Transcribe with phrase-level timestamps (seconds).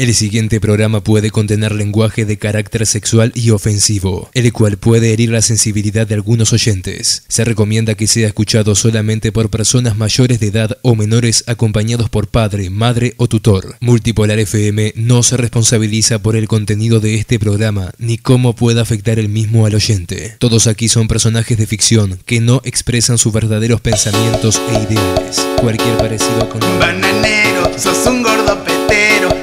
[0.00, 5.28] El siguiente programa puede contener lenguaje de carácter sexual y ofensivo, el cual puede herir
[5.28, 7.24] la sensibilidad de algunos oyentes.
[7.28, 12.28] Se recomienda que sea escuchado solamente por personas mayores de edad o menores acompañados por
[12.28, 13.76] padre, madre o tutor.
[13.80, 19.18] Multipolar FM no se responsabiliza por el contenido de este programa ni cómo pueda afectar
[19.18, 20.34] el mismo al oyente.
[20.38, 25.46] Todos aquí son personajes de ficción que no expresan sus verdaderos pensamientos e ideales.
[25.60, 26.60] Cualquier parecido con...
[26.78, 29.39] Bananero, sos un gordo petero.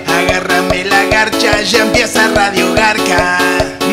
[1.47, 3.39] Ya empieza Radio Garca.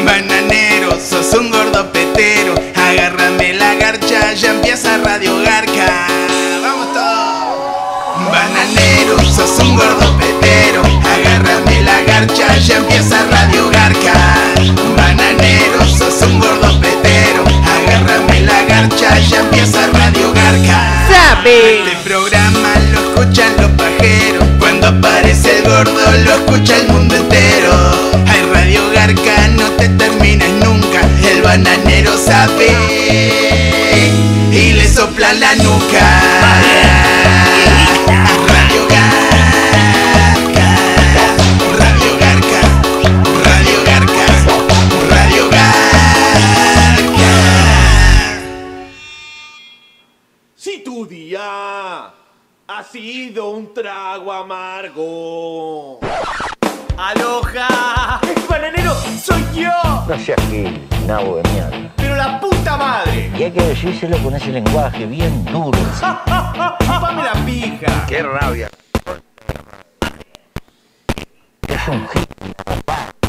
[0.04, 2.54] Bananero, sos un gordo petero.
[2.74, 6.06] Agárrame la garcha, ya empieza Radio Garca.
[6.62, 8.30] Vamos todos.
[8.30, 10.82] Bananero, sos un gordo petero.
[10.82, 14.12] Agárrame la garcha, ya empieza Radio Garca.
[14.96, 17.44] Bananero, sos un gordo petero.
[17.77, 21.06] Agárrame la garcha, ya empieza Radio Garca.
[21.44, 24.23] Este programa lo escuchan los pajeros.
[25.64, 27.72] Gordo, lo escucha el mundo entero.
[28.27, 31.00] Hay Radio Garca, no te termines nunca.
[31.28, 32.77] El bananero sabe
[34.53, 36.05] y le sopla la nuca.
[53.75, 55.98] Trago amargo.
[56.97, 58.20] ¡Aloja!
[58.48, 59.72] ¡Bananero, soy yo!
[60.08, 61.92] No seas gil, nabo de mierda.
[61.97, 63.33] ¡Pero la puta madre!
[63.36, 65.77] Y hay que decírselo con ese lenguaje bien duro.
[65.98, 68.06] ¡Chupame la pija!
[68.06, 68.70] ¡Qué rabia!
[71.66, 72.28] Es un gil.
[72.64, 73.23] Pone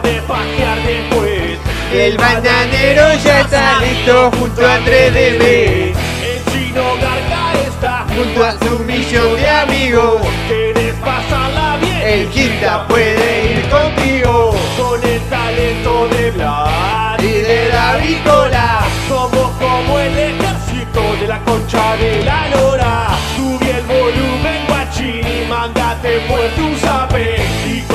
[0.00, 1.58] pajear después.
[1.92, 5.94] El bananero ya está listo junto a 3DB.
[6.22, 10.22] El chino Garca está Junto a su millón de amigos.
[10.48, 12.00] ¿Querés pasarla bien?
[12.02, 14.54] El quinta puede ir contigo.
[14.78, 18.80] Con el talento de Vlad Y de la bicola.
[19.08, 23.08] Somos como el ejército de la concha de la lora.
[23.36, 27.91] Subí el volumen, guachín, y mándate fuerte un zape.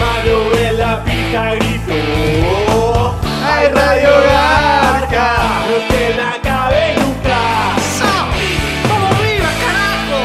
[0.00, 1.94] Mano en la pija grito.
[3.42, 5.28] ¡Ay, Radio Garca!
[5.68, 7.38] No te la cabe nunca.
[8.88, 10.22] ¡Vamos arriba, carajo!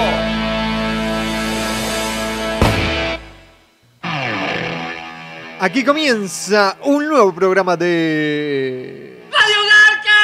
[5.60, 9.24] Aquí comienza un nuevo programa de.
[9.32, 10.22] ¡Radio Garca!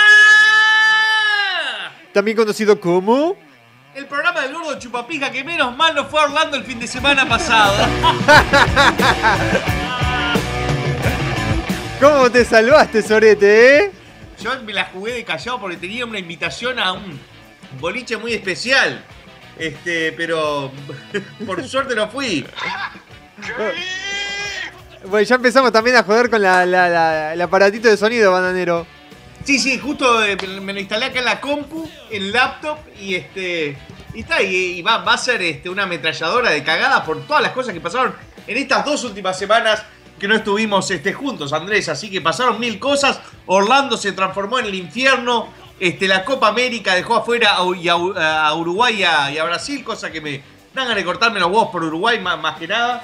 [2.13, 3.48] También conocido como.
[3.99, 6.87] El programa del gordo chupapija que menos mal no fue a Orlando el fin de
[6.87, 7.75] semana pasado.
[11.99, 13.91] ¿Cómo te salvaste, Sorete, eh?
[14.41, 17.19] Yo me la jugué de callado porque tenía una invitación a un
[17.81, 19.03] boliche muy especial.
[19.57, 20.71] Este, pero
[21.45, 22.45] por suerte no fui.
[25.07, 28.87] Bueno, ya empezamos también a joder con la, la- la- el aparatito de sonido, bananero.
[29.43, 33.77] Sí, sí, justo eh, me lo instalé acá en la compu, en laptop y este.
[34.13, 37.41] Y está, y, y va, va a ser este, una ametralladora de cagadas por todas
[37.41, 38.13] las cosas que pasaron
[38.47, 39.83] en estas dos últimas semanas
[40.19, 41.89] que no estuvimos este, juntos, Andrés.
[41.89, 43.19] Así que pasaron mil cosas.
[43.45, 45.49] Orlando se transformó en el infierno.
[45.79, 49.03] Este, la Copa América dejó afuera a, a- Uruguay y
[49.37, 50.37] a, Brasil, cosa que me
[50.73, 53.01] dan ganas de cortarme los huevos por Uruguay más que nada.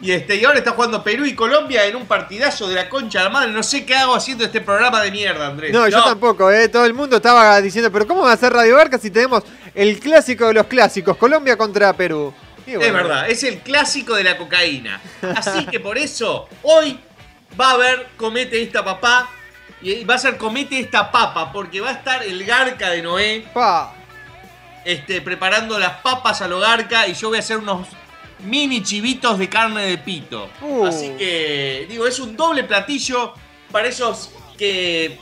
[0.00, 3.20] Y, este, y ahora está jugando Perú y Colombia en un partidazo de la concha
[3.20, 3.52] de la madre.
[3.52, 5.72] No sé qué hago haciendo este programa de mierda, Andrés.
[5.72, 6.68] No, yo tampoco, eh.
[6.68, 9.44] Todo el mundo estaba diciendo, pero ¿cómo va a ser Radio Barca si tenemos
[9.74, 11.16] el clásico de los clásicos?
[11.16, 12.34] Colombia contra Perú.
[12.66, 15.00] Es verdad, es el clásico de la cocaína.
[15.36, 16.98] Así que por eso, hoy
[17.58, 19.30] va a haber Comete esta papá.
[19.80, 23.44] Y va a ser Comete esta papa, porque va a estar el Garca de Noé
[23.52, 23.94] Pa.
[24.84, 27.86] este, preparando las papas a lo Garca y yo voy a hacer unos
[28.44, 30.48] mini chivitos de carne de pito.
[30.60, 30.86] Uh.
[30.86, 33.34] Así que, digo, es un doble platillo
[33.70, 35.18] para esos que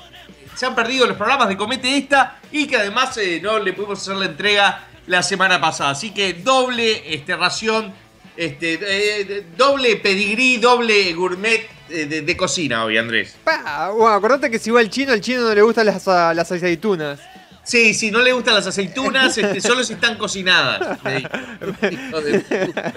[0.55, 4.01] se han perdido los programas de Comete esta y que además eh, no le pudimos
[4.01, 5.91] hacer la entrega la semana pasada.
[5.91, 7.93] Así que doble este, ración,
[8.37, 13.37] este, eh, doble pedigrí, doble gourmet eh, de, de cocina hoy, Andrés.
[13.43, 13.91] Pa.
[13.91, 17.21] Bueno, acordate que si va el chino, al chino no le gustan las, las aceitunas.
[17.65, 20.99] Sí, sí, no le gustan las aceitunas, este, solo si están cocinadas.
[21.05, 22.93] de.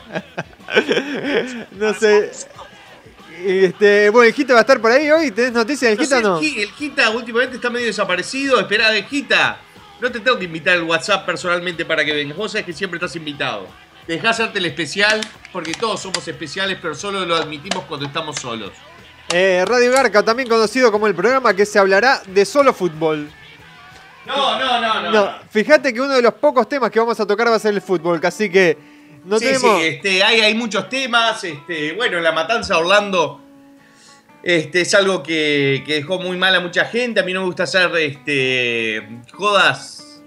[1.72, 2.32] No sé.
[3.44, 5.32] Este, bueno, el Gita va a estar por ahí hoy.
[5.32, 6.40] ¿Tenés noticias del No Gita o no?
[6.40, 8.60] el Gi- el Gita últimamente está medio desaparecido.
[8.60, 9.60] Espera, eh, Gita,
[10.02, 12.38] no te tengo que invitar al WhatsApp personalmente para que vengas.
[12.38, 13.68] Vos sabés que siempre estás invitado.
[14.08, 15.20] Dejá hacerte el especial,
[15.52, 18.72] porque todos somos especiales, pero solo lo admitimos cuando estamos solos.
[19.34, 23.30] Eh, Radio Garca, también conocido como el programa que se hablará de solo fútbol.
[24.26, 25.12] No, no, no, no.
[25.12, 27.74] No, fíjate que uno de los pocos temas que vamos a tocar va a ser
[27.74, 28.78] el fútbol, así que
[29.26, 29.80] no sí, tenemos.
[29.80, 31.44] sí, este, hay, hay muchos temas.
[31.44, 33.42] Este, bueno, la matanza de Orlando
[34.44, 37.20] este, es algo que, que dejó muy mal a mucha gente.
[37.20, 40.22] A mí no me gusta hacer este, jodas.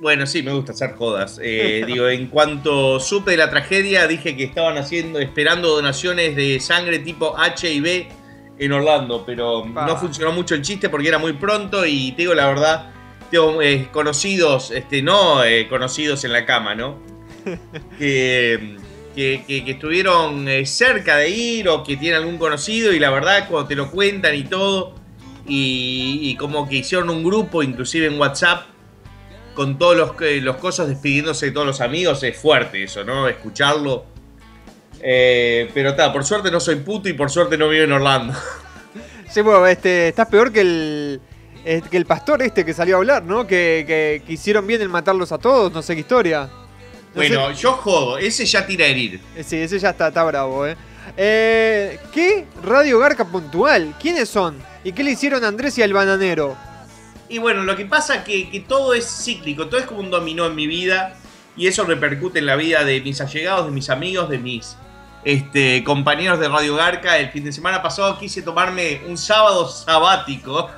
[0.00, 1.40] Bueno, sí, me gusta hacer jodas.
[1.42, 6.60] Eh, digo, en cuanto supe de la tragedia, dije que estaban haciendo, esperando donaciones de
[6.60, 8.06] sangre tipo HIV
[8.58, 9.86] en Orlando, pero Pa.
[9.86, 12.90] no funcionó mucho el chiste porque era muy pronto y te digo la verdad,
[13.30, 16.98] tengo eh, conocidos, este, no eh, conocidos en la cama, ¿no?
[17.98, 18.76] que,
[19.14, 23.10] que- que- que estuvieron eh, cerca de ir o que tienen algún conocido y la
[23.10, 24.94] verdad cuando te lo cuentan y todo
[25.46, 28.66] y, y como que hicieron un grupo inclusive en WhatsApp
[29.54, 33.26] con todos los, que- los cosas despidiéndose de todos los amigos es fuerte eso, ¿no?
[33.28, 34.04] Escucharlo.
[35.02, 38.34] Eh, pero está, por suerte no soy puto y por suerte no vivo en Orlando.
[39.30, 41.20] Sí, bueno, este, estás peor que el,
[41.62, 43.46] eh, que el pastor este que salió a hablar, ¿no?
[43.46, 46.48] Que, que, que hicieron bien en matarlos a todos, no sé qué historia.
[46.48, 49.20] No Bueno, yo jodo, ese ya tira a herir.
[49.36, 50.76] eh, sí, ese ya está, está bravo, ¿eh?
[51.14, 53.94] Eh, ¿Qué Radio Garca puntual?
[54.00, 54.56] ¿Quiénes son?
[54.82, 56.56] ¿Y qué le hicieron a Andrés y al bananero?
[57.28, 60.46] Y bueno, lo que pasa que, que todo es cíclico, todo es como un dominó
[60.46, 61.16] en mi vida
[61.54, 64.74] y eso repercute en la vida de mis allegados, de mis amigos, de mis
[65.24, 67.18] este, compañeros de Radio Garca.
[67.18, 70.70] El fin de semana pasado quise tomarme un sábado sabático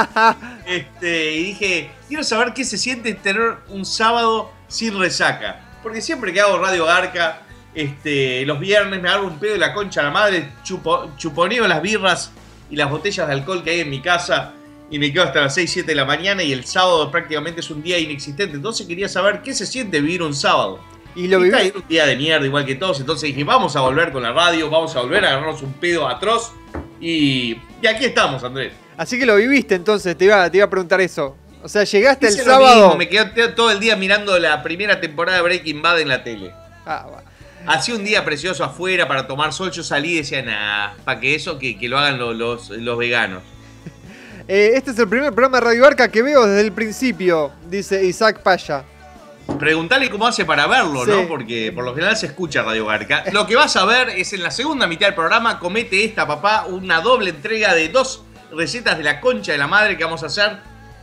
[0.66, 5.60] este, y dije, quiero saber qué se siente tener un sábado sin resaca.
[5.82, 7.42] Porque siempre que hago Radio Garca,
[7.74, 11.66] este, los viernes me agarro un pedo de la concha a la madre, chupo, chuponeo
[11.66, 12.32] las birras
[12.70, 14.52] y las botellas de alcohol que hay en mi casa
[14.92, 17.70] y me quedo hasta las 6, 7 de la mañana y el sábado prácticamente es
[17.70, 18.56] un día inexistente.
[18.56, 20.80] Entonces quería saber qué se siente vivir un sábado.
[21.14, 21.72] Y lo viví.
[21.74, 22.98] un día de mierda igual que todos.
[23.00, 26.08] Entonces dije, vamos a volver con la radio, vamos a volver a agarrarnos un pedo
[26.08, 26.52] atroz.
[27.00, 28.72] Y, y aquí estamos, Andrés.
[28.96, 31.36] Así que lo viviste entonces, te iba, te iba a preguntar eso.
[31.62, 32.76] O sea, llegaste el Hice lo sábado.
[32.86, 36.24] mismo, me quedé todo el día mirando la primera temporada de Breaking Bad en la
[36.24, 36.52] tele.
[36.86, 37.22] Ah, va.
[37.66, 39.70] Hacía un día precioso afuera para tomar sol.
[39.70, 42.98] Yo salí y decía, nah, para que eso que, que lo hagan lo- los, los
[42.98, 43.42] veganos.
[44.48, 48.04] Eh, este es el primer programa de Radio Garca que veo desde el principio, dice
[48.04, 48.82] Isaac Paya.
[49.58, 51.10] Preguntale cómo hace para verlo, Sí.
[51.10, 51.28] ¿no?
[51.28, 53.24] Porque por lo general se escucha Radio Garca.
[53.32, 56.66] Lo que vas a ver es en la segunda mitad del programa, comete esta papá,
[56.68, 60.26] una doble entrega de dos recetas de la concha de la madre que vamos a
[60.26, 60.58] hacer.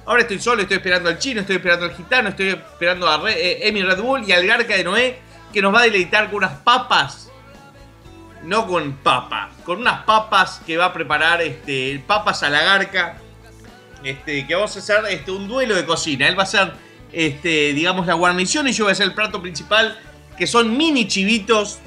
[0.06, 3.33] Ahora estoy solo, estoy esperando al chino, estoy esperando al gitano, estoy esperando a Re-
[3.63, 5.19] eh, Emi Red Bull y al Garca de Noé,
[5.53, 7.30] que nos va a deleitar con unas papas.
[8.44, 13.18] No con papa, con unas papas que va a preparar este, papas a la garca.
[14.03, 16.25] Este, que vamos a hacer este, un duelo de cocina.
[16.27, 16.71] Él va a hacer,
[17.11, 19.97] este, digamos, la guarnición y yo voy a hacer el plato principal,
[20.38, 21.79] que son mini chivitos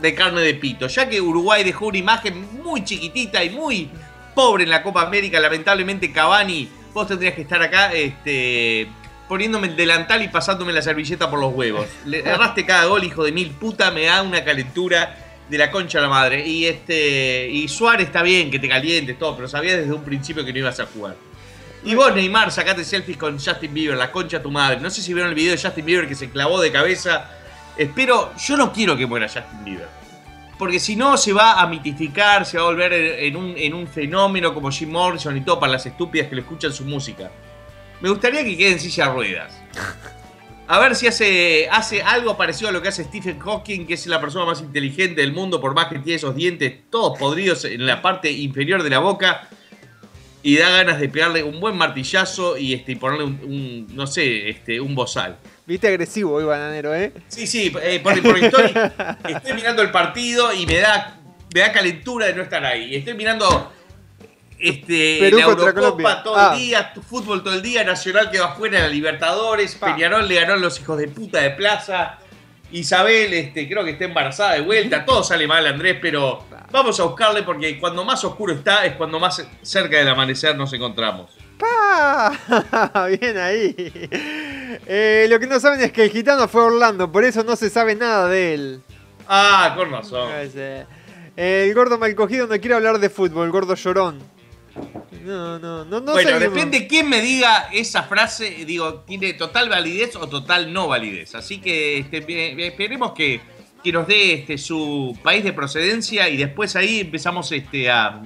[0.00, 0.86] de carne de pito.
[0.86, 3.90] Ya que Uruguay dejó una imagen muy chiquitita y muy
[4.34, 8.88] pobre en la Copa América, lamentablemente Cavani, vos tendrías que estar acá, este,
[9.28, 11.86] poniéndome el delantal y pasándome la servilleta por los huevos.
[12.04, 15.16] Le erraste cada gol, hijo de mil puta, me da una calentura
[15.48, 16.46] de la concha a la madre.
[16.46, 20.44] Y este, y Suárez está bien que te calientes todo, pero sabías desde un principio
[20.44, 21.16] que no ibas a jugar.
[21.82, 24.80] Y vos, Neymar, sacate selfies con Justin Bieber, la concha de tu madre.
[24.80, 27.30] No sé si vieron el video de Justin Bieber que se clavó de cabeza.
[27.76, 29.88] Espero, yo no quiero que muera Justin Bieber.
[30.58, 33.88] Porque si no, se va a mitificar, se va a volver en un, en un
[33.88, 37.30] fenómeno como Jim Morrison y todo para las estúpidas que le escuchan su música.
[38.02, 39.58] Me gustaría que quede en silla ruedas.
[40.68, 44.20] A ver si hace algo parecido a lo que hace Stephen Hawking, que es la
[44.20, 48.00] persona más inteligente del mundo, por más que tiene esos dientes todos podridos en la
[48.00, 49.48] parte inferior de la boca.
[50.42, 54.06] Y da ganas de pegarle un buen martillazo y, este, y ponerle un, un, no
[54.06, 55.36] sé, este, un bozal.
[55.66, 57.12] Viste agresivo hoy, bananero, ¿eh?
[57.28, 58.72] Sí, sí, eh, porque, porque estoy,
[59.28, 61.18] estoy mirando el partido y me da,
[61.54, 62.94] me da calentura de no estar ahí.
[62.94, 63.70] Estoy mirando
[64.58, 66.52] este, Perú la Eurocopa todo Ah.
[66.54, 69.74] el día, tu- fútbol todo el día, Nacional quedó afuera en la Libertadores.
[69.74, 72.18] Peñarol le ganó a los hijos de puta de Plaza,
[72.72, 77.04] Isabel este, creo que está embarazada de vuelta, todo sale mal Andrés, pero vamos a
[77.04, 81.30] buscarle porque cuando más oscuro está es cuando más cerca del amanecer nos encontramos.
[81.58, 83.08] ¡Pa!
[83.20, 83.74] Bien ahí.
[84.86, 87.56] Eh, lo que no saben es que el gitano fue a Orlando, por eso no
[87.56, 88.82] se sabe nada de él.
[89.28, 90.32] Ah, con razón.
[90.34, 90.86] Ese.
[91.36, 94.18] El gordo mal cogido no quiere hablar de fútbol, el gordo llorón.
[95.22, 100.16] No, no, no, no bueno, depende quién me diga esa frase, digo, tiene total validez
[100.16, 101.34] o total no validez.
[101.34, 103.40] Así que este, eh, esperemos que,
[103.82, 108.22] que nos dé este, su país de procedencia y después ahí empezamos este, a,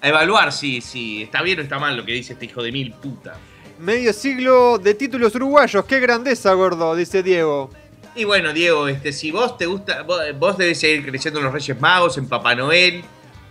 [0.00, 2.72] a evaluar si, si está bien o está mal lo que dice este hijo de
[2.72, 3.36] mil puta.
[3.78, 7.70] Medio siglo de títulos uruguayos, qué grandeza, gordo, dice Diego.
[8.14, 11.54] Y bueno, Diego, este, si vos te gusta, vos, vos debes seguir creciendo en los
[11.54, 13.02] Reyes Magos, en Papá Noel,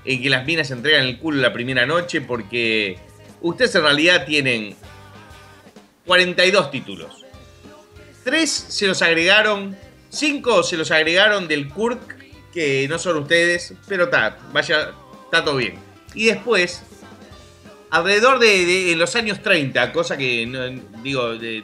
[0.06, 3.00] en que las minas se entregan el culo la primera noche, porque
[3.42, 4.76] ustedes en realidad tienen
[6.06, 7.26] 42 títulos.
[8.24, 9.78] Tres se los agregaron,
[10.10, 12.18] cinco se los agregaron del Kurk,
[12.54, 14.92] que no son ustedes, pero está, vaya,
[15.26, 15.76] está todo bien.
[16.16, 16.84] Y después,
[17.92, 20.68] alrededor de, los años 30, cosa que no-
[21.04, 21.64] digo, de-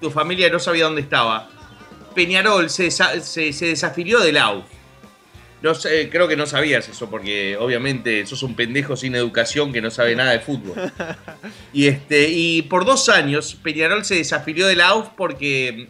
[0.00, 1.48] tu familia no sabía dónde estaba.
[2.14, 4.64] Peñarol se, desa- se, se desafilió del AUF.
[5.60, 9.80] No sé, creo que no sabías eso, porque obviamente sos un pendejo sin educación que
[9.80, 10.76] no sabe nada de fútbol.
[11.72, 15.88] Y, este, y por dos años Peñarol se desafilió del AUF porque,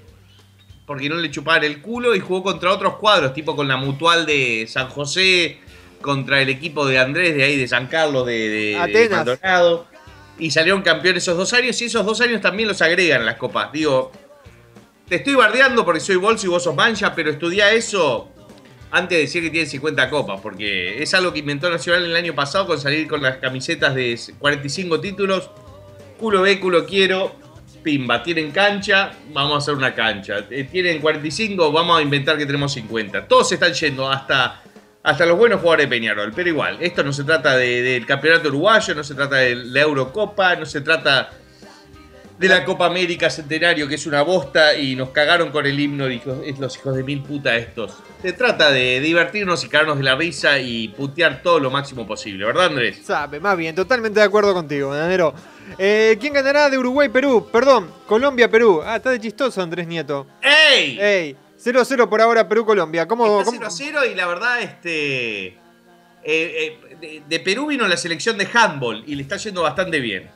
[0.88, 4.26] porque no le chupaban el culo y jugó contra otros cuadros, tipo con la mutual
[4.26, 5.58] de San José,
[6.00, 9.26] contra el equipo de Andrés de ahí de San Carlos de, de- de Atenas.
[9.26, 9.86] Maldonado.
[10.40, 13.70] Y salieron campeones esos dos años y esos dos años también los agregan las copas.
[13.72, 14.10] Digo,
[15.08, 18.28] te estoy bardeando porque soy bolso y vos sos mancha, pero estudia eso
[18.90, 22.34] antes de decir que tiene 50 copas, porque es algo que inventó Nacional el año
[22.34, 25.50] pasado con salir con las camisetas de 45 títulos.
[26.18, 27.34] Culo ve, culo quiero.
[28.24, 30.44] Tienen cancha, vamos a hacer una cancha.
[30.50, 33.26] Eh, Tienen 45, vamos a inventar que tenemos 50.
[33.26, 34.62] Todos se están yendo hasta,
[35.02, 38.48] hasta los buenos jugadores de Peñarol, pero igual, esto no se trata de- del campeonato
[38.48, 41.30] uruguayo, no se trata de la Eurocopa, no se trata
[42.38, 46.06] de la Copa América Centenario, que es una bosta, y nos cagaron con el himno,
[46.06, 47.94] es los hijos de mil puta estos.
[48.22, 52.44] Se trata de divertirnos y cagarnos de la risa y putear todo lo máximo posible,
[52.44, 53.00] ¿verdad Andrés?
[53.04, 55.34] Sabe, más bien, totalmente de acuerdo contigo, Bananero.
[55.76, 57.48] Eh, ¿Quién ganará de Uruguay-Perú?
[57.52, 58.82] Perdón, Colombia-Perú.
[58.84, 60.26] Ah, está de chistoso Andrés Nieto.
[60.42, 60.98] ¡Ey!
[61.00, 63.06] Ey, 0-0 por ahora Perú-Colombia.
[63.06, 65.46] ¿Cómo, Está cómo- 0 a 0 y la verdad, este.
[65.48, 65.56] eh,
[66.24, 70.28] eh, de, de Perú vino la selección de handball y le está yendo bastante bien.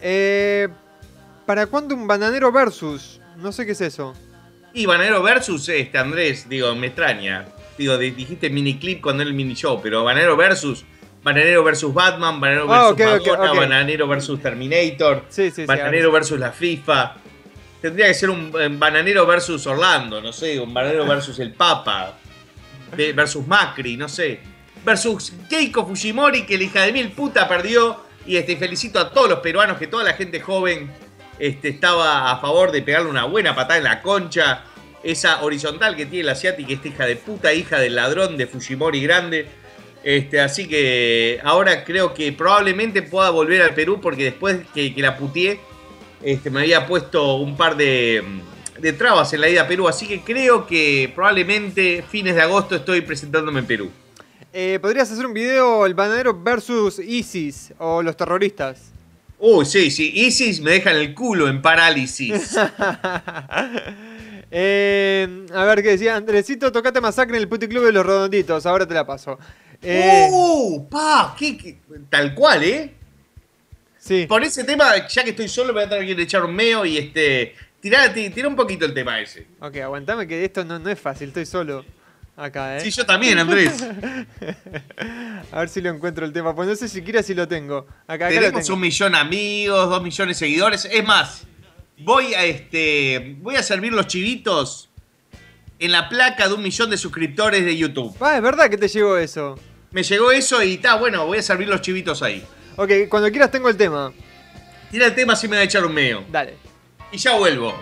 [0.00, 0.68] Eh,
[1.46, 3.20] ¿Para cuándo un bananero versus?
[3.36, 4.14] No sé qué es eso.
[4.72, 7.46] Y Bananero versus este Andrés, digo, me extraña.
[7.78, 10.84] Digo, di- dijiste miniclip cuando era el mini show, pero Bananero versus.
[11.24, 13.60] Bananero versus Batman, Bananero Ah, versus ok, Madonna.
[13.60, 15.66] Bananero versus Terminator, Sí, sí, sí.
[15.66, 17.16] Bananero versus la FIFA.
[17.80, 22.12] Tendría que ser un eh, Bananero versus Orlando, no sé, un Bananero versus el Papa,
[22.96, 24.40] de- versus Macri, no sé.
[24.84, 28.04] Versus Keiko Fujimori, que la hija de mil puta perdió.
[28.26, 30.90] Y este, felicito a todos los peruanos, que toda la gente joven
[31.38, 34.62] este, estaba a favor de pegarle una buena patada en la concha.
[35.02, 39.02] Esa horizontal que tiene la asiática, esta hija de puta, hija del ladrón de Fujimori
[39.02, 39.46] grande.
[40.04, 45.00] Este, así que ahora creo que probablemente pueda volver al Perú porque después que, que
[45.00, 45.58] la putié,
[46.22, 48.22] este, me había puesto un par de,
[48.78, 49.88] de trabas en la ida a Perú.
[49.88, 53.90] Así que creo que probablemente fines de agosto estoy presentándome en Perú.
[54.52, 58.92] Eh, ¿Podrías hacer un video el bananero versus ISIS o los terroristas?
[59.38, 62.56] Uy, sí, sí, ISIS me deja en el culo en parálisis.
[64.56, 66.14] Eh, a ver qué decía.
[66.14, 68.64] Andresito, tocate masacre en el Puti Club de los Redonditos.
[68.66, 69.36] Ahora te la paso.
[69.82, 70.88] Eh, ¡Uh!
[70.88, 71.34] ¡Pa!
[71.38, 71.78] ¿Qué, qué?
[72.10, 72.94] Tal cual, ¿eh?
[73.98, 74.26] sí.
[74.26, 76.98] Por ese tema, ya que estoy solo, voy a tener que echar un meo y
[76.98, 77.54] este.
[77.80, 79.46] Tirá, ti- tirá un poquito el tema ese.
[79.60, 81.28] Ok, aguantame que esto no, no es fácil.
[81.28, 81.84] Estoy solo
[82.36, 82.80] acá, ¿eh?
[82.80, 83.82] Sí, yo también, Andrés.
[85.52, 86.54] A ver si lo encuentro el tema.
[86.54, 87.86] Pues no sé siquiera si lo tengo.
[88.06, 88.74] Acá, acá lo Tenemos tengo.
[88.76, 90.88] un millón de amigos, dos millones de seguidores.
[90.90, 91.42] Es más,
[91.98, 93.36] voy a este.
[93.40, 94.88] Voy a servir los chivitos
[95.78, 98.16] en la placa de un millón de suscriptores de YouTube.
[98.20, 99.58] Ah, es verdad que te llegó eso.
[99.90, 102.44] Me llegó eso y está, bueno, voy a servir los chivitos ahí.
[102.76, 104.12] Ok, cuando quieras tengo el tema.
[104.90, 106.24] Tira el tema si me voy a echar un meo.
[106.30, 106.54] Dale.
[107.12, 107.74] Y ya vuelvo.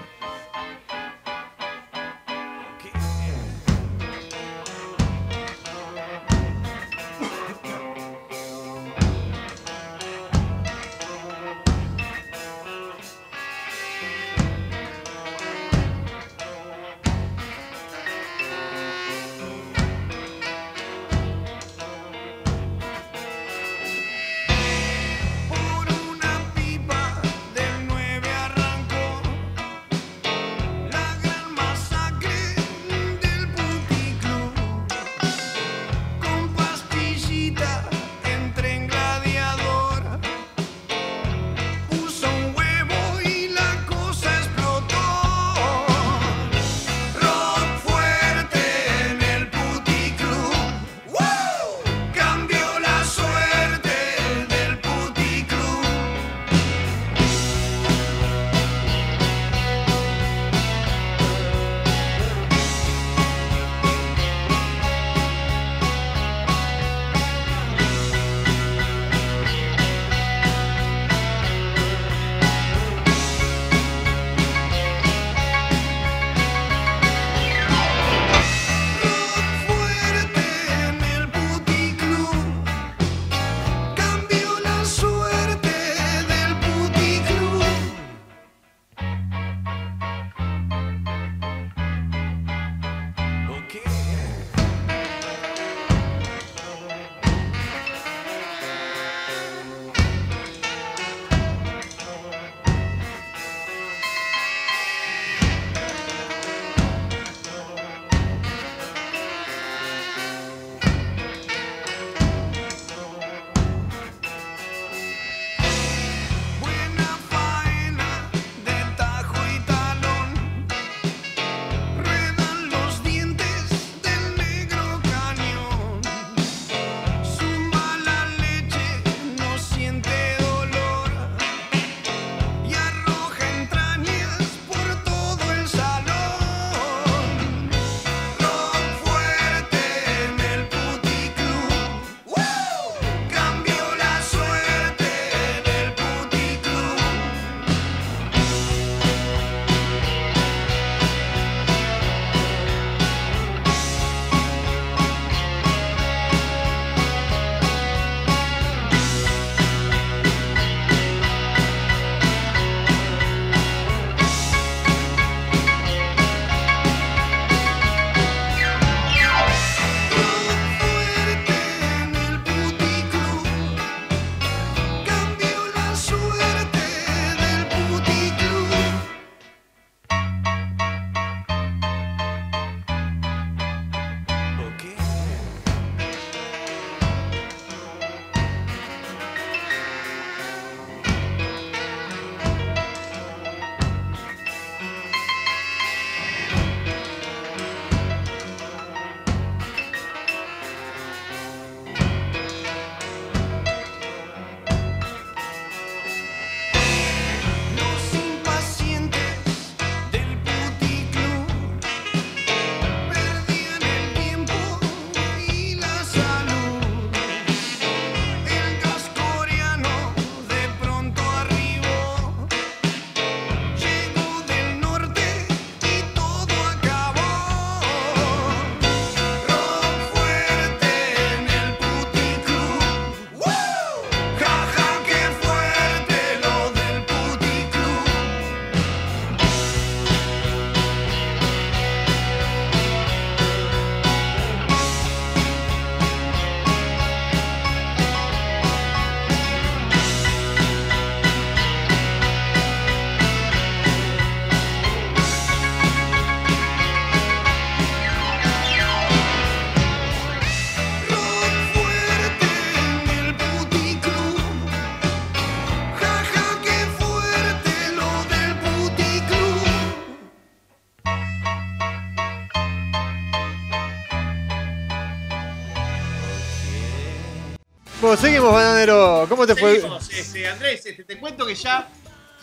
[278.02, 279.26] Bueno, seguimos, bananero.
[279.28, 279.80] ¿Cómo te fue?
[280.10, 281.88] Este, Andrés, este, te cuento que ya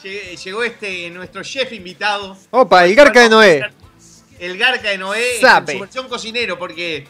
[0.01, 2.37] lleg- llegó este nuestro chef invitado.
[2.51, 3.61] Opa, el Garca de Noé.
[4.39, 5.73] El Garca de Noé en Sape.
[5.73, 7.05] su versión cocinero, porque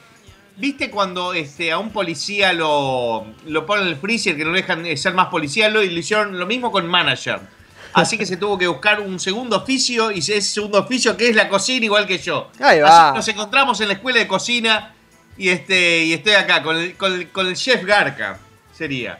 [0.57, 4.55] viste cuando este, a un policía lo, lo ponen en el freezer, que no lo
[4.55, 7.39] dejan eh, ser más policía, lo, y lo hicieron lo mismo con manager.
[7.93, 11.35] Así que se tuvo que buscar un segundo oficio, y ese segundo oficio que es
[11.35, 12.49] la cocina, igual que yo.
[12.59, 13.11] Ahí Así va.
[13.13, 14.95] que nos encontramos en la escuela de cocina
[15.39, 18.37] y este y estoy acá con el, con el- con el chef Garca,
[18.77, 19.17] sería.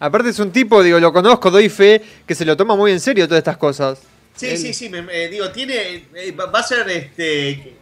[0.00, 3.00] Aparte es un tipo, digo, lo conozco, doy fe, que se lo toma muy en
[3.00, 3.98] serio todas estas cosas.
[4.34, 7.74] Sí, Él- sí, sí, me- me- digo, tiene, eh, va a ser este...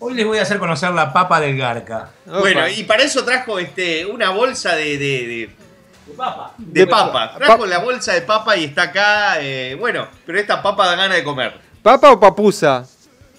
[0.00, 2.10] Hoy les voy a hacer conocer la papa del Garca.
[2.26, 2.40] Opa.
[2.40, 5.50] Bueno, y para eso trajo este una bolsa de, de, de-
[6.16, 6.54] papa.
[6.58, 7.12] de papa.
[7.34, 9.36] pa- Trajo pa- la bolsa de papa y está acá.
[9.40, 11.54] eh, bueno, pero esta papa da ganas de comer.
[11.84, 12.84] ¿Papa o papusa?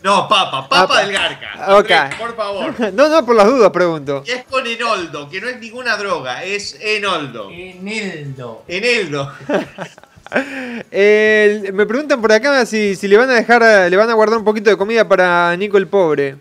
[0.04, 1.78] No, papa, papa Ah, del Garca.
[1.80, 1.92] ok.
[1.92, 2.76] Andrés, por favor.
[2.94, 4.22] No, no, por las dudas pregunto.
[4.28, 7.50] Y es con enoldo, que no es ninguna droga, es enoldo.
[7.50, 8.64] Eneldo.
[8.68, 9.32] Eneldo.
[10.92, 14.14] El- me preguntan por acá si, si le van a dejar, eh, le van a
[14.14, 16.36] guardar un poquito de comida para Nico el pobre.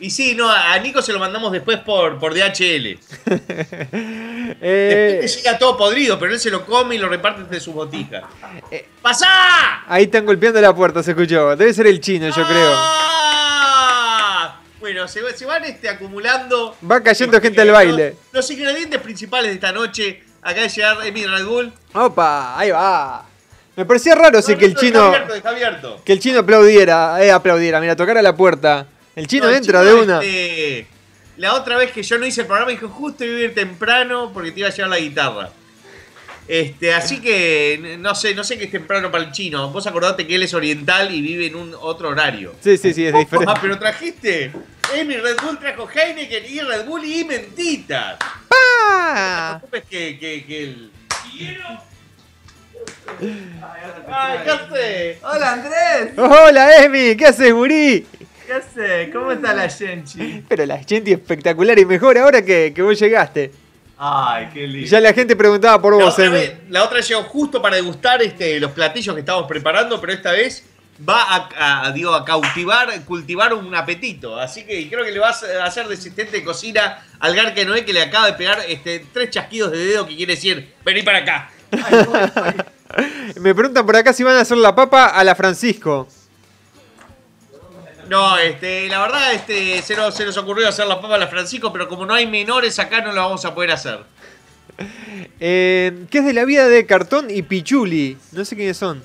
[0.00, 2.98] Y sí, no, a Nico se lo mandamos después por, por DHL.
[4.62, 7.60] Eh, Después le llega todo podrido, pero él se lo come y lo reparte entre
[7.60, 8.22] su botija.
[8.70, 8.88] Eh.
[9.00, 9.84] ¡Pasá!
[9.86, 11.54] ahí están golpeando la puerta, se escuchó.
[11.56, 12.72] Debe ser el chino, yo creo.
[12.74, 14.60] ¡Ah!
[14.80, 16.76] Bueno, se, va- se van este, acumulando.
[16.90, 18.16] Va cayendo los gente al baile.
[18.32, 20.24] Los ingredientes principales de esta noche.
[20.42, 21.72] Acá de llegar Emi Red Bull.
[21.94, 23.26] Opa, ahí va.
[23.76, 26.02] Me parecía raro sí, que el No, no, chino, Está abierto, está abierto.
[26.04, 28.86] que el chino aplaudiera, eh, aplaudiera, mira, tocara la puerta.
[29.16, 30.20] El chino No, el entra chino, de una.
[30.22, 30.86] este,
[31.36, 34.30] la otra vez que yo no hice el programa, dijo justo iba a ir temprano
[34.32, 35.50] porque te iba a llevar la guitarra.
[36.48, 39.70] Este, así que no sé, no sé qué es temprano para el chino.
[39.70, 42.54] Vos acordate que él es oriental y vive en un otro horario.
[42.60, 43.52] Sí, sí, sí, es diferente.
[43.54, 44.50] Ah, pero trajiste.
[44.94, 48.16] Emi Red Bull trajo Heineken y Red Bull y mentitas.
[48.18, 50.90] No te preocupes que, que, que el.
[54.10, 55.18] Ay, ¿qué haces?
[55.22, 56.12] Hola Andrés.
[56.18, 58.06] Hola, Emi, ¿qué haces, gurí?
[58.50, 59.10] ¿Qué haces?
[59.12, 60.42] ¿Cómo está la gente?
[60.48, 63.52] Pero la gente espectacular y mejor ahora que, que vos llegaste.
[63.96, 64.88] Ay, qué lindo.
[64.88, 66.34] Ya la gente preguntaba por La vos, otra, Emi.
[66.36, 70.32] vez- la otra llegó justo para degustar este, los platillos que estábamos preparando, pero esta
[70.32, 70.64] vez
[71.08, 74.36] va a, a, digo, a cautivar, cultivar un apetito.
[74.36, 77.84] Así que creo que le vas a hacer de asistente de cocina al Garque Noé
[77.84, 81.18] que le acaba de pegar este, tres chasquidos de dedo que quiere decir, vení para
[81.18, 81.50] acá.
[83.40, 86.08] Me preguntan por acá si van a hacer la papa a la Francisco.
[88.10, 91.28] No, este, la verdad, este, se nos, se nos ocurrió hacer la papa a la
[91.28, 94.00] Francisco, pero como no hay menores acá no la vamos a poder hacer.
[95.38, 98.18] Eh, ¿Qué es de la vida de Cartón y Pichuli?
[98.32, 99.00] No sé quiénes son.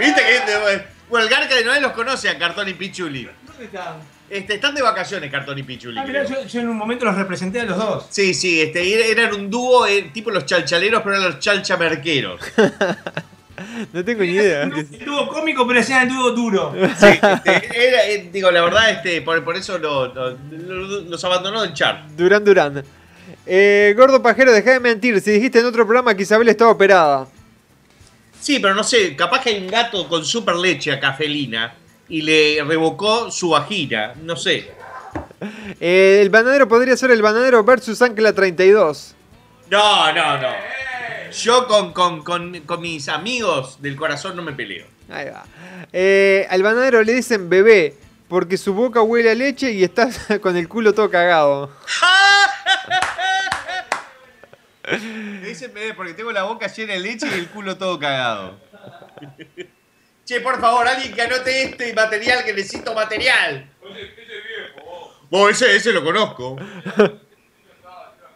[0.00, 3.30] ¿Viste que bueno, el Garca de Noé los conoce a Cartón y Pichuli?
[3.46, 3.94] ¿Dónde están?
[4.28, 5.96] Este, están de vacaciones Cartón y Pichuli.
[5.96, 8.06] Ah, mirá, yo en un momento los representé a los dos.
[8.10, 12.40] Sí, sí, este, eran un dúo eh, tipo los chalchaleros, pero eran los chalchamerqueros.
[13.92, 14.62] No tengo ni idea.
[14.62, 16.72] El dúo cómico, pero hacían el duro.
[16.98, 21.24] Sí, este, era, eh, digo, la verdad, este, por, por eso lo- lo- lo- los
[21.24, 22.08] abandonó del chart.
[22.16, 22.82] Durán Durán.
[23.46, 25.20] Eh, Gordo Pajero, deja de mentir.
[25.20, 27.26] Si dijiste en otro programa que Isabel estaba operada.
[28.40, 31.74] Sí, pero no sé, capaz que hay un gato con super leche acá felina
[32.08, 34.70] y le revocó su vagina, no sé.
[35.80, 39.14] Eh, el bananero podría ser el bananero versus Ancla 32.
[39.70, 40.48] No, no, no.
[41.32, 44.86] Yo con, con, con, con mis amigos del corazón no me peleo.
[45.08, 45.44] Ahí va.
[45.92, 47.96] Eh, al bananero le dicen bebé
[48.28, 50.08] porque su boca huele a leche y está
[50.40, 51.70] con el culo todo cagado.
[54.92, 58.58] Me dicen bebé porque tengo la boca llena de leche y el culo todo cagado.
[60.24, 63.70] Che, por favor, alguien que anote este material, que necesito material.
[65.30, 66.56] Vos, ese, ese lo conozco.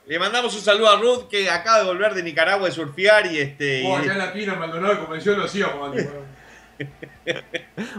[0.07, 3.39] Le mandamos un saludo a Ruth que acaba de volver de Nicaragua de surfear y
[3.39, 3.81] este.
[3.83, 5.95] y- en la pina, Maldonado, convenció los íbamos.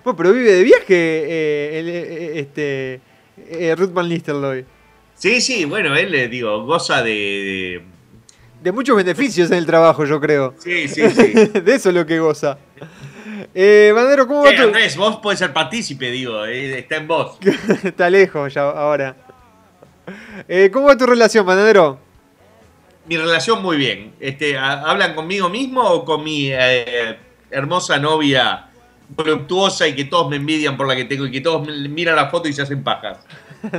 [0.03, 2.99] Bueno, pero vive de viaje eh, el, eh, este,
[3.49, 4.65] eh, Ruth Van Nistelrooy.
[5.15, 7.09] Sí, sí, bueno, él, eh, digo, goza de.
[7.11, 7.81] de-
[8.61, 10.53] De muchos beneficios en el trabajo, yo creo.
[10.59, 11.33] Sí, sí, sí.
[11.63, 12.59] de eso es lo que goza.
[13.53, 14.63] Eh, Bandero, ¿cómo va Che, tu...?
[14.63, 17.37] Andrés, vos podés ser partícipe, digo, eh, está en vos.
[17.83, 19.15] Está lejos ya ahora.
[20.47, 21.99] Eh, ¿Cómo va tu relación, Bandero?
[23.07, 24.13] Mi relación muy bien.
[24.19, 27.17] Este, ¿ha- ¿Hablan conmigo mismo o con mi eh,
[27.51, 28.67] hermosa novia
[29.09, 32.29] voluptuosa y que todos me envidian por la que tengo y que todos miran la
[32.29, 33.19] foto y se hacen pajas?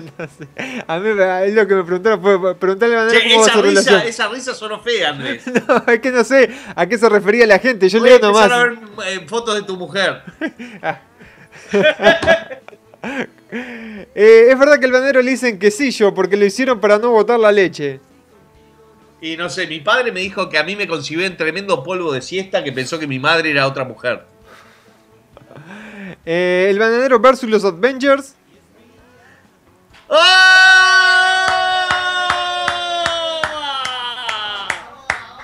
[0.88, 1.11] A mí
[1.45, 3.81] es lo que me preguntaron fue preguntarle a Bandero Che, cómo va esa su risa,
[3.90, 4.09] relación.
[4.09, 5.45] esa risa sonó fea, Andrés.
[5.69, 7.88] No, es que no sé a qué se refería la gente.
[7.88, 8.51] Yo Voy leo nomás.
[8.51, 10.23] a ver eh, fotos de tu mujer.
[14.18, 17.38] Eh, es verdad que el banero le dicen quesillo porque lo hicieron para no botar
[17.38, 18.00] la leche.
[19.20, 22.12] Y no sé, mi padre me dijo que a mí me concibió en tremendo polvo
[22.12, 24.24] de siesta que pensó que mi madre era otra mujer.
[26.28, 28.35] Eh, el bananero versus los Avengers.
[30.11, 30.66] ¡Ah!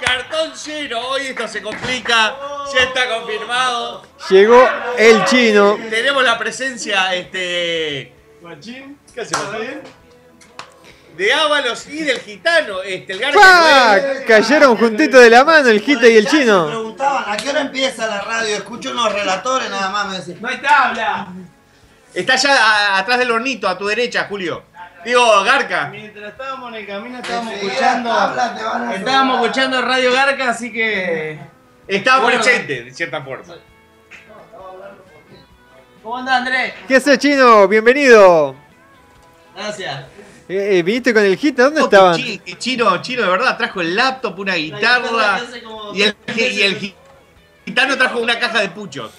[0.00, 0.52] Cartón
[1.08, 2.36] hoy esto se complica,
[2.74, 4.02] ya está confirmado.
[4.30, 5.78] Llegó el chino.
[5.90, 8.12] Tenemos la presencia, este.
[9.14, 9.46] ¿Qué hacemos?
[11.16, 13.96] De Ábalos y del gitano, este, el Garca ¡Pah!
[14.00, 14.24] Noel.
[14.24, 16.66] Cayeron juntitos de la mano el Gita y el Me chino.
[16.68, 18.56] preguntaban, ¿a qué hora empieza la radio?
[18.56, 20.38] Escucho unos relatores nada más, me decían.
[20.40, 21.26] ¡No hay tabla!
[22.14, 24.64] Está allá a- atrás del hornito, a tu derecha, Julio.
[25.04, 25.88] Digo, Garca.
[25.88, 28.35] Mientras estábamos en el camino estábamos escuchando.
[28.94, 31.38] Estábamos escuchando Radio Garca, así que.
[31.86, 32.40] Está Bueno.
[32.40, 33.54] presente, de cierta forma.
[36.02, 36.74] ¿Cómo andás, Andrés?
[36.88, 37.68] ¿Qué haces, chino?
[37.68, 38.56] Bienvenido.
[39.54, 40.04] Gracias.
[40.48, 41.64] Eh, eh, ¿Viniste con el Gita?
[41.64, 42.16] ¿Dónde Oh, estaban?
[42.58, 45.40] Chino, chino, de verdad, trajo el laptop, una guitarra.
[45.94, 46.94] Y el, y el
[47.64, 49.12] gitano trajo una caja de puchos.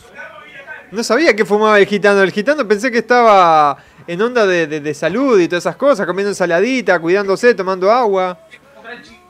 [0.92, 2.22] No sabía que fumaba el gitano.
[2.22, 6.06] El gitano pensé que estaba en onda de, de- de salud y todas esas cosas,
[6.06, 8.38] comiendo ensaladita, cuidándose, tomando agua.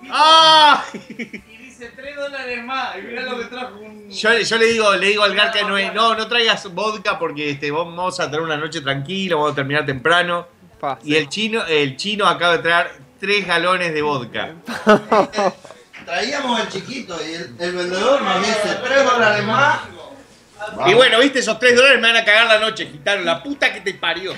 [0.10, 0.84] ¡Ah!
[1.84, 2.98] Dice 3 dólares más.
[2.98, 4.10] Y mirá lo que trajo un.
[4.10, 7.72] Yo, yo le digo, le digo al Garca no, no, no traigas vodka porque este,
[7.72, 10.48] vamos a tener una noche tranquila, vamos a terminar temprano.
[10.80, 14.54] Pa, Y el chino, el chino acaba de traer tres galones de vodka.
[16.06, 19.80] Traíamos el chiquito y el, el vendedor nos dice 3 dólares más.
[20.88, 23.24] Y bueno, viste, esos tres dólares me van a cagar la noche, gitano.
[23.24, 24.34] La puta que te parió.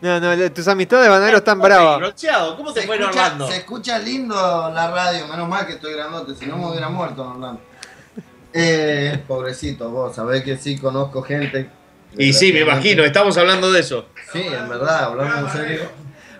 [0.00, 1.98] No, no, tus amistades bananeros están bravas.
[1.98, 3.48] Bronceado, ¿cómo te Se fue en escucha, Orlando?
[3.48, 7.24] se escucha lindo la radio, menos mal que estoy grandote, si no me hubiera muerto
[7.24, 7.60] en Orlando.
[8.52, 11.68] Eh, pobrecito, vos sabés que sí conozco gente.
[12.16, 14.06] Y sí, me imagino, estamos hablando de eso.
[14.32, 15.88] Sí, en verdad, hablando en serio.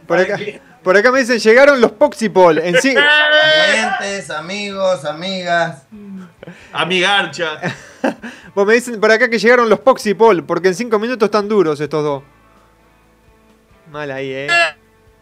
[0.07, 0.39] Por acá,
[0.83, 2.59] por acá me dicen, llegaron los Poxipol.
[2.59, 5.83] En sí, Clientes, amigos, amigas.
[6.73, 7.61] Amigarcha.
[8.55, 11.81] vos me dicen por acá que llegaron los Poxipol, porque en cinco minutos están duros
[11.81, 12.23] estos dos.
[13.91, 14.49] Mal ahí, eh.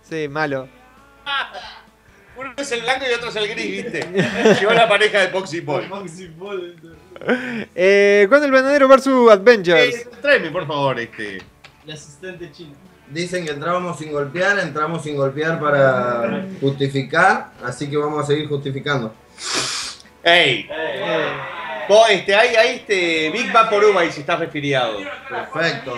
[0.03, 0.69] Sí, malo.
[2.37, 4.07] Uno es el blanco y otro es el gris, ¿viste?
[4.61, 5.85] Llegó la pareja de Poxy Paul.
[7.75, 9.95] Eh, ¿Cuándo el bananero versus Avengers?
[9.95, 11.39] Eh, tráeme, por favor, este.
[11.87, 12.75] El asistente chino.
[13.09, 18.49] Dicen que entrábamos sin golpear, entramos sin golpear para justificar, así que vamos a seguir
[18.49, 19.15] justificando.
[20.23, 20.69] ¡Ey!
[21.89, 24.99] Vos, este, hay, hay este Big Vaporub ahí si estás resfriado.
[25.31, 25.97] Perfecto.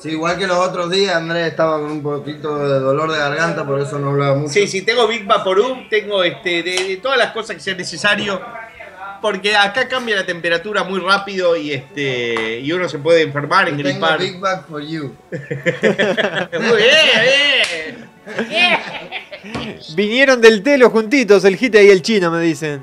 [0.00, 3.66] Sí, igual que los otros días, Andrés estaba con un poquito de dolor de garganta,
[3.66, 4.52] por eso no hablaba mucho.
[4.52, 8.40] Sí, sí, tengo Big Vaporub, tengo este, de, de todas las cosas que sean necesario.
[9.20, 13.76] Porque acá cambia la temperatura muy rápido y este y uno se puede enfermar, Yo
[13.76, 14.18] tengo engripar.
[14.20, 15.12] Big Bag for You.
[15.32, 18.08] Muy bien,
[18.48, 18.78] bien.
[19.96, 22.80] Vinieron del telo juntitos, el Gita y el chino, me dicen.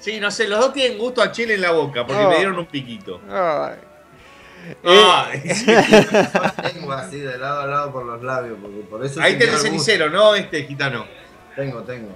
[0.00, 2.30] Sí, no sé, los dos tienen gusto a chile en la boca porque Oh.
[2.30, 3.20] me dieron un piquito.
[3.30, 3.74] Ay.
[4.84, 5.66] Ay, sí.
[6.72, 10.10] Tengo así de lado a lado por los labios, porque por eso Ahí tenés cenicero,
[10.10, 10.34] ¿no?
[10.34, 11.06] Este gitano.
[11.56, 12.14] Tengo, tengo.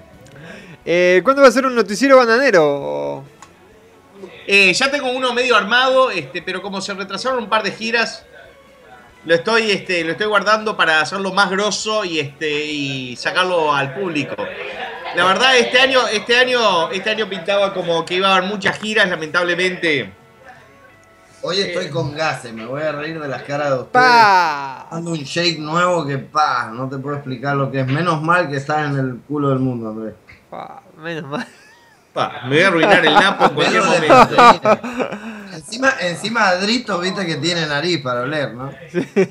[0.85, 3.25] Eh, ¿Cuándo va a ser un noticiero bananero?
[4.47, 8.25] Eh, ya tengo uno medio armado, este, pero como se retrasaron un par de giras,
[9.25, 13.95] lo estoy, este, lo estoy guardando para hacerlo más grosso y, este, y sacarlo al
[13.95, 14.37] público.
[15.17, 18.79] La verdad, este año, este año, este año pintaba como que iba a haber muchas
[18.79, 20.24] giras, lamentablemente.
[21.47, 23.93] Hoy estoy con gases, me voy a reír de las caras de ustedes.
[24.07, 24.89] ¡Pa!
[24.91, 27.87] Ando un shake nuevo que pa, no te puedo explicar lo que es.
[27.87, 30.15] Menos mal que estás en el culo del mundo, Andrés.
[30.49, 31.47] Pa, Menos mal.
[32.15, 34.81] Pa, me voy a arruinar el napo en cualquier momento.
[35.53, 38.73] encima, encima Adrito, viste que tiene nariz para oler, ¿no?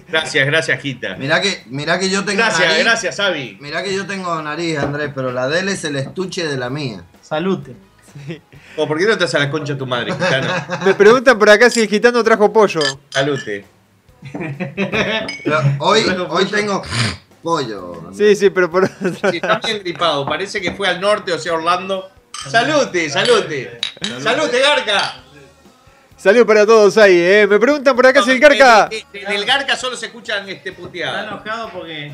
[0.07, 1.15] Gracias, gracias, Gita.
[1.15, 2.83] Mirá que, mirá que yo tengo Gracias, nariz.
[2.83, 3.57] gracias, Avi.
[3.59, 6.69] Mirá que yo tengo nariz, Andrés, pero la de él es el estuche de la
[6.69, 7.05] mía.
[7.21, 7.75] Salute.
[8.77, 10.47] ¿O por qué no te haces a la concha de tu madre, gitano?
[10.85, 12.81] Me preguntan por acá si el gitano trajo pollo.
[13.09, 13.65] Salute.
[15.43, 16.81] Pero hoy, hoy tengo
[17.41, 18.11] pollo.
[18.15, 19.31] Sí, sí, pero por otra.
[19.31, 20.25] Sí, está bien gripado.
[20.25, 22.09] Parece que fue al norte, o sea, Orlando.
[22.49, 23.79] ¡Salute, salute!
[24.21, 25.15] ¡Salute, Garca!
[26.17, 27.47] Salud para todos ahí, eh.
[27.49, 28.89] Me preguntan por acá si el Garca.
[29.11, 31.27] Del Garca solo se escuchan este Está puteadas.
[31.27, 32.13] enojado porque.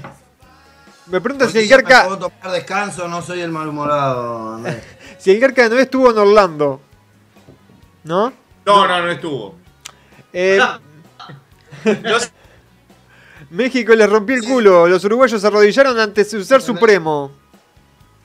[1.09, 2.05] Me preguntan si el Garca.
[2.05, 4.83] puedo tomar descanso, no soy el malhumorado, Andrés.
[5.17, 6.79] Si el Garca no estuvo en Orlando.
[8.05, 8.31] ¿No?
[8.65, 9.55] No, no, no estuvo.
[10.31, 10.59] Eh,
[13.49, 14.87] México les rompió el culo.
[14.87, 17.31] Los uruguayos se arrodillaron ante su ser supremo.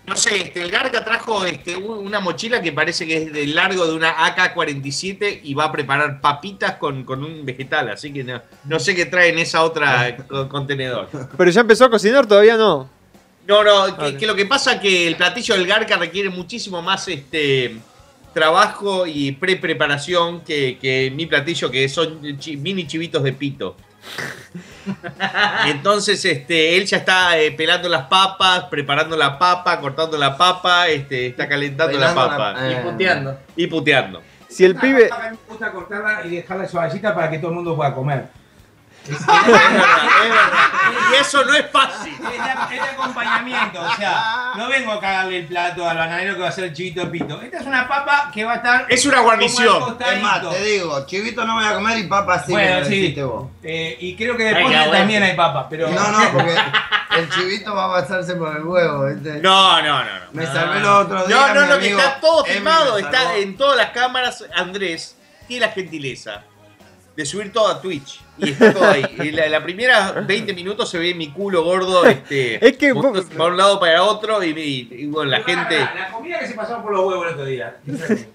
[0.07, 3.87] No sé, este, el Garca trajo este, una mochila que parece que es del largo
[3.87, 8.43] de una AK-47 y va a preparar papitas con, con un vegetal, así que no,
[8.65, 11.09] no sé qué trae en esa otra co- contenedor.
[11.37, 12.89] Pero ya empezó a cocinar, todavía no.
[13.47, 17.07] No, no, que, lo que pasa es que el platillo del Garca requiere muchísimo más
[17.09, 17.77] este
[18.33, 23.77] trabajo y pre-preparación que, que mi platillo, que son chi- mini chivitos de pito.
[25.67, 30.89] Entonces, este, él ya está eh, pelando las papas, preparando la papa, cortando la papa,
[30.89, 32.55] este, está calentando la papa.
[32.61, 32.79] eh.
[32.81, 33.39] Y puteando.
[33.57, 34.23] Y puteando.
[34.49, 35.11] Si el pibe.
[35.11, 38.29] A mí me gusta cortarla y dejarla suavecita para que todo el mundo pueda comer.
[39.05, 39.47] Es verdad,
[40.25, 40.73] es verdad.
[41.13, 42.15] Y eso no es fácil.
[42.73, 46.53] Es acompañamiento, o sea, no vengo a cagarle el plato al bananero que va a
[46.53, 47.41] ser el chivito pito.
[47.41, 48.87] Esta es una papa que va a estar.
[48.89, 49.97] Es una guarnición.
[50.01, 53.15] Es más, te digo, chivito no voy a comer y papas sí Bueno, sí.
[53.23, 53.51] vos.
[53.63, 55.89] Eh, y creo que de Ay, también hay papa, pero.
[55.91, 56.55] No, no, porque
[57.19, 59.41] el chivito va a pasarse por el huevo, ¿viste?
[59.41, 60.05] No, no, no.
[60.05, 60.27] no.
[60.33, 61.55] Me salvé los otros días.
[61.55, 64.45] No, no, no, que está todo filmado, está en todas las cámaras.
[64.55, 66.45] Andrés tiene la gentileza
[67.17, 68.21] de subir todo a Twitch.
[68.37, 69.05] Y está todo ahí.
[69.23, 72.57] Y la, la primera 20 minutos se ve mi culo gordo, este.
[72.67, 75.79] Es que vos- para un lado para otro, y, y- y, bueno, la gente.
[75.79, 77.77] La comida que se pasaron por los huevos el otro día.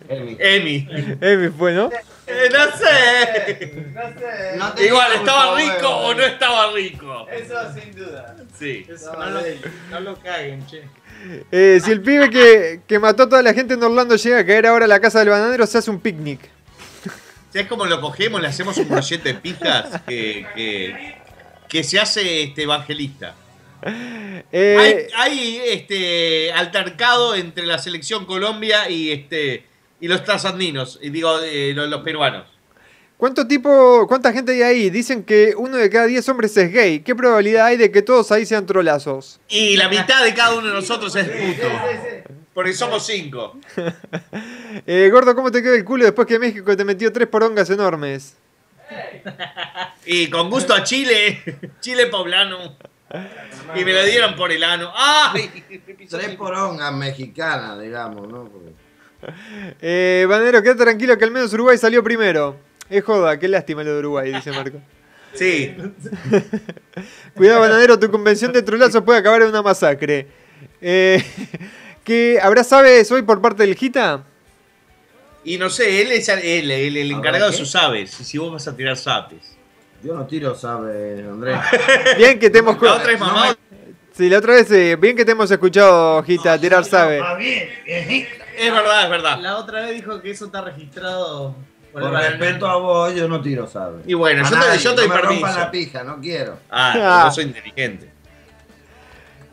[0.07, 0.37] Emi.
[0.39, 0.87] Emi.
[1.19, 1.89] Emi fue, ¿no?
[2.27, 4.55] Eh, no sé.
[4.57, 7.27] No te Igual, ¿estaba rico huevo, o no estaba rico?
[7.31, 8.35] Eso sin duda.
[8.57, 8.85] Sí.
[9.17, 9.41] No lo,
[9.91, 10.83] no lo caguen, che.
[11.51, 14.45] Eh, si el pibe que, que mató a toda la gente en Orlando llega a
[14.45, 16.39] caer ahora a la casa del bananero, se hace un picnic.
[17.51, 18.41] ¿Sabes cómo lo cogemos?
[18.41, 21.15] Le hacemos un proyecto de pijas que, que,
[21.67, 23.35] que se hace este evangelista.
[24.51, 29.63] Eh, Hay, hay, este altercado entre la selección Colombia y este
[30.01, 32.45] y los trasandinos, y digo eh, los, los peruanos.
[33.17, 34.89] ¿Cuánto tipo, cuánta gente hay ahí?
[34.89, 37.01] Dicen que uno de cada diez hombres es gay.
[37.01, 39.41] ¿Qué probabilidad hay de que todos ahí sean trolazos?
[39.49, 41.67] Y la mitad de cada uno de nosotros es puto.
[42.59, 43.57] Porque somos cinco.
[44.85, 48.35] Eh, gordo, ¿cómo te quedó el culo después que México te metió tres porongas enormes?
[50.05, 51.41] Y con gusto a Chile,
[51.79, 52.75] Chile poblano.
[53.75, 54.91] Y me lo dieron por el ano.
[54.93, 55.63] ¡Ay!
[56.09, 58.49] Tres porongas mexicanas, digamos, ¿no?
[58.49, 58.73] Porque-
[59.81, 62.57] Eh, Bananero, quédate tranquilo que al menos Uruguay salió primero.
[62.89, 64.81] Es joda, qué lástima lo de Uruguay, dice Marco.
[65.33, 65.77] Sí.
[67.35, 70.27] Cuidado, Bananero, tu convención de trolazos puede acabar en una masacre.
[70.81, 71.23] Eh,
[72.09, 74.23] ¿qué, ¿Habrá sabes hoy por parte del Gita?
[75.43, 78.19] Y no sé, él es el, el- el encargado de sus aves.
[78.19, 79.55] Y si vos vas a tirar sapes.
[80.03, 81.59] Yo no tiro, ¿sabes, Andrés?
[82.17, 82.81] Bien que te hemos...
[82.81, 83.55] La otra es mamá.
[84.11, 87.19] Sí, la otra vez, eh, bien que te hemos escuchado, Gita, tirar sabe.
[88.57, 89.37] Es verdad, es verdad.
[89.39, 91.55] La otra vez dijo que eso está registrado
[91.93, 94.01] por respeto a vos, yo no tiro, ¿sabes?
[94.07, 95.45] Y bueno, A yo te- nadie, yo te doy no permiso.
[95.47, 96.57] la pija, no quiero.
[96.71, 97.23] Ah, Ah.
[97.27, 98.09] yo soy inteligente.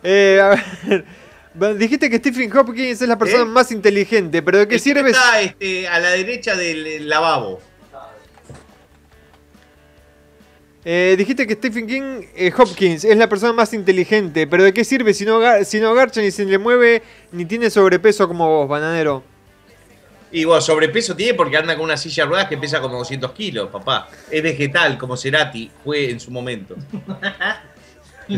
[0.03, 1.05] Eh, a ver,
[1.79, 3.47] dijiste que Stephen Hopkins es la persona ¿Eh?
[3.47, 5.11] más inteligente, pero ¿de qué sirve?
[5.11, 7.61] Está este, a la derecha del lavabo.
[10.89, 14.85] Eh, dijiste que Stephen King, eh, Hopkins es la persona más inteligente, pero ¿de qué
[14.85, 18.69] sirve si no, si no garcha ni se le mueve ni tiene sobrepeso como vos,
[18.69, 19.25] bananero?
[20.31, 23.33] Y bueno, sobrepeso tiene porque anda con una silla de ruedas que pesa como 200
[23.33, 24.09] kilos, papá.
[24.31, 26.77] Es vegetal, como Cerati fue en su momento.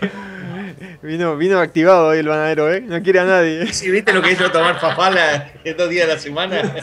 [1.02, 2.80] Vino, vino activado hoy el bananero, ¿eh?
[2.80, 3.66] No quiere a nadie.
[3.72, 6.62] Si viste lo que no tomar papala en dos días a la semana.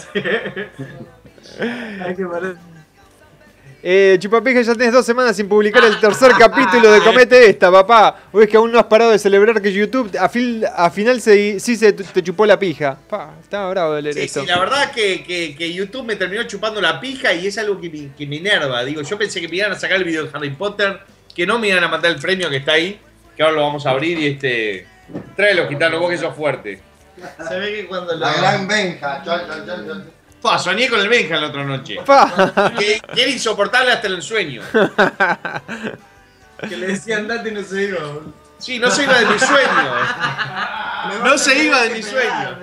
[3.83, 8.15] Eh, Chupapeja, ya tenés dos semanas sin publicar el tercer capítulo de Comete Esta, papá.
[8.31, 11.19] O es que aún no has parado de celebrar que YouTube a, fil- a final
[11.19, 12.95] se, sí se te chupó la pija.
[13.09, 14.41] Pa, está bravo de leer Sí, esto.
[14.41, 17.81] sí, la verdad que, que- que YouTube me terminó chupando la pija y es algo
[17.81, 18.83] que me, que me enerva.
[18.85, 20.99] Digo, yo pensé que me iban a sacar el video de Harry Potter,
[21.33, 22.99] que no me iban a mandar el premio que está ahí,
[23.35, 24.87] que ahora lo vamos a abrir y este.
[25.35, 26.81] Tráelo, gitano, vos que sos fuerte.
[27.47, 28.19] Se ve que cuando lo.
[28.19, 29.21] La gran Benja.
[29.23, 30.11] chon.
[30.41, 31.97] Fa, soñé con el Benja la otra noche.
[32.05, 32.73] Pa.
[32.77, 34.63] Que, que era insoportable hasta el sueño.
[36.67, 37.99] Que le decían date y no se iba.
[38.57, 39.95] Sí, no se iba de mi sueño.
[41.23, 42.57] No se iba de mi sueño.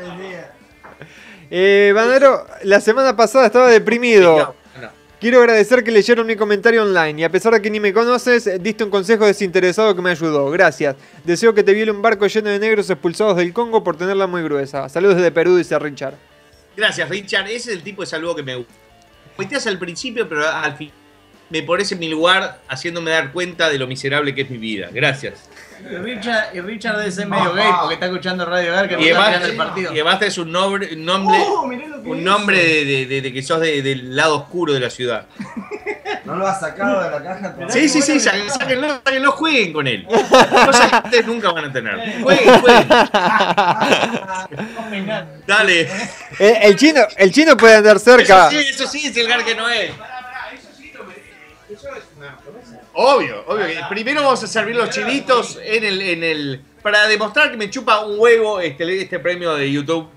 [1.50, 4.54] Eh, Bananero, la semana pasada estaba deprimido.
[5.20, 8.62] Quiero agradecer que leyeron mi comentario online y a pesar de que ni me conoces,
[8.62, 10.48] diste un consejo desinteresado que me ayudó.
[10.50, 10.94] Gracias.
[11.24, 14.42] Deseo que te viole un barco lleno de negros expulsados del Congo por tenerla muy
[14.42, 14.88] gruesa.
[14.88, 16.14] Saludos desde Perú, dice Richard.
[16.76, 17.46] Gracias, Richard.
[17.46, 18.72] Ese es el tipo de saludo que me gusta.
[19.66, 20.92] Al principio, pero al fin
[21.50, 24.90] me pones en mi lugar haciéndome dar cuenta de lo miserable que es mi vida.
[24.92, 25.48] Gracias.
[25.85, 29.09] Y Richard, y Richard debe ser medio gay porque está escuchando Radio Garca y Y
[29.09, 29.93] está mirando el partido.
[29.93, 33.33] y además es un nombre, un nombre, Oh, que un nombre de, de- de- de
[33.33, 35.27] que sos de- del lado oscuro de la ciudad.
[36.25, 37.57] ¿No lo has sacado de la caja?
[37.71, 40.05] Sí, sí, sí, sáquenlo, sáquenlo, jueguen con él.
[40.67, 42.23] Cosas que ustedes nunca van a tener.
[42.23, 42.88] Jueguen, jueguen.
[45.47, 45.88] Dale.
[46.38, 48.49] El, el chino, el chino puede andar cerca.
[48.49, 49.91] Eso sí, eso sí es el gar que no es.
[53.00, 53.64] Obvio, obvio.
[53.88, 56.64] Primero vamos a servir los chilitos en el, en el.
[56.82, 60.08] Para demostrar que me chupa un huevo este, este premio de YouTube.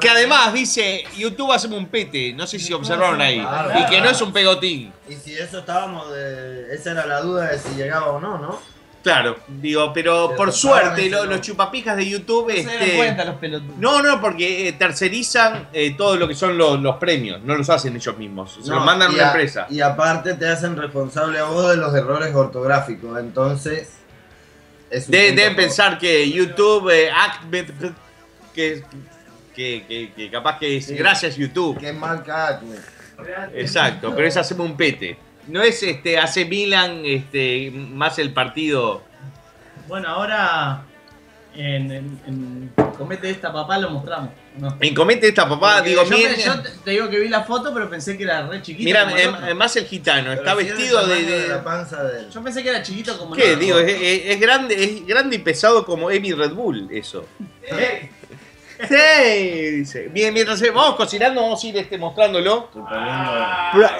[0.00, 2.32] Que además dice YouTube hacemos un pete.
[2.32, 3.40] No sé si observaron ahí.
[3.40, 3.80] Claro.
[3.80, 4.92] Y que no es un pegotín.
[5.08, 6.72] Y si eso estábamos de.
[6.72, 8.60] Esa era la duda de si llegaba o no, ¿no?
[9.06, 12.50] Claro, digo, pero por suerte lo- los chupapijas de YouTube.
[12.52, 13.76] se dan este, cuenta los pelotudos.
[13.78, 17.40] No, no, porque eh, tercerizan eh, todo lo que son los, los premios.
[17.44, 18.58] No los hacen ellos mismos.
[18.60, 19.68] Se No, los mandan a y una empresa.
[19.70, 23.16] Y aparte te hacen responsable a vos de los errores ortográficos.
[23.20, 23.90] Entonces.
[24.90, 27.94] De- deben pensar que YouTube, eh, act-
[28.52, 28.82] que,
[29.54, 30.94] que, que- que capaz que es Sí.
[30.96, 31.78] gracias YouTube.
[31.78, 32.74] Que es marca Acme.
[33.54, 35.16] Exacto, pero es hacemos un pete.
[35.48, 39.02] No es este hace Milan este más el partido.
[39.88, 40.82] Bueno, ahora
[41.54, 44.30] en, en, en Comete esta papá lo mostramos.
[44.58, 44.74] ¿no?
[44.80, 47.44] En comete esta papá, Porque digo, yo, pe- yo te, te digo que vi la
[47.44, 48.86] foto, pero pensé que era re chiquito.
[48.88, 52.30] mira, más el gitano, está Pero vestido de, tamaño de- la panza de él.
[52.30, 53.54] Yo pensé que era chiquito como ¿Qué?
[53.56, 57.26] Digo, es, es- es grande, es grande y pesado como Emi Red Bull, eso.
[58.88, 60.08] Sí, dice.
[60.08, 62.68] Bien, mientras eh, vamos cocinando, vamos a ir este, mostrándolo.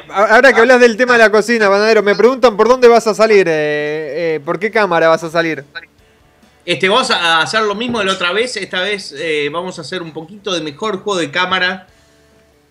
[0.08, 3.14] Ahora que hablas del tema de la cocina, Banadero, me preguntan por dónde vas a
[3.14, 5.64] salir, eh, eh, por qué cámara vas a salir.
[6.66, 8.56] Este, vamos a hacer lo mismo de la otra vez.
[8.56, 11.86] Esta vez eh, vamos a hacer un poquito de mejor juego de cámara.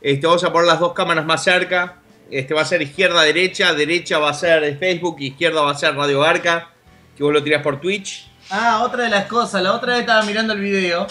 [0.02, 1.96] Este, vamos a poner las dos cámaras más cerca.
[2.30, 3.74] Este va a ser izquierda, derecha.
[3.74, 6.72] Derecha va a ser Facebook, izquierda va a ser Radio Garca.
[7.16, 8.30] Que vos lo tirás por Twitch.
[8.50, 9.64] Ah, otra de las cosas.
[9.64, 11.08] La otra vez estaba mirando el video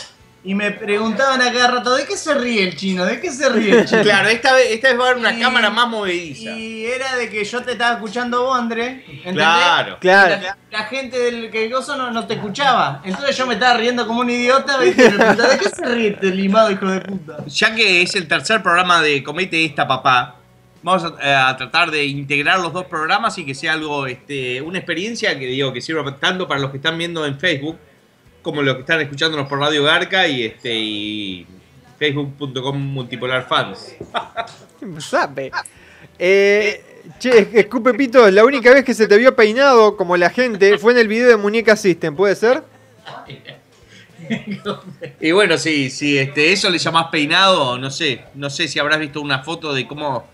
[0.47, 3.05] y me preguntaban a cada rato, ¿de qué se ríe el chino?
[3.07, 4.03] ¿De qué se ríe el chino?
[4.03, 6.51] Claro, esta vez, esta vez va a haber una Y- cámara más movediza.
[6.51, 9.05] Y era de que yo te estaba escuchando vos, André.
[9.09, 9.33] ¿entendés?
[9.33, 9.97] Claro.
[10.01, 10.43] Claro.
[10.43, 13.01] La, la gente del que gozo no, no te escuchaba.
[13.05, 14.77] Entonces yo me estaba riendo como un idiota.
[14.77, 14.95] me ¿de
[15.59, 17.45] qué se ríe este limado, hijo de puta?
[17.47, 20.37] Ya que es el tercer programa de Comete esta papá,
[20.83, 24.61] vamos a, eh, a tratar de integrar los dos programas y que sea algo, este,
[24.61, 27.79] una experiencia que digo que sirva tanto para los que están viendo en Facebook
[28.45, 31.47] como los que están escuchándonos por Radio Garca y este y
[31.99, 33.97] facebook.com multipolar fans.
[34.99, 35.51] Sabe.
[36.19, 40.79] Eh, che, escupe Pito, la única vez que se te vio peinado como la gente
[40.79, 42.63] fue en el video de Muñeca System, ¿puede ser?
[45.21, 49.01] Y bueno, sí, sí, este, eso le llamás peinado, no sé, no sé si habrás
[49.01, 50.27] visto una foto de cómo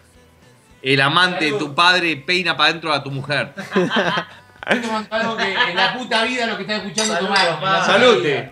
[0.83, 3.53] el amante de tu padre peina para adentro a tu mujer.
[4.71, 7.85] Estoy tomando algo que en la puta vida lo que está escuchando Salud, tomaron.
[7.87, 8.51] Salute.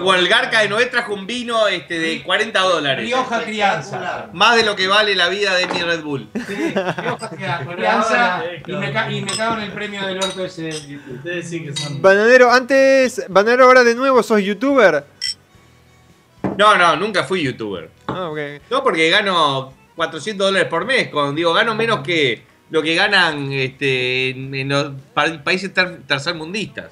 [0.00, 3.04] O el Garca de Noé trajo un vino este, de 40 dólares.
[3.04, 4.28] Rioja crianza.
[4.32, 6.28] Más de lo que vale la vida de mi Red Bull.
[6.46, 7.30] Sí, Rioja
[7.74, 8.42] crianza.
[8.66, 10.68] Y me, ca- y me cago en el premio del orto ese.
[10.68, 12.00] Ustedes sí que son.
[12.00, 15.04] Bananero, antes, Bananero ahora de nuevo, ¿sos youtuber?
[16.56, 17.90] No, no, nunca fui youtuber.
[18.06, 18.38] Ah, ok.
[18.70, 21.08] No, porque gano 400 dólares por mes.
[21.08, 26.00] Cuando digo gano menos que lo que ganan este, en, en los pa- países ter-
[26.08, 26.90] tercermundistas.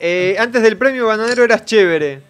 [0.00, 2.20] Eh, antes del premio Bananero eras chévere.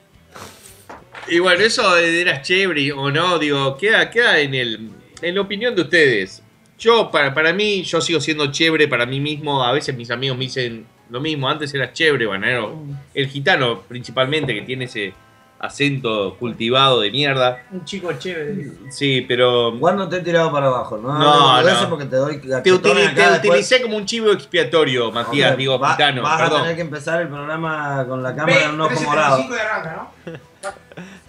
[1.29, 4.91] Y bueno, eso de eras chévere o no, digo, queda, queda en, el,
[5.23, 6.43] en la opinión de ustedes.
[6.79, 9.65] Yo, para, para mí, yo sigo siendo chévere para mí mismo.
[9.65, 11.49] A veces mis amigos me dicen lo mismo.
[11.49, 12.83] Antes eras chévere, bananero.
[13.15, 15.13] El gitano, principalmente, que tiene ese
[15.61, 17.63] acento cultivado de mierda.
[17.71, 18.71] Un chico chévere.
[18.91, 19.75] Sí, pero.
[19.75, 21.17] Igual no te he tirado para abajo, ¿no?
[21.19, 21.91] No, Eso no.
[21.91, 25.51] porque te doy la Te, chetona utili- acá te utilicé como un chivo expiatorio, Matías,
[25.51, 28.71] Hombre, digo, va- gitano, Vas a tener que empezar el programa con la cámara en
[28.75, 29.37] un ojo morado.
[29.37, 30.33] 375 de arranca, ¿no?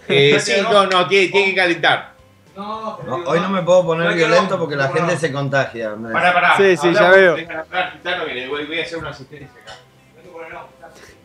[0.07, 2.11] Eh, sí, no, no, tiene, tiene que calentar.
[2.55, 5.13] No, pero No, hoy no me puedo poner No, violento no, porque la no, gente
[5.13, 5.19] no.
[5.19, 5.95] se contagia.
[6.11, 6.57] Pará, pará.
[6.57, 7.37] Sí, sí, ya veo.
[8.49, 9.73] voy a hacer una asistencia acá.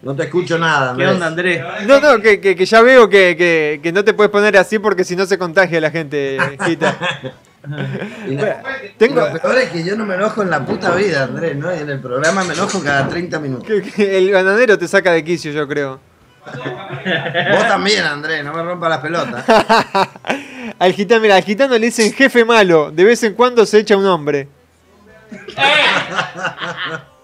[0.02, 1.08] No te escucho nada, ¿Qué Andrés.
[1.10, 1.62] onda, Andrés?
[1.86, 4.78] No, no, que, que- que ya veo que, que- que no te puedes poner así
[4.78, 6.96] porque si no se contagia la gente, Gita.
[8.28, 8.62] Y la-
[8.96, 11.74] Tengo, Lo peor es que yo no me enojo en la puta vida, Andrés, ¿no?
[11.74, 13.66] Y en el programa me enojo cada 30 minutos.
[13.66, 15.98] que- que el bananero te saca de quicio, yo creo.
[16.46, 19.44] Vos también, Andrés, no me rompa las pelotas.
[20.78, 22.92] Al gitano, mira, al gitano le dicen jefe malo.
[22.92, 24.46] De vez en cuando se echa un hombre.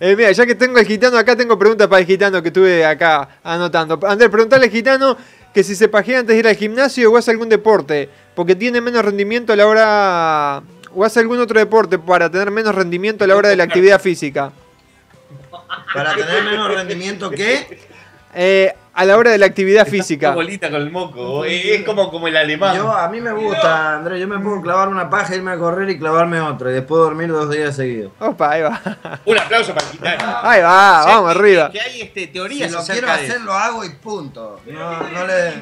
[0.00, 2.84] Eh, mira, ya que tengo al gitano acá, tengo preguntas para el gitano que estuve
[2.84, 3.98] acá anotando.
[4.06, 5.16] Andrés, preguntale al gitano
[5.54, 8.80] que si se pajea antes de ir al gimnasio o hace algún deporte, porque tiene
[8.80, 10.62] menos rendimiento a la hora...
[10.94, 14.00] o hace algún otro deporte para tener menos rendimiento a la hora de la actividad
[14.00, 14.52] física.
[15.94, 17.80] Para tener menos rendimiento que...
[18.34, 20.32] Eh, a la hora de la actividad física.
[20.32, 21.44] bolita con el moco.
[21.44, 22.74] Es como, como el alemán.
[22.76, 24.20] Yo, a mí me gusta, Andrés.
[24.20, 26.70] Yo me puedo clavar una paja, irme a correr y clavarme otra.
[26.70, 28.12] Y después dormir dos días seguidos.
[28.18, 28.80] Opa, ahí va.
[29.24, 30.36] Un aplauso para Gitano.
[30.42, 31.70] Ahí va, O sea, vamos que- arriba.
[31.70, 34.60] Que hay este, teorías Si lo quiero hacer, lo hago y punto.
[34.66, 35.52] No, no le...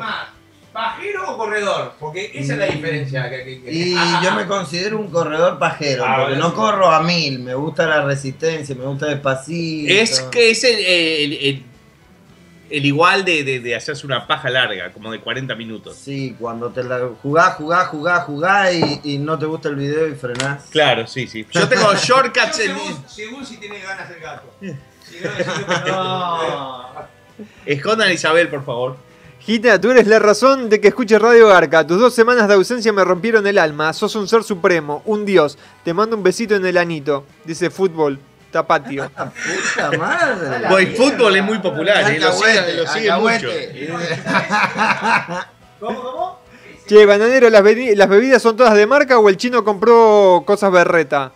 [0.73, 1.93] ¿Pajero o corredor?
[2.01, 3.31] Porque esa es la diferencia.
[3.31, 6.91] que- que- que- Y Ah, yo me considero un corredor pajero, Ah, porque no corro
[6.91, 9.93] a mil, me gusta la resistencia, me gusta despacito.
[9.93, 11.65] Es que es el, el- el-
[12.77, 15.97] el igual de, de- de hacerse una paja larga, como de 40 minutos.
[15.97, 20.09] Sí, cuando te la jugás, jugás, jugás, jugás y, y no te gusta el video
[20.09, 20.65] y frenás.
[20.71, 21.47] Claro, sí, sí.
[21.53, 22.77] Yo tengo shortcuts en.
[22.77, 24.51] según, según si tiene ganas el gato.
[24.61, 25.17] Si
[25.87, 26.79] no.
[27.67, 28.97] Escondan a Isabel, por favor.
[29.41, 31.87] Gita, tú eres la razón de que escuches Radio Garca.
[31.87, 33.93] Tus dos semanas de ausencia me rompieron el alma.
[33.93, 35.59] Sos un ser supremo, un dios.
[35.85, 37.27] Te mando un besito en el anito.
[37.45, 38.19] Dice fútbol,
[38.55, 39.11] tapatio.
[39.75, 40.69] ¡Puta madre!
[40.69, 43.49] Boy, fútbol es muy popular, eh, lo sigue, Alcahuete, lo sigue mucho.
[45.81, 46.41] ¿Cómo, cómo?
[46.87, 50.71] Che, bananero, ¿las, bebi- ¿las bebidas son todas de marca o el chino compró cosas
[50.71, 51.33] berreta?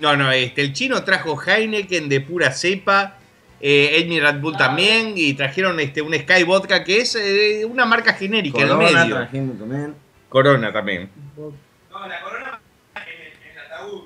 [0.00, 3.16] No, no, este, el chino trajo Heineken de pura cepa,
[3.60, 7.84] eh, Edmi Red Bull también, y trajeron este, un Sky Vodka que es eh, una
[7.86, 9.16] marca genérica en el Corona medio.
[9.58, 9.94] también.
[10.28, 11.10] Corona también.
[11.36, 12.60] No, la corona
[12.94, 14.02] en, en el ataúd.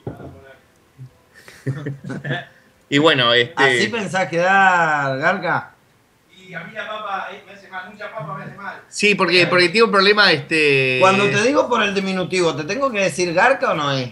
[2.89, 3.55] Y bueno, este.
[3.63, 5.71] ¿Así pensás quedar, Garca?
[6.37, 8.81] Y a mí la papa eh, me hace mal, mucha papa me hace mal.
[8.89, 10.99] Sí, porque, porque tiene un problema, este.
[11.01, 14.11] Cuando te digo por el diminutivo, ¿te tengo que decir Garca o no es?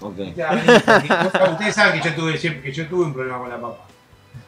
[0.00, 0.18] Ok.
[0.18, 3.84] Ustedes saben que yo tuve siempre que yo tuve un problema con la papa.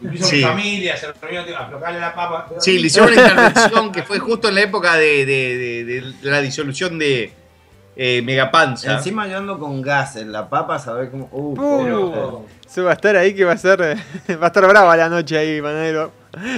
[0.01, 0.37] Incluso Sí.
[0.37, 2.49] mi familia se reunió a aflojarle la papa.
[2.61, 6.31] Sí, le hicieron una intervención que fue justo en la época de, de- de- de
[6.31, 7.33] la disolución de
[8.01, 8.93] eh, Megapanza.
[8.95, 11.29] Encima yo ando con gas en la papa, ¿sabés cómo?
[11.33, 13.81] Uh, Uh, se va a estar ahí que va a ser.
[14.41, 16.13] Va a estar brava la noche ahí, bananero.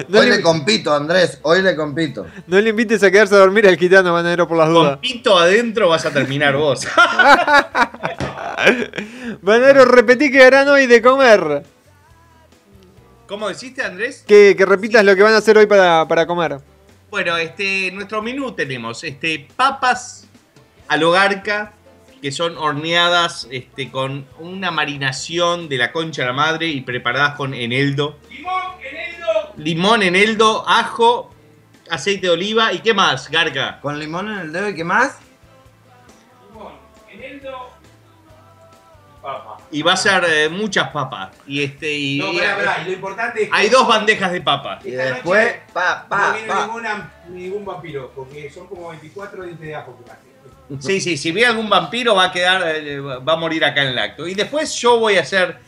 [0.09, 2.27] No Hoy le, le compito, Andrés, hoy le compito.
[2.47, 4.91] no le invites a quedarse a dormir al gitano, bananero, por las dudas.
[4.93, 6.87] Con pito adentro vas a terminar vos.
[9.41, 11.63] Bananero, repetí que harán hoy de comer.
[13.27, 14.25] ¿Cómo deciste, Andrés?
[14.27, 16.59] Que, que repitas lo que van a hacer hoy para, para comer.
[17.11, 20.27] Bueno, este, nuestro menú tenemos este, papas
[20.91, 21.73] al hogarca,
[22.21, 27.37] que son horneadas este, con una marinación de la concha de la madre y preparadas
[27.37, 28.19] con eneldo.
[28.29, 29.53] Limón, eneldo.
[29.57, 31.33] Limón, eneldo, ajo,
[31.89, 33.79] aceite de oliva y qué más, Garca.
[33.81, 35.19] Con limón en el dedo y qué más?
[36.53, 36.73] Limón,
[37.09, 37.71] eneldo.
[39.23, 39.59] Papa.
[39.71, 41.31] Y va a ser eh, muchas papas.
[41.47, 44.33] Y este y, No, y- pará, pará, y lo importante es que hay dos bandejas
[44.33, 44.85] de papas.
[44.85, 46.67] Y después, noche pa, no pa, viene pa.
[46.67, 50.30] ninguna, ningún vampiro, porque son como 24 dientes de ajo que hace.
[50.79, 53.89] Sí, sí, si ve algún vampiro va a quedar, eh, va a morir acá en
[53.89, 54.29] el acto.
[54.29, 55.59] Y después yo voy a hacer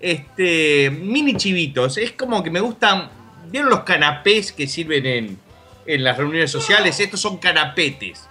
[0.00, 1.98] este mini chivitos.
[1.98, 3.10] Es como que me gustan.
[3.48, 5.38] ¿Vieron los canapés que sirven en,
[5.86, 6.98] en las reuniones sociales?
[6.98, 8.26] Estos son canapetes.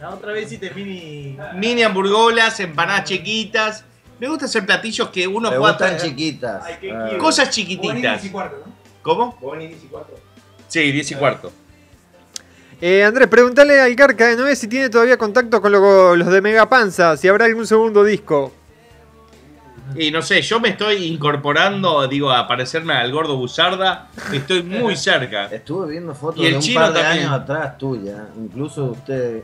[0.00, 1.36] La otra vez hiciste mini.
[1.54, 3.84] Mini hamburgolas, empanadas chiquitas.
[4.18, 6.64] Me gusta hacer platillos que uno Me pueda gustan chiquitas.
[6.64, 7.10] Ay, qué Ah.
[7.18, 8.22] Cosas chiquititas.
[8.22, 8.72] 10 y cuarto, ¿no?
[9.02, 9.38] ¿Cómo?
[9.40, 10.14] Vos venís 10 y cuarto.
[10.68, 11.52] Sí, 10 y cuarto.
[12.80, 16.40] Eh, Andrés, pregúntale al Carca de Noé si tiene todavía contacto con lo- los de
[16.42, 18.52] Megapanza, si habrá algún segundo disco.
[19.96, 24.08] Y no sé, yo me estoy incorporando, digo, a parecerme al gordo Buzarda.
[24.32, 25.46] Estoy muy cerca.
[25.46, 27.26] Estuve viendo fotos Y el de un chino par de también.
[27.26, 28.24] años atrás tuya.
[28.36, 29.42] Incluso usted,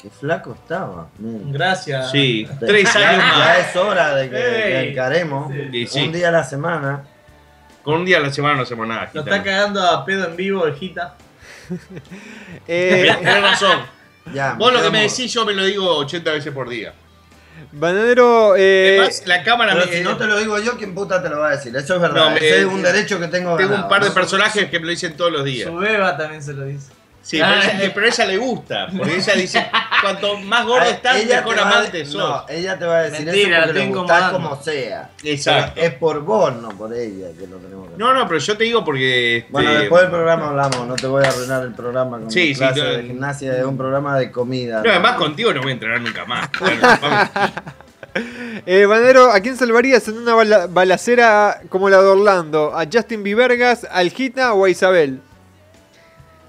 [0.00, 1.08] qué flaco estaba.
[1.18, 2.10] Gracias.
[2.10, 3.58] Sí, Ya- tres años ya más.
[3.58, 6.00] es hora de que, que encaremos Sí, sí.
[6.04, 7.04] un día a la semana.
[7.82, 9.10] Con un día a la semana no hacemos nada.
[9.14, 9.30] Lo gitano.
[9.36, 10.74] está cagando a pedo en vivo el
[12.66, 13.78] Eh, Tienes razón.
[14.34, 16.92] Ya, Vos lo que me decís, yo me lo digo 80 veces por día.
[17.72, 21.22] Bananero, eh, Además, la cámara Pero me- si no te lo digo yo, ¿quién puta
[21.22, 21.74] te lo va a decir?
[21.74, 22.24] Eso es verdad.
[22.26, 24.84] No, me- Ese es un derecho que tengo Tengo un par de personajes que me
[24.86, 25.68] lo dicen todos los días.
[25.68, 26.92] Su beba también se lo dice.
[27.28, 28.86] Sí, pero, ella, pero a ella le gusta.
[28.96, 29.66] Porque ella dice:
[30.02, 32.14] cuanto más gordo Ah, estás, ella mejor a- amante sos.
[32.14, 35.10] No, ella te va a decir Mentira, eso porque le gustás como sea.
[35.22, 35.78] Exacto.
[35.78, 37.98] Es por vos, no por ella que lo tenemos que.
[37.98, 39.36] No, no, pero yo te digo porque.
[39.38, 42.40] este, Bueno, después del programa hablamos, no te voy a arruinar el programa con Sí,
[42.40, 44.82] mi sí, clase no- de gimnasia, es un programa de comida.
[44.82, 46.48] No, además contigo no voy a entrenar nunca más.
[46.60, 47.28] Bueno, vamos.
[48.66, 52.74] eh, Bananero, ¿a quién salvarías en una bala- balacera como la de Orlando?
[52.74, 55.20] ¿A Justin Biebergas, al Gita o a Isabel?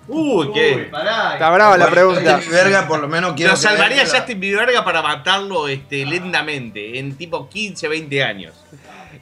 [0.10, 0.88] Uy, qué.
[0.92, 1.34] Pará.
[1.34, 2.36] Está brava la pregunta.
[2.36, 5.68] Justin Verga, por lo menos quiero Lo salvaría creer que la- Justin Bieber para matarlo
[5.68, 8.54] este, lentamente, en tipo 15, 20 años.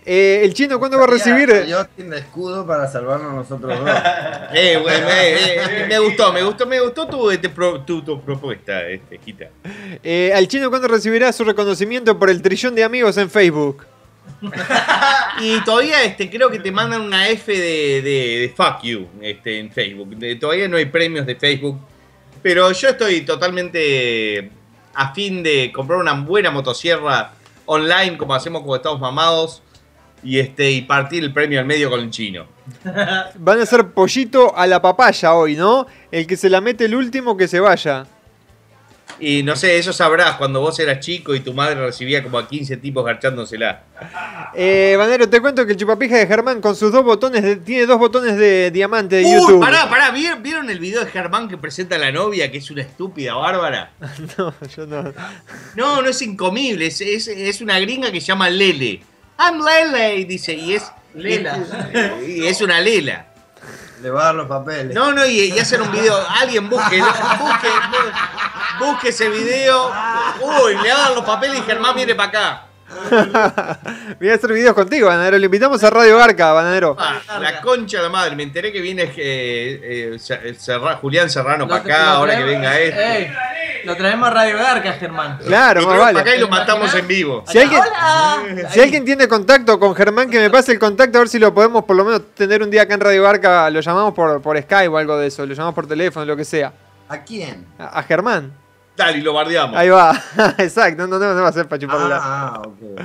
[0.10, 1.50] Eh, ¿El chino cuándo va a recibir?
[1.70, 3.90] Justin de escudo para salvarnos nosotros dos.
[4.54, 8.88] Eh, eh, eh, me gustó, me gustó, me gustó tu, este, pro- tu, tu propuesta,
[8.88, 9.50] este, Gita.
[10.02, 13.86] Eh, ¿Al chino cuándo recibirá su reconocimiento por el trillón de amigos en Facebook?
[15.42, 19.72] y todavía este, creo que te mandan una F de, de- fuck you este, en
[19.72, 20.16] Facebook.
[20.40, 21.80] Todavía no hay premios de Facebook.
[22.42, 24.52] Pero yo estoy totalmente
[24.94, 27.34] a fin de comprar una buena motosierra
[27.66, 29.62] online, como hacemos cuando estamos mamados,
[30.24, 32.46] y, este, y partir el premio al medio con el chino.
[33.36, 35.88] Van a hacer pollito a la papaya hoy, ¿no?
[36.12, 38.06] El que se la mete el último que se vaya.
[39.20, 42.48] Y no sé, eso sabrás cuando vos eras chico y tu madre recibía como a
[42.48, 43.82] 15 tipos garchándosela.
[44.54, 47.86] Eh, Banero, te cuento que el chupapija de Germán con sus dos botones, de- tiene
[47.88, 49.60] dos botones de diamante de Uy, YouTube.
[49.60, 52.70] pará, pará, ¿vieron, vieron el video de Germán que presenta a la novia, que es
[52.70, 53.92] una estúpida bárbara?
[54.38, 55.14] no, yo no.
[55.76, 59.02] No, no es incomible, es, es, es una gringa que se llama Lele.
[59.40, 60.84] I'm Lele, dice, y es...
[61.16, 61.58] Lela.
[62.28, 63.26] Y es una Lela.
[64.02, 64.94] Le va a dar los papeles.
[64.94, 67.70] No, no, y, y hacen un video, alguien busque, busque,
[68.80, 69.92] busque ese video.
[70.40, 72.67] Uy, le dan los papeles y Germán viene para acá.
[74.20, 75.38] Voy a hacer videos contigo, Banadero.
[75.38, 76.96] Le invitamos a Radio Garca, Banadero.
[76.98, 81.68] Ah, la concha de la madre, me enteré que viene eh, eh, Serra- Julián Serrano
[81.68, 83.18] para acá, ahora que venga este.
[83.18, 83.32] Ey,
[83.86, 85.38] lo traemos a Radio Garca, Germán.
[85.46, 86.14] Claro, Lo más vale.
[86.14, 87.44] para acá y lo matamos en vivo.
[87.48, 88.70] Si alguien, ¡Hola!
[88.72, 91.54] si alguien tiene contacto con Germán, que me pase el contacto a ver si lo
[91.54, 93.70] podemos por lo menos tener un día acá en Radio Garca.
[93.70, 95.46] Lo llamamos por, por Skype o algo de eso.
[95.46, 96.72] Lo llamamos por teléfono, lo que sea.
[97.10, 97.66] ¿A quién?
[97.80, 98.52] A, a Germán.
[98.98, 99.78] Dale, y lo bardeamos.
[99.78, 100.12] Ahí va.
[100.58, 101.06] Exacto.
[101.08, 102.20] No, no, no va a ser para chuparla.
[102.22, 103.00] Ah, ok.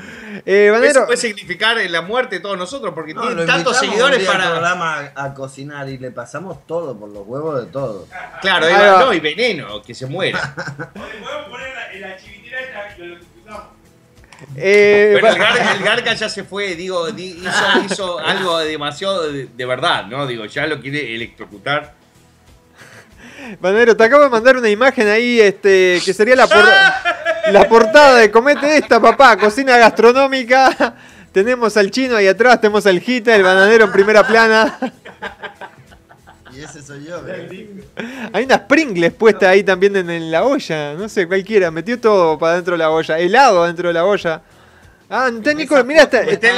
[0.47, 4.19] Eh, Eso puede significar la muerte de todos nosotros, porque No, tantos invitamos un seguidores
[4.21, 4.51] día al para.
[4.53, 8.09] programa a, a cocinar y le pasamos todo por los huevos de todo.
[8.41, 9.01] Claro, ahí Ahí va, va.
[9.05, 10.55] no, y veneno, que se muera.
[10.95, 13.63] Podemos poner la- en la chivitina esta y lo usamos.
[14.57, 19.31] Eh, Pero el Garca, el Garca ya se fue, digo, di- hizo, hizo algo demasiado
[19.31, 20.27] de, de verdad, ¿no?
[20.27, 21.95] Digo, ya lo quiere electrocutar.
[23.61, 28.17] Banero, te acabo de mandar una imagen ahí, este, que sería la, por- la portada
[28.19, 30.95] de Comete esta, papá, cocina gastronómica.
[31.33, 34.79] Tenemos al chino ahí atrás, tenemos al Gita, el bananero en primera plana.
[36.55, 37.23] Y ese soy yo.
[38.33, 42.39] Hay unas Pringles puestas ahí también en, en la olla, no sé, cualquiera, metió todo
[42.39, 44.43] para dentro de la olla, helado dentro de la olla.
[45.09, 46.49] Ah, está Nico, mira, está, Está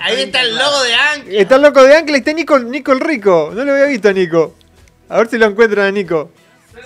[0.00, 1.22] ahí está el 30 logo de Ang.
[1.28, 4.12] está el loco de Ángel, está Nico, Nico el Rico, no lo había visto a
[4.12, 4.54] Nico.
[5.08, 6.30] A ver si lo encuentran a Nico.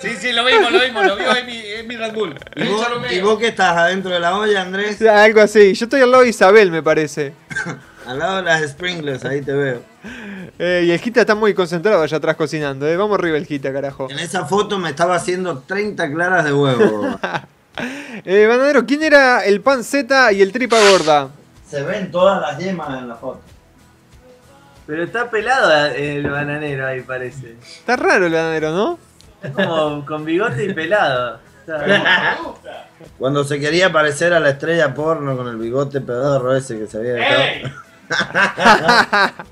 [0.01, 2.35] Sí, sí, lo vimos, lo vimos, lo vio en mi, en mi Red Bull.
[2.55, 5.01] ¿Y vos, y vos que estás adentro de la olla, Andrés?
[5.01, 7.33] Algo así, yo estoy al lado de Isabel, me parece.
[8.05, 9.83] Al lado de las sprinklers, ahí te veo.
[10.57, 12.97] Eh, y el Gita está muy concentrado allá atrás cocinando, eh.
[12.97, 14.09] Vamos arriba el Gita, carajo.
[14.09, 17.19] En esa foto me estaba haciendo 30 claras de huevo.
[18.25, 21.29] Eh, Banadero, ¿quién era el pan Z y el tripa gorda?
[21.69, 23.39] Se ven todas las yemas en la foto.
[24.89, 27.53] Pero está pelado el bananero ahí, parece.
[27.61, 28.97] Está raro el bananero, ¿no?
[29.53, 31.39] Como con bigote y pelado.
[33.19, 36.97] Cuando se quería parecer a la estrella porno con el bigote pedorro ese que se
[36.97, 37.43] había dejado.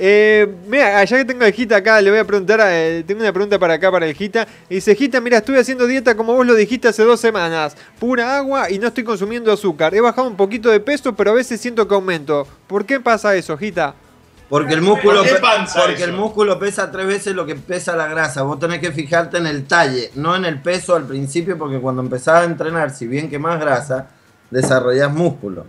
[0.00, 3.32] Eh, mira, ya que tengo el Gita acá, le voy a preguntar, eh, tengo una
[3.32, 4.46] pregunta para acá para el Gita.
[4.68, 7.76] Dice, Gita, mira, estuve haciendo dieta como vos lo dijiste hace dos semanas.
[7.98, 9.94] Pura agua y no estoy consumiendo azúcar.
[9.94, 12.46] He bajado un poquito de peso, pero a veces siento que aumento.
[12.66, 13.94] ¿Por qué pasa eso, Gita?
[14.48, 16.04] Porque el músculo, ¿Por qué pe- panza porque eso?
[16.06, 18.42] el músculo pesa tres veces lo que pesa la grasa.
[18.42, 22.00] Vos tenés que fijarte en el talle, no en el peso al principio, porque cuando
[22.02, 24.08] empezás a entrenar, si bien quemás grasa,
[24.50, 25.66] desarrollás músculo.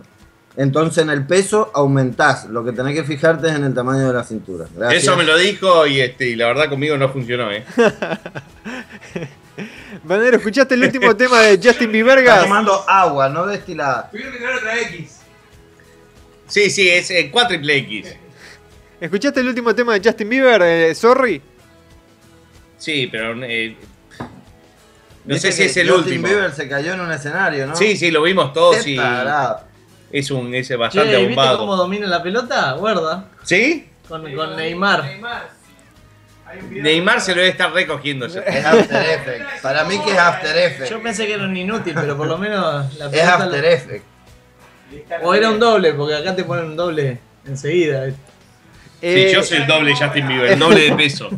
[0.56, 2.46] Entonces en el peso aumentás.
[2.46, 4.66] Lo que tenés que fijarte es en el tamaño de la cintura.
[4.74, 5.02] Gracias.
[5.02, 7.64] Eso me lo dijo y, este, y la verdad conmigo no funcionó, ¿eh?
[10.04, 12.24] Banadero, ¿escuchaste el último tema de Justin Bieber?
[12.24, 14.08] Tomando agua, no destilada.
[14.10, 15.18] Tuvieron que tener otra X.
[16.48, 18.14] Sí, sí, es eh, cuádruple X.
[19.00, 20.60] ¿Escuchaste el último tema de Justin Bieber?
[20.62, 21.40] eh, Sorry.
[22.76, 23.76] Sí, pero eh,
[25.24, 26.28] no sé si es el Justin último.
[26.28, 27.76] Bieber se cayó en un escenario, ¿no?
[27.76, 28.98] Sí, sí, lo vimos todos y
[30.12, 32.72] es un Che, bastante ¿y ¿viste cómo domina la pelota?
[32.72, 33.28] Guarda.
[33.44, 33.88] ¿Sí?
[34.08, 35.04] Con, con Neymar.
[36.70, 38.42] Neymar se lo debe estar recogiéndose.
[38.44, 39.60] Es After Effects.
[39.62, 40.90] Para mí que es After Effects.
[40.90, 43.34] Yo pensé que era un inútil, pero por lo menos la Es pelota.
[43.34, 44.04] After la- Effects.
[45.22, 48.08] O era un doble, porque acá te ponen un doble enseguida.
[49.02, 51.30] Eh, Sí, yo soy el doble Justin Bieber, el doble de peso.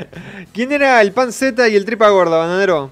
[0.54, 2.90] ¿Quién era el pan Z y el tripa gorda, Banadero?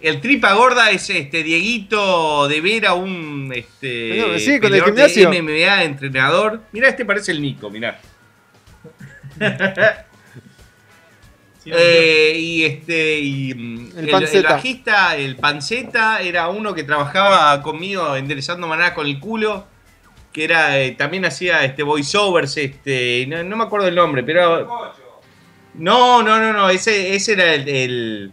[0.00, 5.10] El tripa gorda es este Dieguito de Vera, un este No, sí, con el peleador
[5.10, 5.42] de.
[5.42, 6.62] MMA, entrenador.
[6.72, 8.00] Mirá, este parece el Nico, mirá.
[11.66, 14.38] Eh, y este y, El el, panceta.
[14.38, 19.66] el bajista, el panceta, era uno que trabajaba conmigo enderezando maná con el culo.
[20.32, 24.68] Que era, eh, también hacía este voiceovers, este, no, no me acuerdo el nombre, pero.
[25.74, 28.32] No, no, no, no, ese, ese era el, el,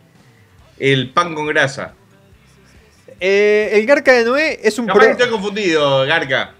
[0.79, 1.93] el pan con grasa.
[3.19, 6.53] Eh, el Garca de Noé es un Capaz pro- estoy confundido, Garca.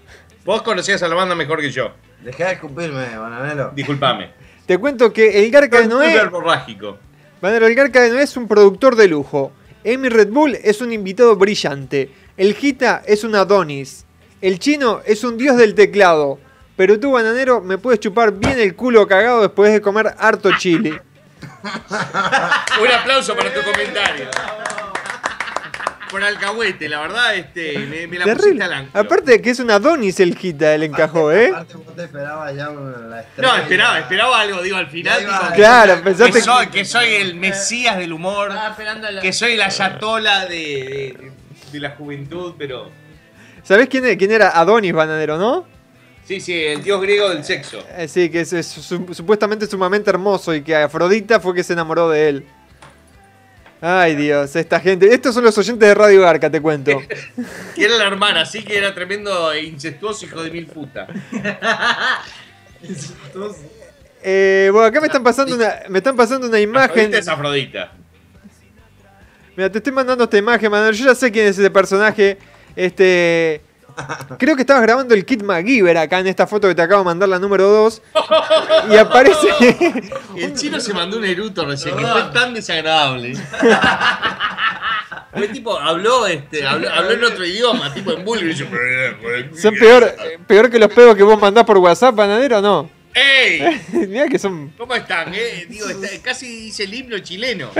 [0.44, 1.92] Vos conocías a la banda mejor que yo.
[2.22, 3.70] Dejá de escupirme, bananero.
[3.74, 4.30] Disculpame.
[4.66, 6.14] Te cuento que el Garca de Noé.
[6.14, 6.98] verborrágico.
[7.40, 9.52] Banero, el Garca de Noé es un productor de lujo.
[9.86, 12.10] Amy Red Bull es un invitado brillante.
[12.36, 14.04] El Gita es un Adonis.
[14.40, 16.38] El chino es un dios del teclado.
[16.76, 21.00] Pero tú, bananero, me puedes chupar bien el culo cagado después de comer harto chile.
[22.80, 24.26] Un aplauso para tu comentario.
[26.10, 28.36] Por alcahuete, la verdad, este, me, me la Terrible.
[28.44, 28.98] pusiste al ángulo.
[29.00, 31.48] Aparte de que es un Adonis el Gita, él encajó, ¿eh?
[31.50, 33.52] Aparte vos te esperabas ya una- la estrella.
[33.52, 35.20] No, esperaba, esperaba algo, digo, al final.
[35.22, 35.38] Iba.
[35.40, 38.74] digo, Claro, pensaste que que- soy, que soy el mesías del humor, la-
[39.20, 41.32] que soy la yatola de, de,
[41.72, 42.90] de la juventud, pero...
[43.68, 45.66] ¿Sabés quién, quién era Adonis, bananero, no?
[46.24, 47.84] Sí, sí, el dios griego del sexo.
[47.98, 51.74] Eh, sí, que es, es su- supuestamente sumamente hermoso y que Afrodita fue que se
[51.74, 52.46] enamoró de él.
[53.82, 55.12] Ay Dios, esta gente.
[55.12, 56.98] Estos son los oyentes de Radio Garca, te cuento.
[57.74, 61.06] Que era la hermana, sí que era tremendo e incestuoso hijo de mil puta.
[64.22, 66.90] Eh, bueno, acá me están pasando una, me están pasando una imagen.
[66.90, 67.92] Afrodita es Afrodita.
[69.56, 70.94] Mira, te estoy mandando esta imagen, Manuel.
[70.94, 72.38] Yo ya sé quién es ese personaje.
[72.78, 73.60] Este.
[74.38, 77.06] Creo que estabas grabando el Kit MacGyver acá en esta foto que te acabo de
[77.06, 78.02] mandar, la número 2.
[78.92, 79.48] Y aparece.
[80.36, 83.36] El chino se mandó un eruto recién, que fue tan desagradable.
[85.32, 88.54] El tipo habló, este, habló, habló en otro idioma, tipo en búlgaro.
[89.60, 90.14] Son peor,
[90.46, 92.88] peor que los pedos que vos mandás por WhatsApp, panadero, ¿no?
[93.12, 93.82] ¡Ey!
[94.06, 94.72] Mirá que son.
[94.78, 95.34] ¿Cómo están?
[95.34, 95.66] Eh?
[95.68, 97.70] Digo, está- casi dice el himno chileno.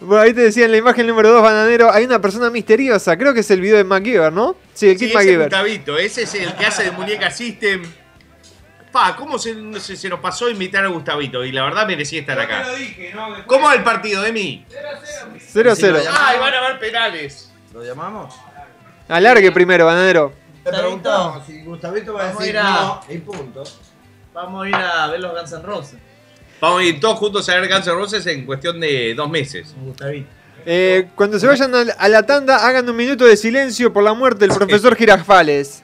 [0.00, 3.16] Bueno, ahí te decía en la imagen número 2, bananero, hay una persona misteriosa.
[3.16, 4.56] Creo que es el video de MacGyver, ¿no?
[4.74, 5.48] Sí, el Sí, Kit ese es MacGyver.
[5.48, 7.82] Gustavito, ese es el que hace de muñeca System.
[8.92, 11.44] Pa, ¿cómo se, se, se nos pasó invitar a Gustavito?
[11.44, 12.64] Y la verdad merecía estar acá.
[12.68, 13.26] lo dije, ¿no?
[13.26, 14.64] Después- ¿Cómo va el partido, Emi?
[15.52, 16.00] 0-0.
[16.18, 17.50] ¡Ay, van a haber penales!
[17.74, 18.34] ¿Lo llamamos?
[19.08, 20.32] Alargue primero, bananero.
[20.64, 23.62] Te preguntamos si Gustavito va a decir ir a- no y punto.
[24.32, 25.98] Vamos a ir a ver los Guns N' Roses.
[26.60, 29.74] Vamos a ir todos juntos a ver Guns N' Roses en cuestión de dos meses.
[29.80, 30.28] Gustavito.
[30.66, 34.46] Eh, cuando se vayan a la tanda, hagan un minuto de silencio por la muerte
[34.46, 35.82] del profesor Girafales.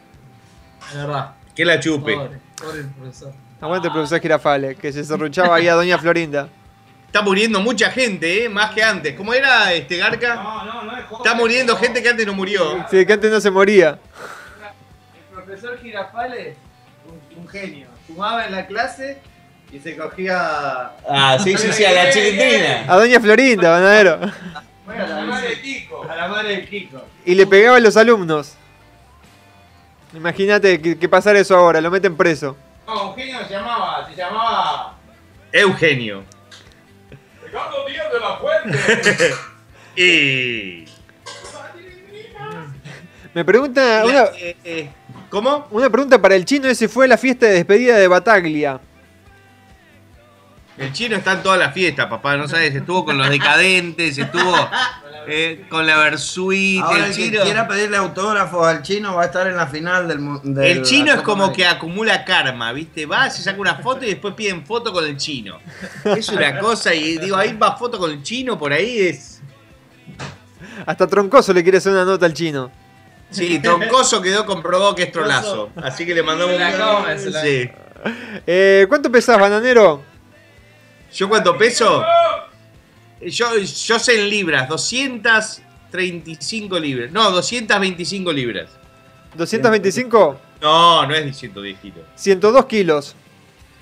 [0.93, 1.35] De verdad.
[1.55, 2.15] Que la chupe.
[2.15, 3.33] Pobre, pobre el profesor.
[3.61, 6.49] Aguante el profesor Girafales, que se serruchaba ahí a Doña Florinda.
[7.07, 8.49] Está muriendo mucha gente, ¿eh?
[8.49, 9.15] Más que antes.
[9.15, 10.35] ¿Cómo era este Garca?
[10.35, 11.25] No, no, no es joven.
[11.25, 12.85] Está muriendo gente que antes no murió.
[12.91, 14.01] Sí, que antes no se moría.
[15.15, 16.57] El profesor Girafales,
[17.09, 17.87] un, un genio.
[18.09, 19.23] Fumaba en la clase
[19.75, 20.93] y se cogía.
[21.09, 22.85] Ah, sí, sí, sí, a la chilindrina.
[22.87, 24.19] A Doña Florinda, banadero.
[24.87, 26.07] Bueno, A la madre de Kiko.
[26.09, 27.03] A la madre de Kiko.
[27.25, 28.55] Y le pegaba a los alumnos.
[30.15, 32.57] Imagínate que, que pasara eso ahora, lo meten preso.
[32.87, 34.97] No, Eugenio se llamaba, se llamaba
[35.51, 36.23] Eugenio.
[37.45, 39.35] Ricardo Díaz de la Fuente.
[39.97, 40.85] Y...
[43.33, 44.91] Me pregunta una, Eh, eh,
[45.31, 45.69] ¿Cómo?
[45.71, 48.81] una pregunta para el chino, ese fue la fiesta de despedida de Bataglia.
[50.77, 54.69] El chino está en toda la fiesta, papá, no sabes, estuvo con los decadentes, estuvo
[55.29, 57.43] eh, con la Versuit, Ahora el el que chino.
[57.45, 60.83] quiera pedirle autógrafos al chino va a estar en la final del mu- de El
[60.83, 63.07] chino es como que acumula karma, ¿viste?
[63.07, 65.59] Va, se saca una foto y después piden foto con el chino.
[66.05, 69.41] Es una cosa, y digo, ahí va foto con el chino, por ahí es.
[70.87, 72.71] Hasta Troncoso le quiere hacer una nota al chino.
[73.31, 75.71] Sí, Troncoso quedó comprobado que es trolazo.
[75.77, 77.33] Así que le mandamos un.
[77.43, 77.71] Sí.
[78.47, 80.03] Eh, ¿Cuánto pesás, bananero?
[81.15, 82.05] ¿Yo cuánto peso?
[83.21, 87.11] Yo, yo sé en libras, 235 libras.
[87.13, 88.69] No, 225 libras.
[89.37, 90.37] ¿225?
[90.61, 92.05] No, no es de 110 kilos.
[92.17, 93.17] 102 kilos.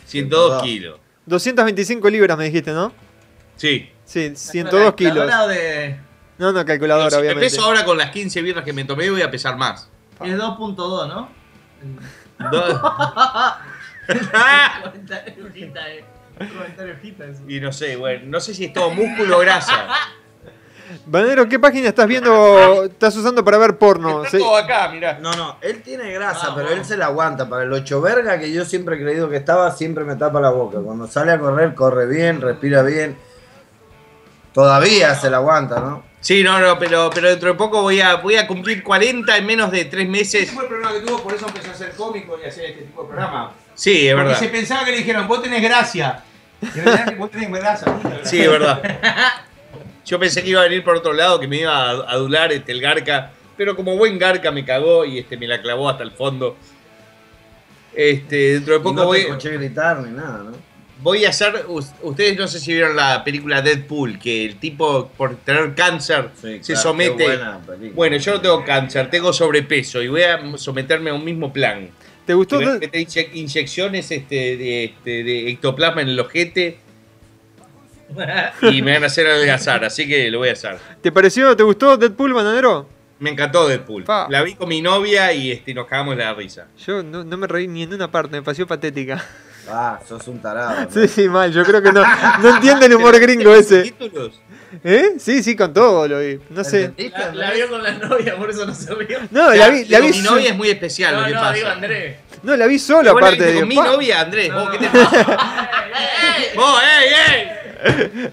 [0.06, 0.98] 102 kilos.
[1.26, 2.92] 225 libras me dijiste, ¿no?
[3.56, 3.88] Sí.
[4.04, 5.14] Sí, 102 kilos.
[5.14, 6.00] ¿Calculadora de-
[6.38, 7.50] No, no, calculadora, Si me obviamente.
[7.50, 9.88] peso ahora con las 15 birras que me tomé, voy a pesar más.
[10.22, 11.28] Es 2.2, ¿no?
[12.50, 12.82] Do-
[16.48, 16.58] 40 hojita.
[16.58, 17.42] Comentario hojita eso.
[17.48, 19.86] y no sé, bueno, no sé si es todo músculo o grasa.
[21.06, 24.24] Bananero, ¿qué página estás viendo, estás usando para ver porno?
[24.24, 24.42] Está Sí.
[24.42, 25.18] todo acá, mirá.
[25.20, 26.82] No, no, él tiene grasa, Ah, pero bueno.
[26.82, 27.48] él se la aguanta.
[27.48, 30.50] Para el ocho verga que yo siempre he creído que estaba, siempre me tapa la
[30.50, 30.78] boca.
[30.84, 33.16] Cuando sale a correr, corre bien, respira bien.
[34.52, 36.04] Todavía se la aguanta, ¿no?
[36.20, 39.46] Sí, no, no, pero, pero dentro de poco voy a, voy a cumplir 40 en
[39.46, 40.42] menos de 3 meses.
[40.42, 42.66] Ese fue el problema que tuvo, por eso empezó a ser cómico y a hacer
[42.66, 43.52] este tipo de programa.
[43.74, 44.38] Sí, es Porque verdad.
[44.40, 46.22] se pensaba que le dijeron, vos tenés gracia.
[48.22, 48.82] Sí, es verdad.
[50.04, 52.72] Yo pensé que iba a venir por otro lado, que me iba a adular este,
[52.72, 53.30] el Garca.
[53.56, 56.56] Pero como buen Garca me cagó y este, me la clavó hasta el fondo.
[57.94, 59.18] Este, dentro de Y poco no voy.
[59.20, 60.72] escuché gritar ni nada, ¿no?
[61.02, 61.64] voy a hacer.
[61.68, 66.30] us- Ustedes no sé si vieron la película Deadpool, que el tipo por tener cáncer
[66.40, 67.16] se claro, somete.
[67.16, 67.92] qué buena película.
[67.94, 71.90] Bueno, yo no tengo cáncer, tengo sobrepeso y voy a someterme a un mismo plan.
[72.26, 72.60] ¿Te gustó?
[72.60, 76.78] Me inye- inyecciones este, de, este, de ectoplasma en el ojete
[78.70, 80.76] y me van a hacer adelgazar, así que lo voy a hacer.
[81.00, 81.56] ¿Te pareció?
[81.56, 82.86] ¿Te gustó Deadpool, bananero?
[83.18, 84.04] Me encantó Deadpool.
[84.04, 84.26] Pa.
[84.30, 86.66] La vi con mi novia y este, nos cagamos la risa.
[86.86, 89.24] Yo no, no me reí ni en una parte, me pareció patética.
[89.68, 90.88] Ah, sos un tarado.
[90.92, 92.02] Sí, sí, mal, yo creo que no,
[92.40, 93.82] no entiende el humor gringo ese.
[93.82, 94.40] ¿Títulos?
[94.82, 95.14] ¿Eh?
[95.18, 96.40] Sí, sí, con todo lo vi.
[96.50, 96.92] No sé.
[97.12, 99.18] La, la vio con la novia, por eso no se rió.
[99.30, 101.52] No, la vi, la vi mi novia es muy especial No, lo que no, pasa.
[101.52, 102.16] digo Andrés.
[102.42, 103.46] No, la vi solo Bueno, aparte.
[103.46, 105.70] digo, con mi novia, Andrés, vos qué te pasa.
[106.56, 107.12] vos, ey,
[107.84, 108.30] ey.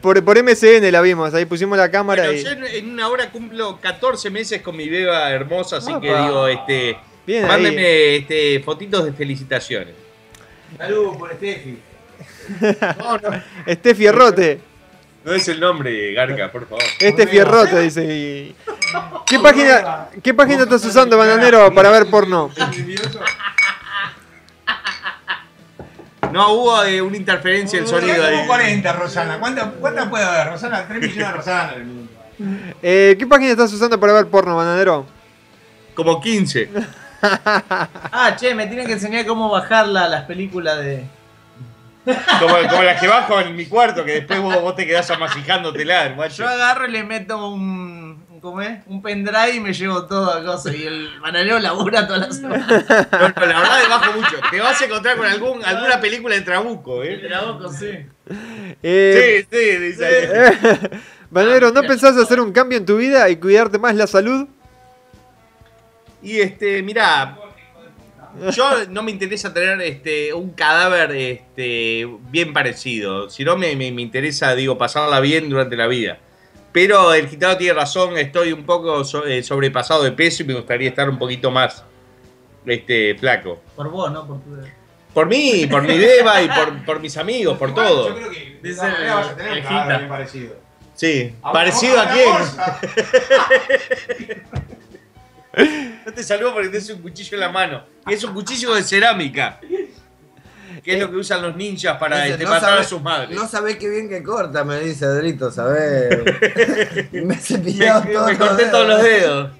[0.00, 2.42] Por, por MCN la vimos, ahí pusimos la cámara Bueno, y.
[2.42, 6.22] yo en, una hora cumplo 14 meses con mi beba hermosa, así que Opa.
[6.26, 6.96] digo, este,
[7.26, 7.76] Bien ahí.
[7.78, 9.94] este, fotitos de felicitaciones.
[10.76, 11.78] Salud por Steffi.
[13.66, 14.60] Este Fierrote.
[15.24, 16.82] No es el nombre, Garca, por favor.
[16.98, 18.04] Este Fierrote, dice.
[18.04, 18.56] y-
[19.26, 22.50] ¿Qué página, ¿Qué página estás usando, bananero, para ver porno?
[26.32, 28.36] No, hubo eh, una interferencia del sonido ahí.
[28.36, 29.38] Como 40, Rosana.
[29.38, 30.86] ¿Cuántas cuántas puede haber, Rosana?
[30.88, 31.74] 3 millones de Rosana.
[32.82, 35.06] Eh, ¿Qué página estás usando para ver porno, bananero?
[35.94, 36.68] Como 15.
[37.22, 41.04] Ah, che, me tienen que enseñar cómo bajarla las películas de.
[42.40, 46.10] Como, como las que bajo en mi cuarto, que después vos, vos te quedás amasijándotelas,
[46.10, 46.48] Yo guacho.
[46.48, 48.22] agarro y le meto un.
[48.40, 48.80] ¿Cómo es?
[48.86, 50.74] Un pendrive y me llevo todo a cosa.
[50.74, 52.66] Y el bananero labura toda la semana.
[52.66, 54.36] No, no, la verdad bajo mucho.
[54.50, 57.18] Te vas a encontrar con algún, alguna película de Trabuco, ¿eh?
[57.18, 58.04] Trabuco, sí.
[58.82, 60.88] Eh, Sí, sí, dice ahí.
[61.30, 64.48] bananero, ¿no pensás hacer un cambio en tu vida y cuidarte más la salud?
[66.22, 67.36] Y este, mirá,
[68.52, 74.02] yo no me interesa tener este un cadáver este bien parecido, sino me, me, me
[74.02, 76.18] interesa, digo, pasarla bien durante la vida.
[76.72, 80.54] Pero el gitano tiene razón, estoy un poco so- eh, sobrepasado de peso y me
[80.54, 81.84] gustaría estar un poquito más
[82.64, 83.60] este flaco.
[83.76, 84.26] Por vos, ¿no?
[84.26, 84.50] Por tu.
[85.12, 88.14] Por mí, por mi beba y por, por mis amigos, por Yo todo.
[88.14, 90.56] creo que de esa manera vas a tener un cadáver bien parecido.
[90.94, 94.52] Sí, A- parecido a a- a- quién.
[96.04, 97.84] No te saludo porque tienes un cuchillo en la mano.
[98.06, 99.60] Y es un cuchillo de cerámica.
[100.82, 103.36] Que es lo que usan los ninjas para Dice, este, no matar a sus madres.
[103.36, 106.08] No sabés qué bien que corta, me dice Adrito, ¿sabés?
[107.12, 109.50] me he cepillado me, todos me los corté todos los dedos.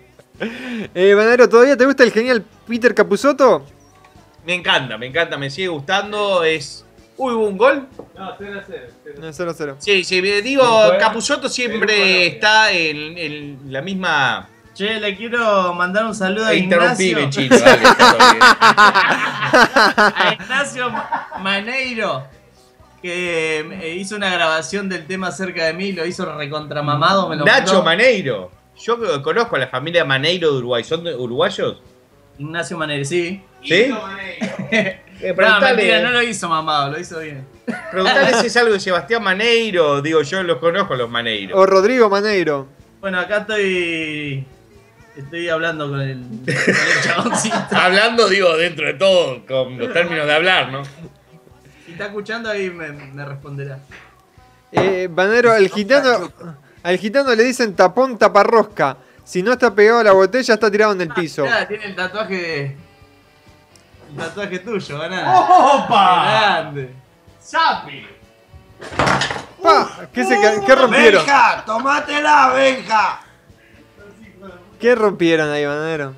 [0.94, 3.64] Eh, bananero, ¿todavía te gusta el genial Peter Capusotto?
[4.44, 6.42] Me encanta, me encanta, me sigue gustando.
[6.42, 6.84] Es.
[7.16, 7.86] Uy, hubo un gol.
[8.16, 8.86] No, 0 a 0.
[9.20, 9.76] No, 0 0.
[9.78, 10.64] Sí, sí, digo?
[10.98, 14.48] Capusotto siempre está en, en la misma.
[14.74, 17.18] Che, le quiero mandar un saludo a Eh, Ignacio.
[17.20, 17.80] Interrumpime, chino, bien.
[18.42, 20.90] a Ignacio
[21.40, 22.24] Maneiro,
[23.02, 27.44] que eh, hizo una grabación del tema cerca de mí, lo hizo recontramamado, me lo
[27.44, 27.82] Nacho mandó.
[27.84, 28.50] Maneiro.
[28.82, 30.82] Yo conozco a la familia Maneiro de Uruguay.
[30.84, 31.76] ¿Son de- uruguayos?
[32.38, 33.42] Ignacio Maneiro, sí.
[33.62, 33.94] ¿Sí?
[34.70, 37.46] Eh, No, preguntale- mentira, no lo hizo mamado, lo hizo bien.
[37.90, 40.00] Preguntale si es algo de Sebastián Maneiro.
[40.00, 41.56] Digo, yo los conozco los Maneiro.
[41.58, 42.66] O Rodrigo Maneiro.
[43.00, 44.46] Bueno, acá estoy.
[45.16, 47.56] Estoy hablando con el, con el chaboncito.
[47.76, 50.84] Hablando, digo, dentro de todo, con los términos de hablar, ¿no?
[51.84, 53.78] Si está escuchando ahí me, me responderá.
[54.72, 56.32] Eh, bananero, al gitano,
[56.82, 58.96] al gitano le dicen tapón taparrosca.
[59.24, 61.42] Si no está pegado a la botella, está tirado en el piso.
[61.42, 62.76] Mirá, tiene el tatuaje de.
[64.10, 65.40] El tatuaje tuyo, banana.
[65.40, 66.24] ¡Opa!
[66.24, 66.94] Grande.
[67.38, 68.06] ¡Sapi!
[69.62, 71.24] Pa, ¿Qué, se, qué rompieron?
[71.24, 71.64] ¡Benja!
[71.64, 73.20] ¡Tomátela, Benja!
[74.82, 76.12] ¿Qué rompieron ahí, bananero?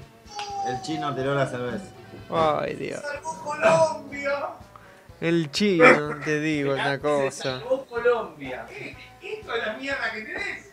[0.66, 1.84] El chino tiró la cerveza.
[2.30, 3.02] Ay, Dios.
[3.44, 4.32] Colombia!
[5.20, 7.60] El chino, te digo una cosa.
[7.60, 8.66] salvó Colombia.
[9.22, 10.70] ¿Esto es la mierda que tenés?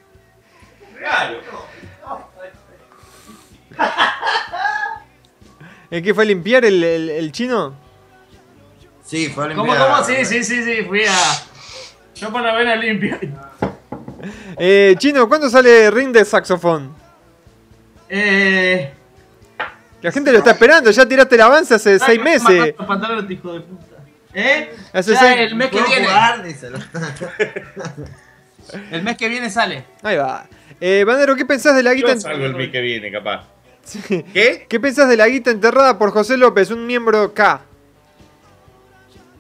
[0.98, 1.40] Claro.
[5.92, 7.74] ¿El que fue a limpiar el, el- el chino?
[9.04, 9.92] Sí, fue a ¿Cómo, limpiar.
[9.92, 10.04] cómo?
[10.06, 11.14] Sí, sí, sí, sí, fui a.
[12.16, 13.20] Yo por la vena limpia.
[14.58, 16.94] Eh, chino, ¿cuándo sale Ring de saxofón?
[18.14, 18.92] Eh.
[20.02, 22.74] La gente lo está esperando, ya tiraste el avance hace seis meses.
[22.78, 23.86] Los pantalones, hijo de puta.
[24.34, 24.76] ¿Eh?
[24.92, 26.06] Hace Ya seis- el mes que ¿Puedo viene.
[26.08, 26.44] jugar?
[26.44, 26.80] Díselo.
[28.92, 29.84] El mes que viene sale.
[30.02, 30.46] Ahí va.
[30.80, 32.14] Eh, Bandero, ¿qué pensás de la guita?
[32.14, 33.46] Yo salgo el mes que viene, capaz.
[34.34, 34.66] ¿Qué?
[34.70, 37.62] ¿Qué pensás de la guita enterrada por José López, un miembro K?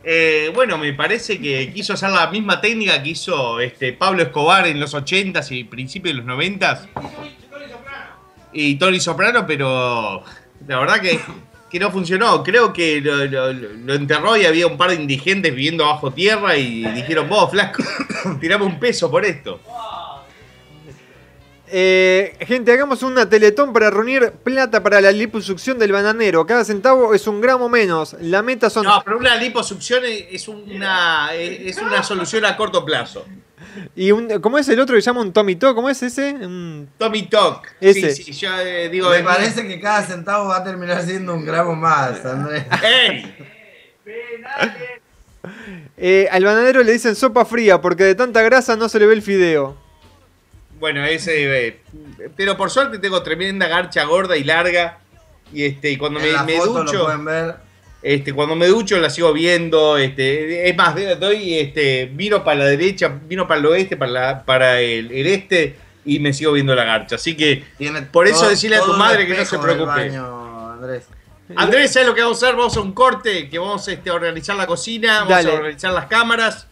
[0.03, 4.67] Eh, bueno, me parece que quiso hacer la misma técnica que hizo este Pablo Escobar
[4.67, 6.87] en los 80s y principios de los 90s.
[8.53, 10.23] Y Tony Soprano, pero
[10.67, 11.19] la verdad que
[11.71, 12.43] que no funcionó.
[12.43, 16.57] Creo que lo, lo- lo enterró y había un par de indigentes viviendo bajo tierra
[16.57, 17.81] y dijeron, vos, flaco,
[18.41, 19.57] tirame un peso por esto.
[21.73, 26.45] Eh, gente, hagamos una teletón para reunir plata para la liposucción del bananero.
[26.45, 28.17] Cada centavo es un gramo menos.
[28.19, 28.83] La meta son.
[28.83, 33.25] No, pero una liposucción es una, es una solución a corto plazo.
[33.95, 35.75] Y un, ¿Cómo es el otro que se llama un Tommy Talk?
[35.75, 36.33] ¿Cómo es ese?
[36.33, 36.89] Un...
[36.97, 37.75] Tommy Talk.
[37.79, 38.11] Ese.
[38.15, 39.09] Sí, sí, yo eh, digo...
[39.09, 42.65] Me eh, parece que cada centavo va a terminar siendo un gramo más, Andrés.
[42.83, 43.35] ¡Ey!
[45.97, 49.13] Eh, al bananero le dicen sopa fría porque de tanta grasa no se le ve
[49.13, 49.77] el fideo.
[50.79, 51.67] Bueno, ese...
[51.67, 51.79] eh,
[52.35, 54.99] pero por suerte tengo tremenda garcha gorda y larga.
[55.53, 57.03] Y este y cuando En me, la me foto lo ducho...
[57.03, 57.55] pueden ver.
[58.03, 62.65] Este, cuando me ducho la sigo viendo, este, es más, doy, este, miro para la
[62.65, 66.73] derecha, miro para el oeste, para, la- para el, el este y me sigo viendo
[66.73, 67.15] la garcha.
[67.15, 69.85] Así que Tiene por eso decirle a tu madre que no se preocupe.
[69.85, 71.05] baño, Andrés.
[71.55, 72.55] Andrés, ¿sabes lo que vamos a hacer?
[72.57, 75.51] Vamos a un corte, que vamos este, a organizar la cocina, vamos Dale.
[75.51, 76.65] a organizar las cámaras,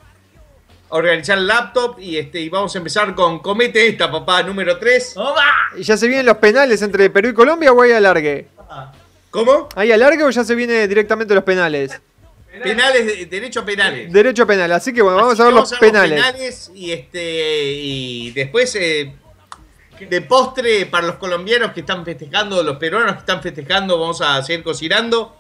[0.89, 4.79] a organizar el laptop y, este, y vamos a empezar con Comete esta, papá, número
[4.79, 5.15] 3.
[5.77, 8.47] ¿Y ¿Ya se vienen los penales entre Perú y Colombia o hay alargue?
[9.31, 9.69] ¿Cómo?
[9.75, 11.99] ¿Hay alargue o ya se viene directamente los penales?
[12.63, 14.11] Penales, de- derecho a penales.
[14.11, 16.71] Derecho a penal, así que bueno, vamos Así a ver los vamos a ver penales.
[16.73, 19.13] y este y después eh,
[19.99, 24.41] de postre para los colombianos que están festejando, los peruanos que están festejando, vamos a
[24.43, 25.35] seguir cocinando.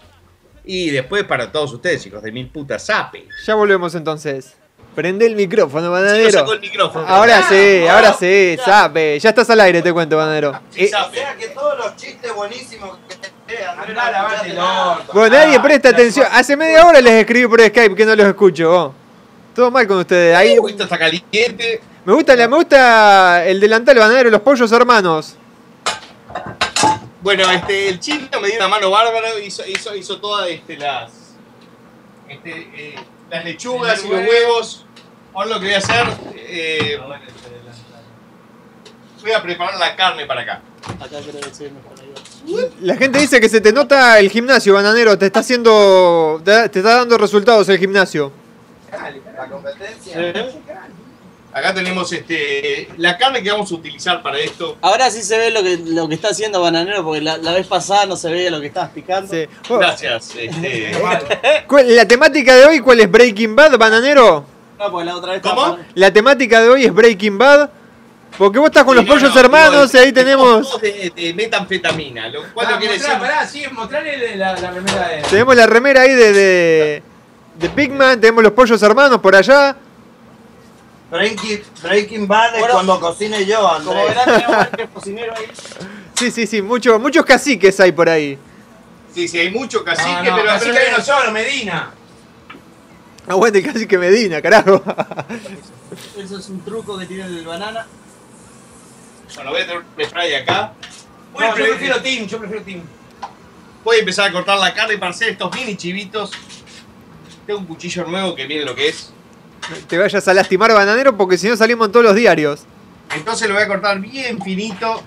[0.65, 3.25] Y después para todos ustedes, hijos de mil putas, sape.
[3.45, 4.55] Ya volvemos entonces.
[4.93, 6.25] Prende el micrófono, Sí, bananero.
[6.25, 7.07] lo sacó el micrófono.
[7.07, 9.17] Ahora sí, ahora sí, sabe.
[9.19, 10.59] Ya estás al aire, te cuento, bananero.
[10.69, 11.17] Sí, Eh, sape.
[11.17, 13.15] O sea que todos los chistes buenísimos que
[14.57, 15.13] orto.
[15.13, 16.27] bueno, nadie presta atención.
[16.31, 18.69] Hace media hora les escribí por Skype que no los escucho.
[18.69, 18.91] vos.
[19.55, 20.35] Todo mal con ustedes.
[20.37, 21.81] Ahí esto está caliente.
[22.05, 25.35] me gusta, me gusta el delantal bananero, los pollos hermanos.
[27.21, 31.11] Bueno, este, el chino me dio una mano bárbara, hizo, hizo, hizo todas este, las,
[32.29, 32.95] este, eh,
[33.29, 34.85] las lechugas y los huevos.
[35.33, 36.99] Ahora lo que voy a hacer, eh,
[39.21, 40.61] voy a preparar la carne para acá.
[42.81, 45.17] La gente dice que se te nota el gimnasio, bananero.
[45.17, 46.41] Te está haciendo.
[46.43, 48.31] Te, te está dando resultados el gimnasio.
[49.37, 50.49] La competencia.
[51.51, 54.77] Acá tenemos este, la carne que vamos a utilizar para esto.
[54.81, 57.65] Ahora sí se ve lo que, lo que está haciendo Bananero, porque la, la vez
[57.65, 59.33] pasada no se veía lo que estabas picando.
[59.33, 59.45] Sí.
[59.67, 60.31] Oh, Gracias.
[60.37, 60.91] Este,
[61.67, 63.09] ¿cuál- La temática de hoy, ¿cuál es?
[63.09, 64.45] ¿Breaking Bad, bananero?
[64.77, 65.61] No, la otra vez ¿Cómo?
[65.61, 67.69] estaba- La temática de hoy es Breaking Bad.
[68.37, 70.79] Porque vos estás con los no, pollos no, hermanos y ahí tenemos.
[70.81, 73.11] De, de metanfetamina, lo cual Ah, no quiere decir.
[73.19, 75.21] pará, sí, mostrale la, la remera de.
[75.23, 77.03] Tenemos la remera ahí de, de,
[77.57, 79.75] de Pigman, tenemos los pollos hermanos por allá.
[81.11, 84.07] Breaking, Breaking Bad es Bueno, cuando cocine yo, Como Andrés.
[84.09, 85.45] verán, tenemos varios cocineros ahí.
[86.13, 88.37] Sí, sí, sí, muchos muchos caciques hay por ahí.
[89.13, 91.91] Sí, sí, hay mucho cacique, No, no, pero, así pero- que hay uno solo, Medina.
[93.27, 94.81] Aguante el cacique Medina, carajo.
[96.17, 97.85] Eso es un truco que tiene el banana.
[99.35, 100.73] Bueno, voy a tener un spray acá.
[101.33, 102.81] No, yo pre- prefiero Team, yo prefiero Team.
[103.83, 106.31] voy a empezar a cortar la carne para hacer estos mini chivitos.
[107.45, 109.11] Tengo un cuchillo nuevo que miren lo que es.
[109.87, 112.61] Te vayas a lastimar bananero porque si no salimos en todos los diarios.
[113.15, 115.01] Entonces lo voy a cortar bien finito.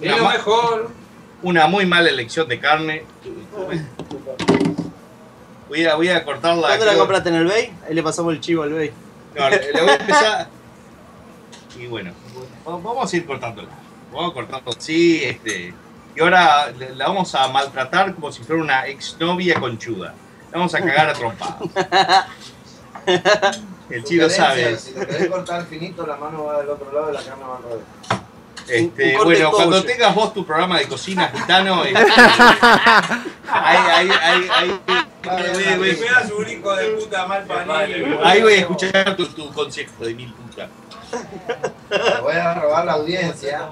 [0.00, 0.90] Es lo mejor.
[1.42, 3.04] una muy mala elección de carne.
[5.68, 6.68] Voy a, voy a cortarla.
[6.70, 7.72] ¿Dónde la compraste en el Bay?
[7.86, 8.90] Ahí le pasamos el chivo al Bay.
[9.36, 10.48] No, le voy a empezar.
[11.78, 12.12] Y bueno,
[12.64, 13.68] vamos a ir cortándola.
[14.12, 15.72] Vamos a cortarlo así, este.
[16.16, 20.14] Y ahora la vamos a maltratar como si fuera una exnovia conchuda.
[20.50, 22.26] La vamos a cagar a trompadas.
[23.90, 24.76] El chino sabe.
[24.76, 27.56] Si lo querés cortar finito, la mano va del otro lado de la carne va
[27.56, 27.84] al revés.
[28.68, 31.98] Este, bueno, cuando tengas vos tu programa de cocina gitano, este,
[33.50, 34.80] ahí, ahí, ahí,
[38.22, 40.68] ahí voy a escuchar tu, tu consejo de mil putas.
[42.22, 43.68] Voy a robar la audiencia.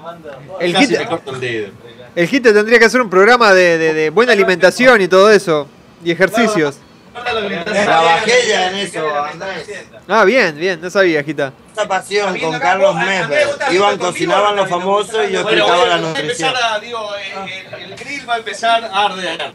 [0.59, 1.71] El Casi hit, me corto el dedo.
[2.15, 5.67] el hit tendría que hacer un programa de, de- de buena alimentación y todo eso.
[6.03, 6.77] Y ejercicios.
[7.13, 9.67] Trabajé ya en eso, Andrés.
[10.07, 11.51] Ah, bien, bien, no sabía, Gita.
[11.69, 16.53] Esta pasión con Carlos estás Iban, cocinaban los famosos y yo Bueno, explicaba la nutrición.
[16.55, 19.53] a, digo, eh, el, el grill va a empezar a arder.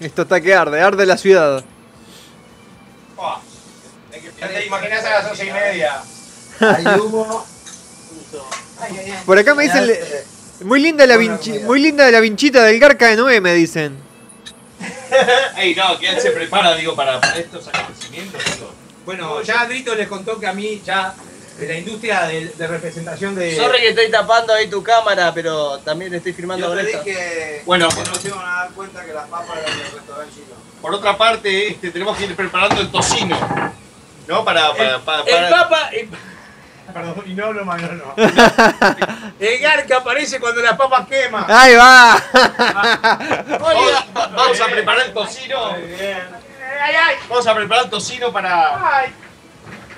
[0.00, 1.62] Esto está que arde, arde la ciudad.
[4.40, 6.02] Ya te imaginas a las once y media.
[6.60, 7.46] Hay humo.
[9.24, 9.90] Por acá me dicen,
[10.62, 13.96] muy linda la vinchi- muy linda la vinchita del Garca de Noé, me dicen.
[15.56, 18.42] Ey, no, que él se prepara, digo, para, para estos acontecimientos.
[18.54, 18.70] digo.
[19.04, 21.14] Bueno, ya Drito les contó que a mí ya
[21.58, 23.56] de la industria de, de representación de.
[23.56, 27.02] Sorry que estoy tapando ahí tu cámara, pero también estoy filmando Yo con esto.
[27.02, 27.88] dije Bueno.
[27.88, 30.56] que nos iban a dar cuenta que las papas eran del restaurante chino.
[30.82, 33.38] Por otra parte, este, tenemos que ir preparando el tocino.
[34.28, 34.44] ¿No?
[34.44, 34.74] Para.
[34.74, 35.88] para, para, El papa.
[35.92, 36.08] el-
[36.92, 38.14] Perdón, y no hablo mal, no, no.
[39.40, 41.44] El garca aparece cuando las papas queman.
[41.48, 42.22] ¡Ahí va!
[43.60, 45.74] Vamos, vamos a preparar el tocino.
[47.28, 49.12] Vamos a preparar el tocino para.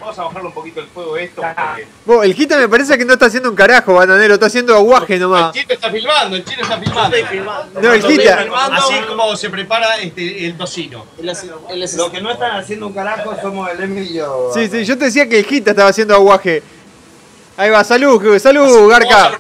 [0.01, 1.43] Vamos a bajarle un poquito el fuego a esto.
[1.43, 4.77] porque- Vos, el Gita me parece que no está haciendo un carajo, bananero, está haciendo
[4.77, 5.53] aguaje El nomás.
[5.53, 7.17] chino está filmando, el chino está filmando.
[7.81, 8.47] No, el Gita.
[8.75, 11.05] Así como se prepara este, el tocino.
[11.97, 14.53] Lo que no están haciendo un carajo somos el Emi y yo.
[14.55, 16.63] Sí, sí, yo te decía que el Gita estaba haciendo aguaje.
[17.59, 19.33] Ahí va, salud, salud, Garca.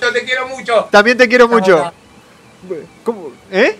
[0.00, 0.88] Yo te quiero mucho.
[0.90, 1.92] También te quiero mucho.
[3.04, 3.32] ¿Cómo?
[3.50, 3.76] ¿Eh?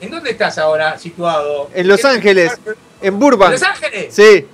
[0.00, 1.70] ¿En dónde estás ahora situado?
[1.72, 2.58] En Los Ángeles,
[3.00, 3.54] en Burbank.
[3.54, 4.12] ¿En Los Ángeles?
[4.12, 4.46] Sí.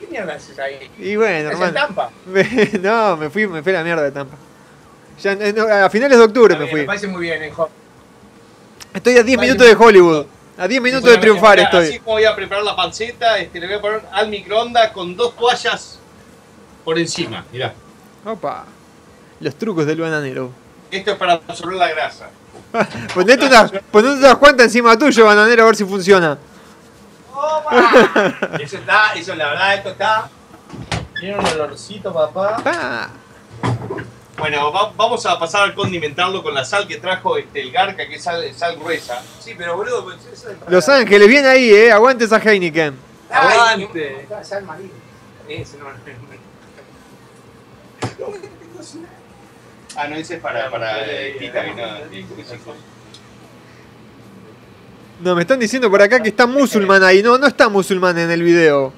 [0.00, 0.90] ¿Qué mierda haces ahí?
[0.98, 1.86] Y bueno, ¿Estás en hermano.
[1.86, 2.10] Tampa?
[2.26, 4.36] Me- no, me fui, me fui a la mierda de Tampa.
[5.22, 6.82] Ya, eh, a finales de octubre me Me fui.
[6.84, 7.70] parece muy bien, hijo.
[8.92, 10.26] Estoy a 10 minutos de Hollywood.
[10.58, 11.98] A 10 minutos de triunfar Así estoy.
[12.00, 15.36] como voy a preparar la panceta, este, le voy a poner al microondas con dos
[15.36, 16.00] toallas
[16.84, 17.44] por encima.
[17.52, 17.72] Mirá.
[18.24, 18.64] Opa.
[19.40, 20.50] Los trucos del bananero.
[20.90, 22.28] Esto es para absorber la grasa.
[23.14, 26.38] Ponete unas, ponete unas cuantas encima tuyo, bananero, a ver si funciona.
[28.60, 30.28] Eso está, eso la verdad, esto está.
[31.18, 32.62] Tiene un olorcito, papá.
[32.64, 33.08] Ah,
[34.38, 38.06] Bueno, va- vamos a pasar a condimentarlo con la sal que trajo este, el Garca,
[38.08, 39.20] que es sal, sal gruesa.
[39.40, 41.92] Sí, pero boludo, pues, eso es para- Los Ángeles, bien ahí, eh.
[41.92, 42.94] Aguante esa Heineken.
[43.30, 44.26] Ay, Aguante.
[44.30, 44.90] no, sal marino.
[45.48, 45.90] Ese no, no,
[49.96, 52.24] Ah, no, ese es para, para eh, Tita, que no, que-.
[55.20, 57.22] No, me están diciendo por acá que está musulmán ahí.
[57.22, 58.92] No, no está musulmán en el video.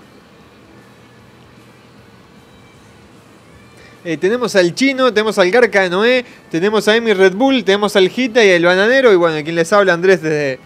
[4.05, 7.97] Eh, tenemos al chino, tenemos al Garca de Noé, tenemos a Emi Red Bull, tenemos
[7.97, 9.13] al Gita y al bananero.
[9.13, 10.61] Y bueno, quien les habla Andrés desde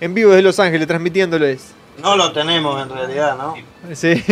[0.00, 1.72] en vivo desde Los Ángeles, transmitiéndoles.
[2.02, 3.54] No lo tenemos en realidad, ¿no?
[3.94, 4.22] Sí.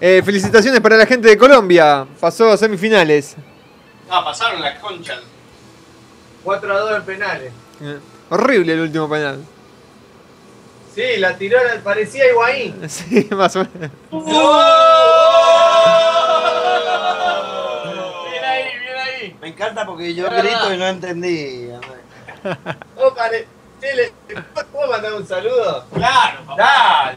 [0.00, 2.06] Eh, felicitaciones para la gente de Colombia.
[2.18, 3.36] Pasó a semifinales.
[4.08, 5.20] Ah, pasaron las conchas.
[6.42, 7.52] 4 a 2 en penales.
[7.82, 7.98] Eh,
[8.30, 9.44] horrible el último penal.
[10.94, 12.80] Sí, la tiró, parecía Higuaín.
[12.88, 13.90] Sí, más o menos.
[14.10, 14.26] Bien
[18.44, 19.36] ahí, bien ahí.
[19.40, 21.68] Me encanta porque yo grito y no entendí.
[22.96, 23.46] Oh, pare...
[23.80, 24.12] Che, ¿le
[24.72, 25.84] puedo mandar un saludo?
[25.94, 27.16] Claro, Dale.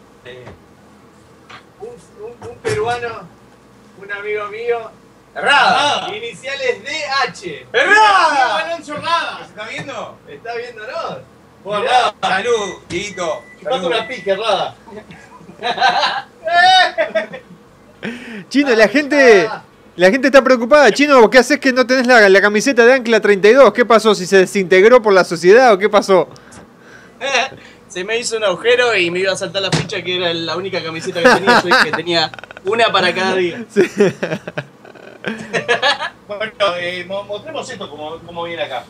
[1.82, 1.90] Un,
[2.24, 3.28] un- un peruano,
[4.02, 4.92] un amigo mío.
[5.36, 6.16] Errada.
[6.16, 7.66] Iniciales DH.
[7.74, 8.58] ¡Errada!
[8.60, 9.40] Alonso Rada.
[9.40, 10.18] ¿Se está viendo?
[10.28, 11.18] ¿Está viéndonos?
[12.22, 13.42] Salud, Dieguito.
[13.60, 14.76] Chupando una pique, Errada.
[18.50, 19.50] Chino, la gente.
[19.96, 20.92] La gente está preocupada.
[20.92, 23.72] Chino, ¿qué haces que no tenés la, la camiseta de Ancla 32?
[23.74, 24.16] ¿Qué pasó?
[24.16, 26.28] ¿Si se desintegró por la sociedad o qué pasó?
[27.94, 30.56] Se me hizo un agujero y me iba a saltar la ficha que era la
[30.58, 31.62] única camiseta que tenía.
[31.62, 32.32] Yo dije que tenía
[32.66, 33.64] una para cada día.
[33.70, 33.82] Sí.
[36.28, 38.84] Bueno, eh, mo- mostremos esto como, como viene acá.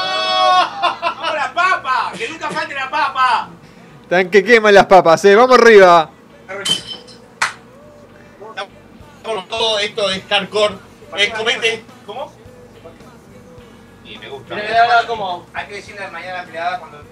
[0.00, 2.12] ¡Vamos la papa!
[2.16, 3.48] ¡Que nunca falte la papa!
[4.02, 5.34] Están que queman las papas, eh.
[5.36, 6.10] Vamos arriba.
[9.48, 10.74] Todo esto es hardcore.
[11.16, 11.84] Eh, comete.
[12.06, 12.32] ¿Cómo?
[14.10, 14.56] Y me gusta.
[15.06, 15.46] como.
[15.54, 17.02] Hay que decirle mañana empleada cuando.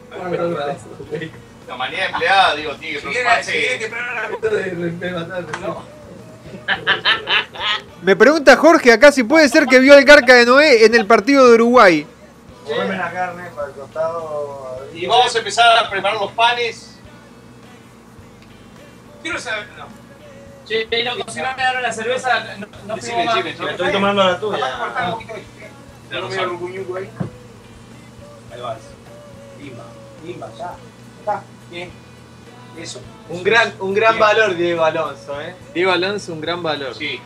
[1.68, 3.52] La manera empleada, digo, tío, Si no viene, si
[5.60, 5.98] No.
[8.02, 11.06] Me pregunta Jorge acá si puede ser que vio al Garca de Noé en el
[11.06, 12.06] partido de Uruguay.
[12.64, 14.86] Ponme la carne para el costado.
[14.94, 16.98] Y vamos a empezar a preparar los panes.
[19.22, 19.68] Quiero saber.
[19.76, 19.86] No.
[20.66, 21.04] Che, si
[21.40, 23.70] no me dieron la cerveza, no, no Decime, decime, decime.
[23.70, 24.58] Estoy tomando la tuya.
[26.10, 26.14] De.
[26.36, 27.10] Ya No un cuñuco ahí.
[28.52, 28.78] Ahí vas.
[29.60, 29.84] Limba,
[30.24, 30.74] limba, ya.
[31.20, 31.90] Está, bien.
[32.78, 33.00] Eso.
[33.28, 34.20] Un gran, un gran Bien.
[34.20, 35.54] valor, Diego Alonso, ¿eh?
[35.74, 36.94] Diego Alonso, un gran valor.
[36.94, 37.20] Sí.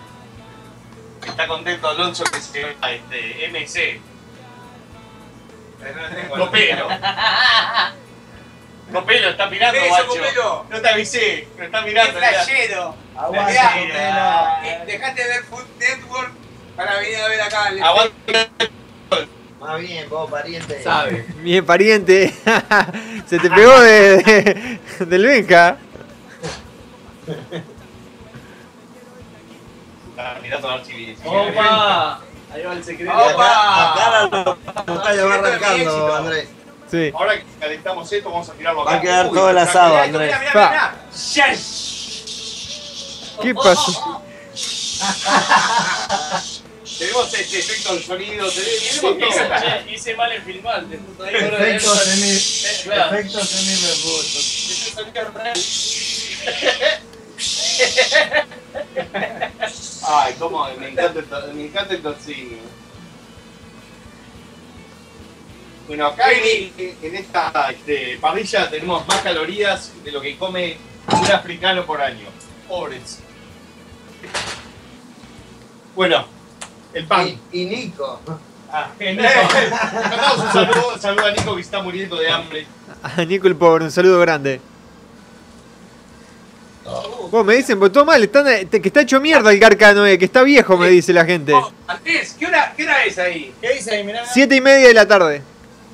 [1.27, 4.01] Está contento Alonso que se va a este MC.
[6.37, 6.89] Copelo.
[8.93, 10.07] Copelo, está mirando, Eso, guacho.
[10.09, 10.67] Copelo.
[10.71, 12.19] No te avisé, pero está ¡Qué mirando.
[12.19, 12.95] flashero!
[13.17, 14.85] Aguante, Mirá, Copelo.
[14.87, 16.33] Dejate de ver Food Network
[16.77, 17.69] para venir a ver acá.
[17.69, 18.49] el- Aguanta.
[19.61, 20.83] Más bien, vos, pariente.
[20.83, 21.27] Sabe.
[21.37, 22.35] Bien, pariente.
[23.27, 24.17] Se te pegó de,
[24.99, 25.77] de- del Benja.
[30.11, 30.93] Está mirando a ver si.
[30.93, 32.21] si- ¡Opa!
[32.53, 33.13] Ahí va el secreto.
[33.13, 33.93] ¡Opa!
[33.93, 34.11] Acá
[35.25, 36.15] va arrancando.
[36.17, 36.49] Andrés.
[36.91, 37.11] Sí.
[37.15, 38.91] Ahora que calentamos esto, vamos a tirarlo acá.
[38.91, 39.97] Va a quedar Uy, todo el asado.
[39.97, 40.27] Andrés.
[40.27, 40.95] Mirá, mirá, mirá.
[43.41, 44.23] ¿Qué pasó?
[46.99, 49.91] Tenemos este efecto del sonido, tenemos todo.
[49.91, 50.87] Hice mal en filmar.
[50.87, 53.17] de puta ahí, ahora Efecto de- semi, Eh, claro.
[53.19, 53.75] efecto semi
[54.95, 55.55] sonido real.
[60.07, 62.59] Ay, cómo me encanta el, me encanta el tocino.
[65.89, 66.73] Bueno, acá en,
[67.03, 70.77] en esta este, parrilla tenemos más calorías de lo que come
[71.09, 72.27] un africano por año.
[72.69, 73.19] Pobres.
[75.95, 76.27] Bueno,
[76.95, 77.29] el pan.
[77.53, 78.21] Y, y Nico.
[78.73, 82.67] Ah, eh, mandamos un saludo, saludo a Nico que está muriendo de hambre.
[83.03, 84.61] A Nico el pobre, un saludo grande.
[87.31, 90.27] Vos me dicen, votó mal, están, eh, que está hecho mierda el Garca Noé, que
[90.27, 91.55] está viejo, me dice la gente.
[91.55, 93.55] Oh, Andrés, ¿qué hora, ¿qué hora es ahí?
[93.61, 94.05] ¿Qué dice ahí?
[94.05, 94.27] Mirá.
[94.27, 95.43] Siete y media de la tarde.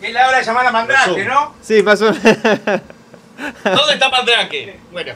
[0.00, 1.54] Es la hora de llamar a Mandrake, ¿no?
[1.62, 2.22] Sí, más o menos.
[3.64, 4.78] ¿Dónde está Mandrake?
[4.90, 5.12] Bueno,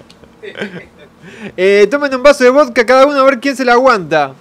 [1.57, 4.35] Eh, tomen un vaso de vodka cada uno a ver quién se la aguanta.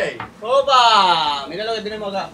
[0.00, 0.18] ¡Ey!
[0.40, 1.46] ¡Opa!
[1.48, 2.30] Mirá lo que tenemos acá.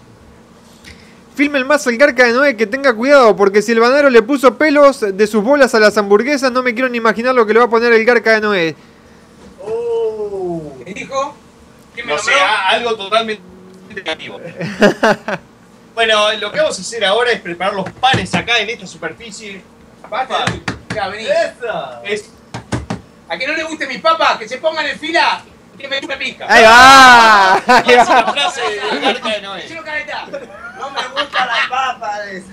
[1.35, 4.57] Filmen más al Garca de Noé que tenga cuidado, porque si el banero le puso
[4.57, 7.59] pelos de sus bolas a las hamburguesas, no me quiero ni imaginar lo que le
[7.59, 8.75] va a poner el Garca de Noé.
[10.85, 11.35] ¿Qué dijo?
[11.93, 12.45] ¿Quién me no sé, nombró?
[12.47, 13.43] a- algo totalmente
[13.93, 14.39] negativo.
[15.93, 19.61] Bueno, lo que vamos a hacer ahora es preparar los panes acá en esta superficie.
[20.09, 20.45] Basta.
[20.95, 21.25] Ya, vení.
[22.05, 22.29] Es
[23.27, 25.43] A que no le guste mis papas, que se pongan en fila
[25.81, 26.45] que me chupe pija.
[26.47, 27.53] ¡Ahí va!
[27.55, 28.33] Ahí esa es la va.
[28.33, 29.69] frase del Garca de Noé.
[29.69, 30.25] No caleta.
[30.79, 32.19] No me gusta la papa.
[32.19, 32.43] Hay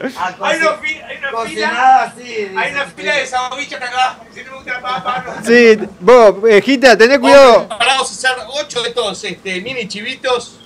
[0.00, 1.30] una, hay una fila.
[1.30, 2.50] Cocinada así.
[2.56, 4.18] Hay una fila de sabobichas acá.
[4.34, 5.44] Si no me gusta la papa, no.
[5.46, 6.34] Sí, vos,
[6.64, 7.68] Gita, tené cuidado.
[7.68, 10.58] Vamos a hacer 8 de estos este, mini chivitos.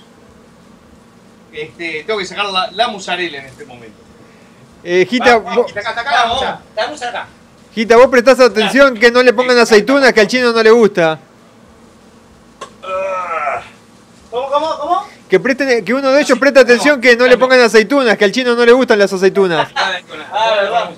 [1.53, 3.97] Este, tengo que sacar la, la musarela en este momento.
[4.83, 6.61] Eh, Gita, Vamos, vos, Está acá, acá la musa.
[6.75, 7.27] La musa acá.
[7.77, 11.19] Gita, vos prestás atención que no le pongan aceitunas que al chino no le gusta.
[14.31, 15.07] ¿Cómo, cómo, cómo?
[15.29, 18.31] Que, presten, que uno de ellos preste atención que no le pongan aceitunas, que al
[18.31, 19.67] chino no le gustan las aceitunas.
[19.75, 19.91] Ah,
[20.59, 20.89] verdad.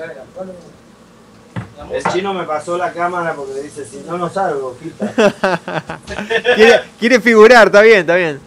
[1.91, 5.13] El chino me pasó la cámara porque dice, si no, no salgo, quita.
[6.55, 8.39] Quiere, quiere figurar, está bien, está bien.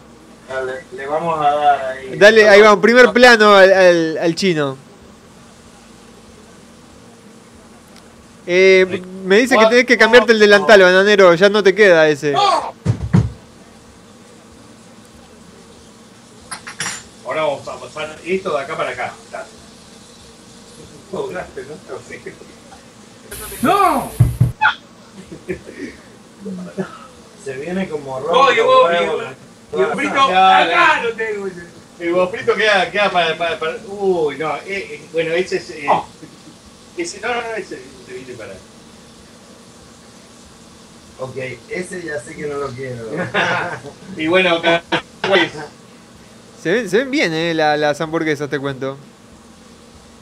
[0.49, 2.17] Dale, le vamos a dar ahí.
[2.17, 4.75] Dale, ahí va, un primer plano al, al- al chino.
[8.45, 12.33] Eh, me dice que tenés que cambiarte el delantal, bananero, ya no te queda ese.
[17.25, 19.13] Ahora vamos a pasar esto de acá para acá.
[23.61, 24.11] ¿no?
[27.43, 28.33] Se viene como rojo.
[28.33, 31.47] vos, y el frito, acá lo tengo.
[31.99, 34.55] El huevo frito queda, queda para, para, para- Uy, no.
[34.57, 35.69] eh, eh, bueno, ese es.
[35.71, 36.05] eh, Oh.
[36.97, 37.79] ese, no, no, no, ese
[38.13, 38.53] viene para.
[41.19, 41.35] Ok,
[41.69, 43.05] ese ya sé que no lo quiero.
[44.17, 44.83] Y bueno, acá.
[45.27, 45.51] Pues,
[46.61, 48.97] Se ven, se ven bien, eh, la- las hamburguesas, te cuento.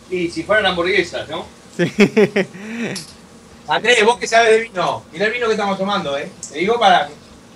[0.09, 1.45] y si fueran hamburguesas, ¿no?
[1.77, 1.85] Sí.
[3.68, 5.03] Andrés, vos que sabes de vino.
[5.13, 6.30] Mirá el vino que estamos tomando, eh.
[6.51, 7.09] Te digo para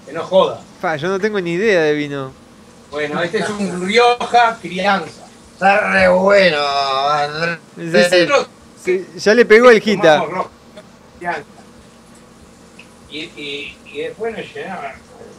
[0.05, 0.61] que no joda.
[0.79, 2.31] Fa, yo no tengo ni idea de vino.
[2.91, 5.25] Bueno, este es un Rioja crianza.
[5.53, 7.59] Está re bueno, Andrés.
[9.17, 10.23] Ya le pegó el crianza.
[13.09, 14.85] Y, y, y después nos llenamos.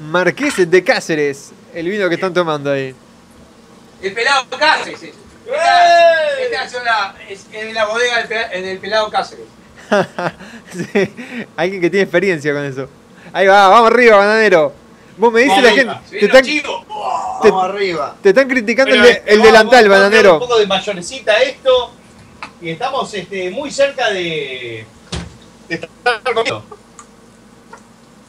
[0.00, 2.94] Marqués de Cáceres, el vino que están tomando ahí.
[4.02, 5.02] El pelado Cáceres.
[5.02, 9.44] Esta, esta, es, una- es- la bodega del, del pelado Cáceres.
[10.72, 11.12] Sí,
[11.56, 12.88] Alguien que tiene experiencia con eso.
[13.32, 14.72] Ahí va, vamos arriba, bananero.
[15.16, 15.94] Vos me dices la gente.
[16.10, 16.62] Se Te están, te-
[17.50, 18.16] Vamos arriba.
[18.22, 20.32] te están criticando el, Bueno, de- el vamos- delantal, vamos bananero.
[20.34, 21.92] Un poco de mayonesita esto.
[22.60, 24.86] Y estamos este, muy cerca de.
[25.68, 26.64] de estar comiendo.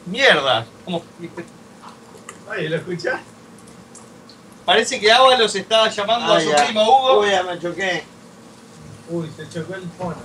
[0.06, 0.66] Mierda.
[0.84, 1.02] ¿Cómo?
[2.50, 3.20] Ay, ¿lo escuchás?
[4.64, 6.64] Parece que Agua los estaba llamando a su ya.
[6.64, 7.20] primo Hugo.
[7.20, 8.04] Uy, ya me choqué.
[9.10, 10.16] Uy, se chocó el fono.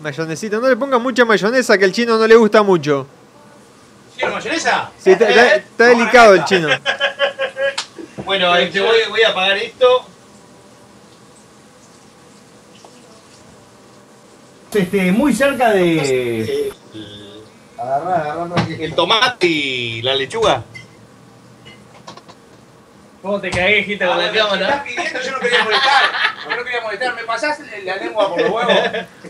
[0.00, 3.06] Mayonesita, no le pongan mucha mayonesa que al chino no le gusta mucho.
[4.16, 4.90] ¿Quiero mayonesa?
[4.98, 6.68] Sí, está, está- está delicado el chino.
[8.24, 10.04] Bueno, este, voy, voy a apagar esto.
[14.74, 16.72] Este, muy cerca de
[17.78, 20.62] Agarrá, agarrá para que- el tomate y la lechuga.
[23.22, 24.84] ¿Cómo te cagué, Gita, con la Me estás cámara?
[24.84, 26.02] pidiendo, yo no quería molestar.
[26.48, 27.14] Yo no quería molestar.
[27.16, 28.74] ¿Me pasás la lengua por los huevos?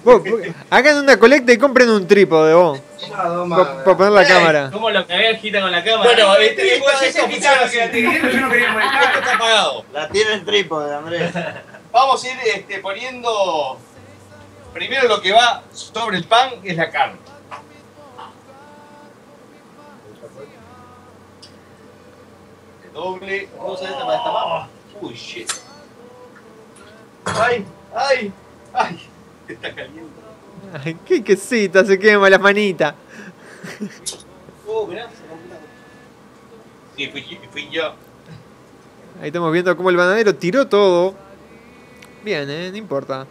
[0.05, 0.23] Vos,
[0.69, 2.81] hagan una colecta y compren un trípode, vos.
[3.11, 4.71] Para poner la cámara.
[4.73, 6.11] ¿Cómo lo cagué al Gita con la cámara?
[6.11, 7.41] Bueno, Este este, viejo esto, es así.
[7.73, 9.03] que la tenía, yo no quería molestar.
[9.05, 9.85] Esto está apagado.
[9.93, 11.33] La tiene el trípode, Andrés.
[11.93, 13.79] Vamos a ir este, poniendo
[14.77, 17.17] primero lo que va sobre el pan, es la carne.
[22.85, 23.49] El doble.
[23.57, 24.69] Vamos a ver esta para.
[25.01, 25.51] Uy, shit.
[27.25, 28.33] Ay, ay,
[28.75, 29.09] ay.
[29.49, 30.21] Está caliente.
[30.85, 32.95] Ay, qué quesita, se quema las manitas.
[34.69, 35.17] Oh, mirá, se
[36.97, 37.95] Sí, fui, fui yo.
[39.23, 41.15] Ahí estamos viendo cómo el bananero tiró todo.
[42.23, 43.27] Bien, eh, no importa.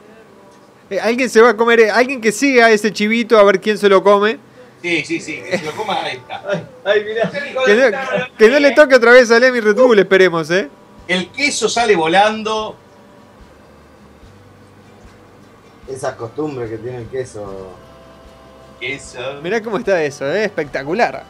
[0.90, 3.78] Eh, alguien se va a comer, eh, alguien que siga ese chivito a ver quién
[3.78, 4.38] se lo come.
[4.82, 6.68] Sí, sí, sí, que se lo coma ahí está.
[6.84, 7.32] Ay, mirá.
[7.32, 10.70] Que no, que no le toque otra vez a Lemmy Red Bull, esperemos, eh.
[11.08, 12.76] El queso sale volando.
[15.88, 17.72] Esa costumbre que tiene el queso.
[18.80, 19.42] Queso.
[19.42, 21.24] Mirá cómo está eso, eh, espectacular.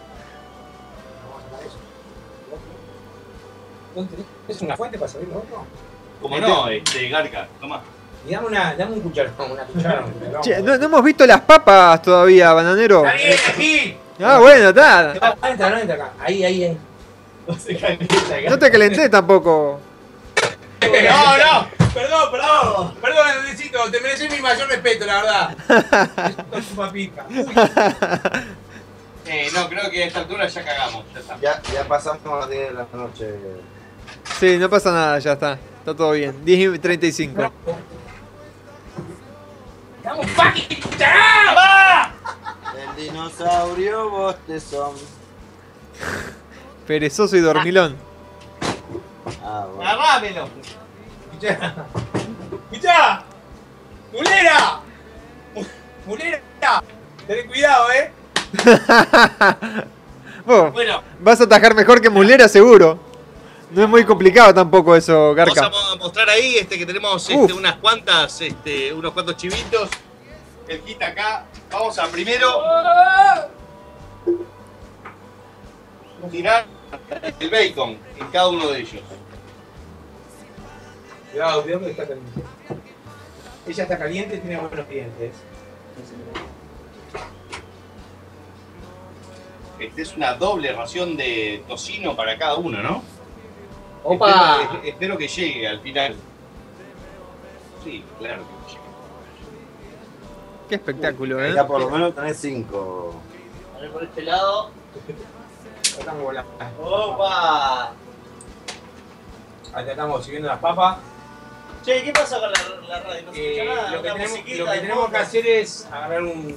[4.49, 5.65] ¿Es una fuente para servir otro?
[6.22, 7.82] Como no, este, Garca, toma.
[8.28, 10.06] Y dame, una, dame un cucharón, una cuchara.
[10.06, 10.42] un cucharón.
[10.42, 13.06] Che, no, no hemos visto las papas todavía, bananero.
[13.06, 13.98] Está bien, aquí.
[14.24, 15.14] Ah, bueno, está.
[15.14, 16.10] No, entra, no entra acá.
[16.20, 16.78] Ahí, ahí, ahí.
[17.48, 18.16] No se calienta,
[18.50, 19.80] No te calenté tampoco.
[20.86, 21.68] No, no.
[21.94, 22.96] Perdón, perdón.
[23.02, 23.80] Perdón, Andresito.
[23.90, 25.58] Te mereces mi mayor respeto, la verdad.
[26.58, 27.26] Es tu papita.
[29.26, 31.06] Eh, no, creo que a esta altura ya cagamos.
[31.14, 31.38] Ya está.
[31.42, 33.36] Ya, ya pasamos las 10 de la noche.
[34.40, 35.54] Sí, no pasa nada, ya está.
[35.80, 36.46] Está todo bien.
[36.46, 37.52] 10 y 35.
[40.06, 40.80] ¡Dame un fucking!
[41.57, 42.11] ¡Va!
[42.77, 44.94] El dinosaurio bostezón.
[46.88, 47.95] Perezoso y dormilón.
[49.44, 49.90] Ah, bueno.
[49.90, 50.48] Agarrámelo.
[51.34, 51.76] Escuchá.
[52.72, 53.23] Escuchá.
[54.14, 54.80] ¡Mulera!
[55.56, 55.65] Mu-
[56.06, 56.41] ¡Mulera!
[57.27, 58.11] Ten cuidado, eh.
[60.45, 62.99] Bueno, vas a atajar mejor que Mulera, seguro.
[63.76, 65.66] No es muy complicado tampoco eso, vamos Garca.
[65.66, 69.90] a mostrar ahí este, que tenemos este, unas cuantas, este, unos cuantos chivitos.
[70.66, 71.46] El kit acá.
[71.70, 72.48] Vamos a primero
[76.32, 76.66] tirar
[77.38, 79.02] el bacon en cada uno de ellos.
[81.34, 82.42] Cuidado, cuidado que está caliente.
[83.68, 85.34] Ella está caliente y tiene buenos dientes.
[89.78, 93.15] Este es una doble ración de tocino para cada uno, ¿no?
[94.06, 94.61] Opa.
[94.61, 96.15] Espero, espero que llegue al final.
[97.84, 98.86] Sí, claro que llegue.
[100.69, 101.53] Qué espectáculo, ¿eh?
[101.53, 103.15] Ya por lo menos tenés 5.
[103.76, 104.69] A ver por este lado.
[105.84, 106.52] Estamos volando.
[106.82, 107.91] Opa.
[109.73, 110.98] Acá estamos siguiendo las papas.
[111.84, 113.23] Che, ¿qué pasa con la, la radio?
[113.26, 113.91] No se Eh, escucha nada.
[113.91, 116.56] lo que tenemos, lo que tenemos hacer es agarrar un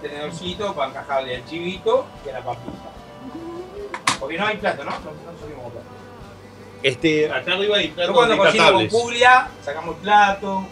[0.00, 2.88] tenedorcito para encajarle al chivito y a la papita.
[4.20, 4.90] Porque no hay plato, ¿no?
[4.92, 5.57] No, no.
[6.82, 8.88] Este, acá arriba hay Yo cuando cocino con.
[8.88, 10.66] Puglia, sacamos plato,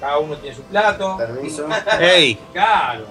[0.00, 1.16] cada uno tiene su plato.
[1.16, 1.68] Permiso.
[2.00, 3.06] Ey, Claro.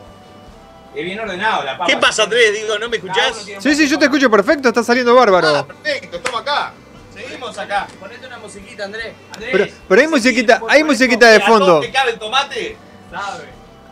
[0.95, 1.86] Es bien ordenado la papa.
[1.86, 2.52] ¿qué pasa, Andrés?
[2.52, 3.45] Digo, ¿no me escuchás?
[3.60, 5.48] Sí, sí, yo te escucho perfecto, está saliendo bárbaro.
[5.49, 6.73] Ah, perfecto, estamos acá.
[7.14, 7.88] Seguimos acá.
[7.99, 9.14] Ponete una musiquita, Andrés.
[9.34, 11.81] Andrés, Pero, pero hay musiquita, sí, hay musiquita de ¿A dónde fondo.
[11.94, 12.77] cabe el tomate?
[13.11, 13.44] ¿Sabe?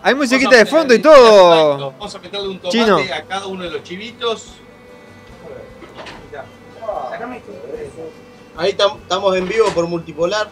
[0.01, 1.91] Hay musiquita de fondo y todo.
[1.91, 2.97] Vamos a meterle un tomate Chino.
[2.97, 4.47] a cada uno de los chivitos.
[8.57, 10.49] Ahí tam- estamos en vivo por multipolar.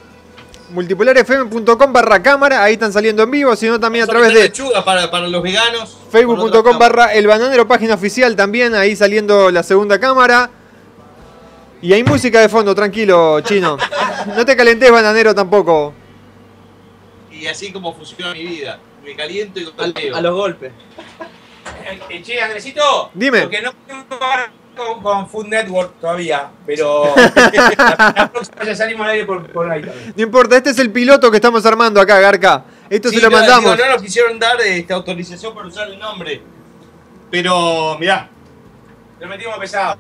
[0.69, 5.11] Multipolarfm.com barra cámara, ahí están saliendo en vivo, sino también a través de lechuga para,
[5.11, 5.97] para los veganos.
[6.11, 10.49] facebook.com barra el bananero, página oficial también, ahí saliendo la segunda cámara.
[11.81, 13.77] Y hay música de fondo, tranquilo, chino.
[14.35, 15.93] No te calentes, bananero, tampoco.
[17.31, 18.79] Y así como funciona mi vida.
[19.03, 20.15] Me caliento y golpeo.
[20.15, 20.71] a los golpes.
[21.85, 23.11] Eh, eh, che, Andresito.
[23.13, 23.41] Dime.
[23.41, 23.71] Lo que no
[24.75, 29.81] con, con Food Network todavía, pero la, próxima ya salimos al aire por, por ahí
[29.81, 30.13] también.
[30.15, 32.65] No importa, este es el piloto que estamos armando acá, Garca.
[32.89, 33.75] Esto Sí, se lo no, mandamos.
[33.75, 36.41] digo, no nos quisieron dar este, autorización para usar el nombre.
[37.31, 38.29] Pero, mirá.
[39.19, 39.97] Lo metimos pesado.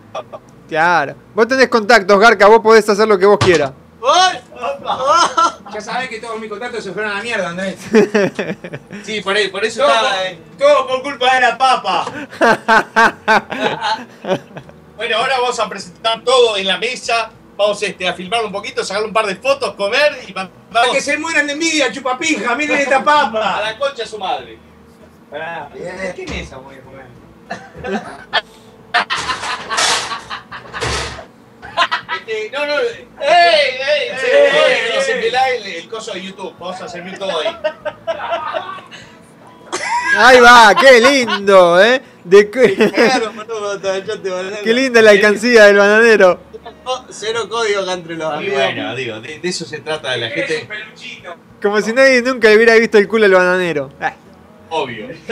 [0.67, 1.15] Claro.
[1.33, 3.71] Vos tenés contactos, Garca, vos podés hacer lo que vos quieras.
[5.73, 7.77] Ya sabés que todos mis contactos se fueron a la mierda, Andrés.
[9.03, 10.39] Sí, por, ahí- por eso Todo, eh.
[10.57, 12.05] todo por culpa de la papa.
[14.95, 17.29] Bueno, ahora vamos a presentar todo en la mesa.
[17.57, 20.95] Vamos este, a filmarlo un poquito, sacarle un par de fotos, comer y Para vamos
[20.95, 22.55] que se mueran de envidia, chupapija.
[22.55, 23.59] Miren esta a papa.
[23.61, 24.57] la concha de su madre.
[25.29, 25.69] Pará.
[26.15, 27.05] ¿Qué mesa voy a comer?
[32.27, 32.79] Este, no, no.
[32.79, 34.19] ¡Ey, ey!
[34.19, 35.21] Se, ey, ey.
[35.21, 36.53] pelá el, el coso de YouTube.
[36.59, 37.55] Vamos a servir todo ahí.
[40.17, 42.01] Ahí va, qué lindo, ¿eh?
[42.23, 42.49] De
[44.63, 46.39] qué, linda la alcancía del bananero.
[47.09, 48.55] Cero código acá entre los amigos.
[48.55, 50.67] bueno, digo, de, de eso se trata de la gente.
[51.61, 53.91] Como si nadie nunca le hubiera visto el culo al bananero.
[53.99, 54.13] Ah,
[54.69, 55.09] Obvio.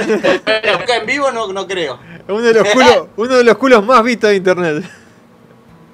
[0.45, 1.99] Pero acá en vivo no, no creo.
[2.27, 4.83] uno, de los culos, uno de los culos más vistos de internet.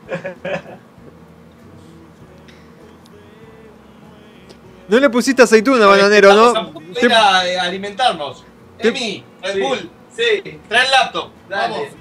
[4.90, 6.50] No le pusiste aceituna, bananero, ¿no?
[6.50, 8.44] a poder a, eh, alimentarnos.
[8.80, 9.62] Emi, Red Sí.
[9.62, 11.30] Bull, Sí, trae el laptop.
[11.48, 11.92] Dale.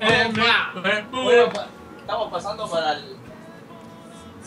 [0.00, 1.10] Vamos.
[1.10, 3.16] Bueno, pa- estamos pasando para el.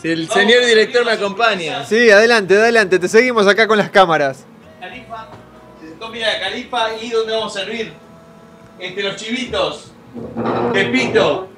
[0.00, 1.84] si el señor director me acompaña.
[1.84, 4.44] Sí, adelante, adelante, te seguimos acá con las cámaras.
[4.80, 5.28] Califa,
[5.80, 7.92] se sentó mira Califa y ¿dónde vamos a servir?
[8.78, 9.92] Este, los chivitos.
[10.72, 11.48] Pepito.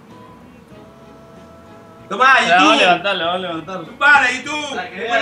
[2.10, 2.80] Tomá, La vamos a YouTube.
[2.80, 3.84] levantar, la vamos a levantar.
[3.96, 4.74] Para, YouTube.
[4.74, 5.20] Después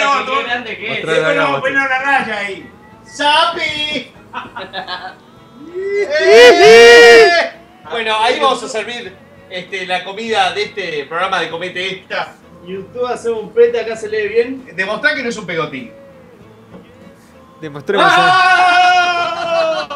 [1.19, 2.71] le vamos a poner una raya ahí.
[3.05, 4.13] ¡Sapi!
[7.91, 9.17] Bueno, ahí vamos a servir
[9.49, 12.35] este, la comida de este programa de Comete Esta.
[12.67, 14.77] YouTube hace un pete, acá se lee bien.
[14.77, 15.91] Demostrar que no es un pegotín.
[17.61, 18.07] Demostremos.
[18.09, 19.89] ¡Ah!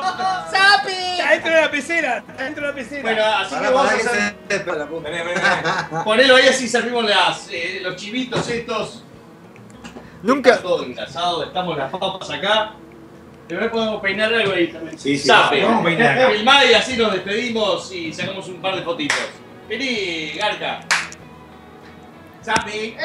[0.51, 0.93] ¡Sapi!
[0.93, 2.17] Está dentro de la pecera.
[2.29, 3.03] Está dentro de la pecera.
[3.03, 4.35] Bueno, así que Pará, vamos pará a que hacer.
[4.49, 4.59] se.
[4.59, 5.41] Vení, vení, vení.
[6.05, 9.05] Ponelo ahí así servimos las, eh, los chivitos estos.
[10.23, 10.51] Nunca.
[10.51, 12.73] Está todo engrasado, estamos las papas acá.
[13.49, 14.99] Después podemos peinar algo ahí también.
[14.99, 15.27] Sí, sí.
[15.29, 15.63] Sape.
[15.65, 16.31] Vamos a peinar.
[16.33, 19.19] Filmá y así nos despedimos y sacamos un par de fotitos.
[19.69, 20.81] Vení, Garca.
[22.43, 22.97] Sabe.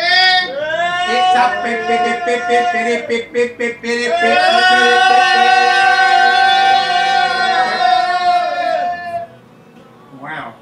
[10.19, 10.53] Wow.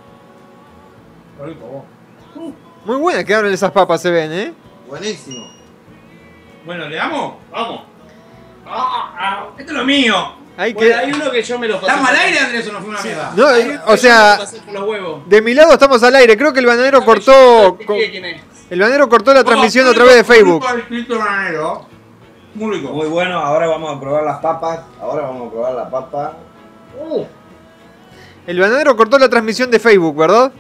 [2.83, 4.53] Muy buena quedaron esas papas, se ven, ¿eh?
[4.87, 5.47] Buenísimo.
[6.65, 7.35] Bueno, ¿le damos?
[7.51, 7.81] Vamos.
[8.67, 10.35] Ah, ah, esto es lo mío.
[10.57, 10.95] Hay, bueno, que...
[10.95, 11.87] hay uno que yo me lo pasé.
[11.87, 13.33] ¿Estamos al aire, Andrés, o no fue una mierda?
[13.35, 13.47] No,
[13.93, 14.39] o sea,
[15.27, 16.37] de mi lado estamos al aire.
[16.37, 17.77] Creo que el bananero cortó.
[17.85, 17.97] Con...
[17.97, 18.54] ¿Quién es?
[18.69, 20.65] El bananero cortó la transmisión a través de Facebook.
[22.55, 22.93] Muy rico.
[22.93, 24.79] Muy bueno, ahora vamos a probar las papas.
[25.01, 26.33] Ahora vamos a probar la papa.
[28.47, 30.51] El bananero cortó la transmisión de Facebook, ¿verdad?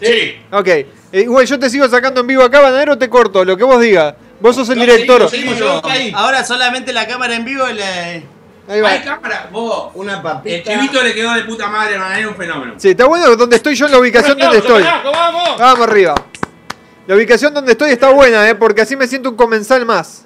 [0.00, 0.36] Sí.
[0.50, 0.66] Ok.
[0.68, 3.80] Eh, igual yo te sigo sacando en vivo acá, bananero, te corto, lo que vos
[3.80, 4.14] digas.
[4.40, 5.28] Vos sos el No, director.
[5.28, 6.20] seguimos, seguimos.
[6.20, 8.22] Ahora solamente la cámara en vivo y la...
[8.68, 8.90] Ahí va.
[8.90, 9.90] Hay cámara, vos.
[9.94, 10.72] Una papita.
[10.72, 12.74] El chivito le quedó de puta madre bananero, un fenómeno.
[12.78, 14.82] Sí, está bueno donde estoy yo en la ubicación donde estoy.
[14.82, 15.58] ¡Vamos!
[15.58, 16.14] Vamos arriba.
[17.06, 18.54] La ubicación donde estoy está buena, ¿eh?
[18.54, 20.24] Porque así me siento un comensal más.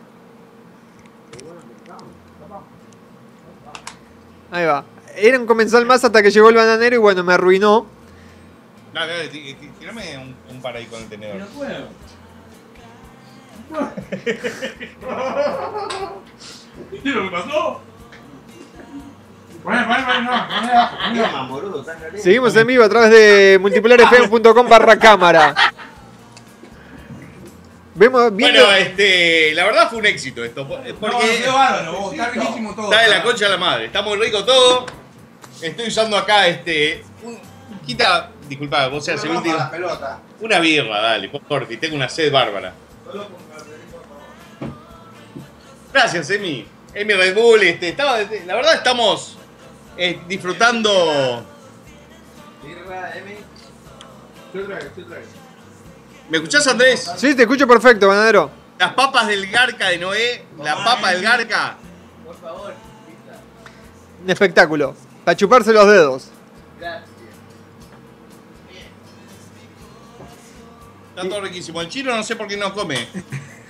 [4.51, 4.85] Ahí va.
[5.17, 7.87] Era un comensal más hasta que llegó el bananero y bueno, me arruinó.
[8.93, 11.41] Dale, dale, tí- tí- tirame un, un par ahí con el tenedor.
[16.93, 17.81] ¿Viste lo que pasó?
[19.65, 21.85] No, no, no, no.
[22.19, 25.55] Seguimos en vivo a través de multipolarfm.com barra cámara.
[27.97, 28.61] Vemos viendo.
[28.67, 30.69] Bueno, este, la verdad fue un éxito esto.
[30.69, 32.93] po- No, Porque quedó bárbaro, vos, está riquísimo todo.
[32.93, 33.87] está de la concha de la madre.
[33.87, 34.87] Está muy rico todo.
[35.63, 37.03] Estoy usando acá este.
[37.23, 37.39] Un,
[37.87, 38.31] quita.
[38.49, 39.71] Disculpa, vos seas el Una.
[40.41, 42.75] Una birra, dale, por que tengo una sed bárbara.
[45.93, 46.67] Gracias, Emi.
[46.95, 49.37] Emi Red Bull, este, estaba, la verdad estamos
[49.97, 51.45] eh, disfrutando.
[52.63, 53.37] Birra, Emi.
[56.29, 57.11] ¿Me escuchás, Andrés?
[57.17, 58.51] Sí, te escucho perfecto, bananero.
[58.79, 61.77] Las papas del Garca de Noé, la papa del Garca.
[62.25, 62.75] Por favor.
[64.23, 64.95] Un espectáculo.
[65.25, 66.29] Para chuparse los dedos.
[66.79, 67.11] Gracias.
[71.17, 71.81] Está todo riquísimo.
[71.81, 73.07] El chino no sé por qué no come.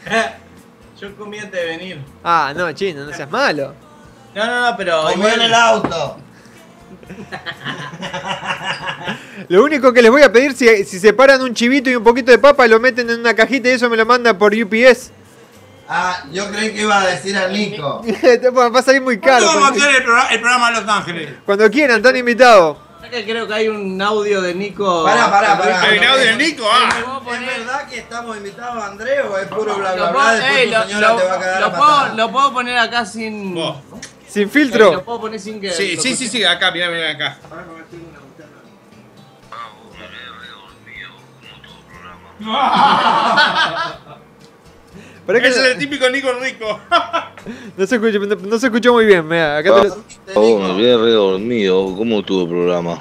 [1.00, 2.04] Yo comí antes de venir.
[2.24, 3.74] Ah, no, chino, no seas malo.
[4.34, 5.02] No, no, no, pero.
[5.02, 6.16] Comió en el auto.
[9.48, 12.30] Lo único que les voy a pedir, si, si separan un chivito y un poquito
[12.30, 15.10] de papa, lo meten en una cajita y eso me lo manda por UPS.
[15.88, 18.02] Ah, yo creí que iba a decir a Nico.
[18.56, 19.46] Va a salir muy caro.
[19.46, 21.30] ¿Cuándo vamos a Cuando, hacer el, programa, el programa de Los Ángeles?
[21.44, 22.78] cuando quieran, están invitados.
[23.08, 25.04] Creo que hay un audio de Nico.
[25.04, 25.80] Pará, pará, pará.
[25.82, 26.64] ¿Hay un audio de Nico?
[26.68, 27.20] Ah.
[27.32, 31.28] ¿Es verdad que estamos invitados a Andrés o es puro bla bla tu lo, puedo,
[31.28, 32.16] patadas.
[32.16, 33.56] lo puedo poner acá sin.
[34.28, 34.92] Sin filtro.
[34.92, 35.70] Lo puedo poner sin que.
[35.70, 37.38] Sí, sí, sí, sí, acá, mirá, mirá acá.
[45.28, 46.80] Ese no, es el típico Nico rico.
[47.76, 49.26] no se escuchó, no, no se escuchó muy bien.
[49.26, 50.04] Mirá, acá te lo-
[50.34, 51.96] Oh, me quedé re dormido.
[51.96, 53.00] ¿Cómo estuvo el programa?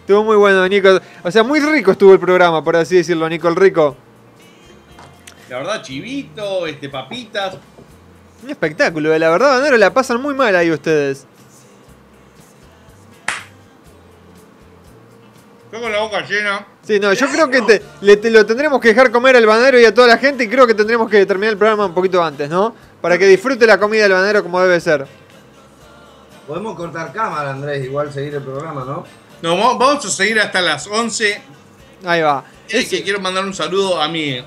[0.00, 1.00] estuvo muy bueno, Nico.
[1.22, 3.96] O sea, muy rico estuvo el programa, por así decirlo, Nico el Rico.
[5.48, 7.56] La verdad, chivito, este, papitas.
[8.42, 11.26] Un espectáculo, la verdad, Banero, la pasan muy mal ahí ustedes.
[15.66, 16.66] Estoy con la boca llena.
[16.82, 19.78] Sí, no, yo creo que te- le te lo tendremos que dejar comer al banero
[19.78, 22.22] y a toda la gente y creo que tendremos que terminar el programa un poquito
[22.22, 22.74] antes, ¿no?
[23.00, 25.06] Para que disfrute la comida del banero como debe ser.
[26.48, 29.04] Podemos cortar cámara, Andrés, igual seguir el programa, ¿no?
[29.42, 31.40] No, vamos vamos a seguir hasta las 11.
[32.04, 32.42] Ahí va.
[32.72, 34.44] Eh, que quiero mandar un saludo a mi bien.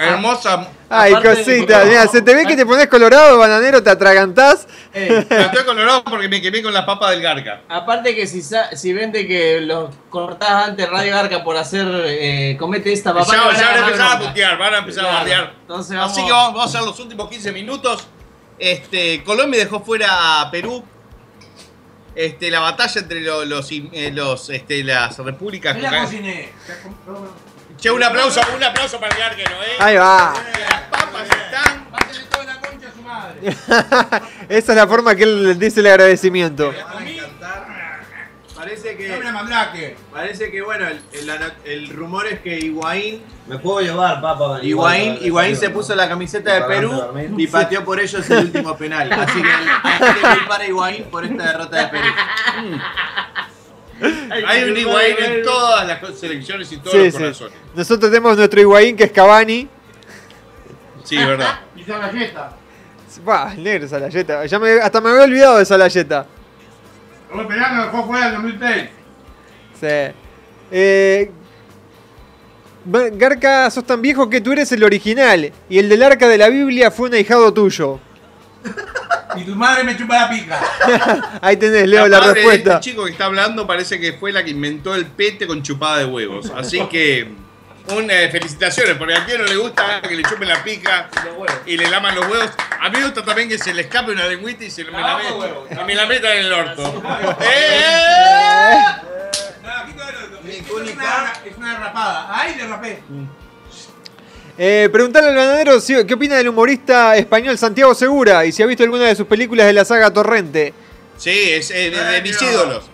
[0.00, 0.68] hermosa.
[0.90, 4.66] Ay, cosita, mira, se te ve que te pones colorado, bananero, te atragantás.
[4.92, 7.60] Estoy colorado porque me quemé con la papa del garca.
[7.68, 12.56] Aparte que si, sa- si vende que los cortás antes Radio Garca por hacer eh,
[12.58, 13.26] comete esta papá.
[13.26, 14.28] Ya, te van ya van a empezar a bronca.
[14.28, 15.18] putear, van a empezar a Claro.
[15.18, 15.54] bardear.
[15.60, 18.06] Entonces vamos- Así que vamos, vamos a hacer los últimos 15 minutos.
[18.58, 20.82] Este, Colombia dejó fuera a Perú.
[22.14, 25.76] Este, la batalla entre lo- los, eh, los, este, las repúblicas.
[25.76, 26.48] Yo la cociné.
[27.78, 29.76] Che, un aplauso, un aplauso para el arquero, eh.
[29.78, 30.34] Ahí va.
[30.34, 31.88] Las papas están.
[34.48, 36.72] Esa es la forma que él dice el agradecimiento.
[38.56, 39.08] Parece que.
[39.08, 39.72] La.
[40.12, 43.22] Parece que, bueno, el, el- el rumor es que Higuaín.
[43.46, 44.58] Me puedo llevar, papá.
[44.62, 46.90] Higuaín, Higuaín se puso la camiseta de Perú
[47.36, 49.10] y pateó por ellos el último penal.
[49.12, 49.48] Así que
[49.84, 52.08] hay que culpar a Higuaín por esta derrota de Perú.
[54.46, 57.18] Hay un Higuaín en todas las selecciones y todos Sí, los sí.
[57.18, 57.54] corazones.
[57.74, 59.68] Nosotros tenemos nuestro Higuaín que es Cavani.
[61.04, 61.60] Sí, verdad.
[61.76, 62.52] Y Salayeta.
[63.24, 64.44] Bah, el negro Salayeta.
[64.46, 66.26] Ya me, hasta me había olvidado de Salayeta.
[67.22, 68.88] Estamos esperando el juego fuera del 2006.
[69.80, 70.14] Sí.
[70.70, 71.30] Eh,
[73.12, 75.52] Garca, sos tan viejo que tú eres el original.
[75.68, 77.98] Y el del arca de la Biblia fue un ahijado tuyo.
[79.38, 80.60] Y tu madre me chupa la pica.
[81.42, 82.74] Ahí tenés, Leo, la madre de respuesta.
[82.74, 85.98] Este chico que está hablando parece que fue la que inventó el pete con chupada
[85.98, 86.50] de huevos.
[86.56, 87.28] Así que,
[87.94, 91.08] un, eh, felicitaciones, porque a quien no le gusta que le chupen la pica
[91.66, 92.50] y le laman los huevos.
[92.80, 95.20] A mí me gusta también que se le escape una lengüita y se me la,
[95.70, 97.02] y me la meta en el orto.
[97.40, 98.82] ¡Eh!
[100.48, 102.28] Es una, es una derrapada.
[102.30, 103.02] ¡Ay, derrapé!
[104.60, 108.66] Eh, preguntale al bananero si- qué opina del humorista español Santiago Segura y si ha
[108.66, 110.74] visto alguna de sus películas de la saga Torrente.
[111.16, 112.90] Sí, es eh, de, de mis ídolos.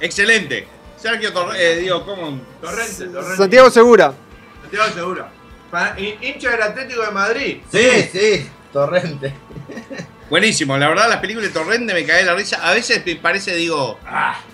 [0.00, 0.66] Excelente.
[0.96, 2.40] Sergio Torre, eh, digo, ¿cómo?
[2.60, 3.36] Torrente, Torrente.
[3.36, 4.12] Santiago Segura.
[4.62, 5.28] Santiago Segura.
[6.20, 7.56] Hincha del Atlético de Madrid.
[7.70, 9.34] Sí, sí, Torrente.
[10.28, 12.58] Buenísimo, la verdad las películas de Torrente me cae la risa.
[12.68, 14.00] A veces me parece, digo,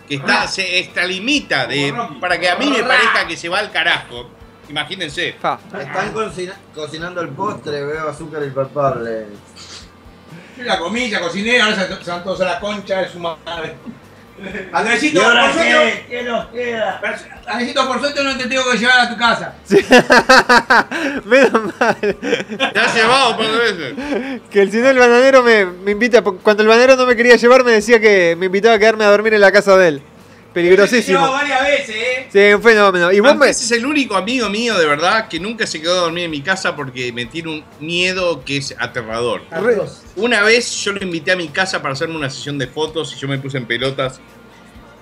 [0.07, 3.71] que está, se extralimita de, para que a mí me parezca que se va al
[3.73, 4.31] carajo.
[4.68, 5.28] Imagínense.
[5.30, 9.26] Están cocina- cocinando el postre, veo azúcar impalpable.
[10.56, 13.18] Yo la comí, ya cociné, ahora se, se van todos a la concha de su
[13.18, 13.74] madre.
[14.72, 15.60] Andresito, ¿Y por suerte.
[15.62, 16.06] qué?
[16.09, 17.01] ¿Qué nos queda?
[17.47, 19.55] Andresito, por suerte no te tengo que llevar a tu casa.
[21.24, 21.97] Menos mal.
[22.01, 23.94] Te has llevado por veces.
[24.51, 26.22] Que el no el bananero me, me invita.
[26.22, 29.10] Cuando el bananero no me quería llevar, me decía que me invitaba a quedarme a
[29.10, 30.02] dormir en la casa de él.
[30.53, 31.31] Peligrosísimo.
[31.31, 32.29] varias veces, ¿eh?
[32.31, 33.12] Sí, un fenómeno.
[33.12, 33.49] Y vos me.
[33.49, 36.31] Ese es el único amigo mío de verdad que nunca se quedó a dormir en
[36.31, 39.43] mi casa porque me tiene un miedo que es aterrador.
[40.16, 43.19] Una vez yo lo invité a mi casa para hacerme una sesión de fotos y
[43.19, 44.20] yo me puse en pelotas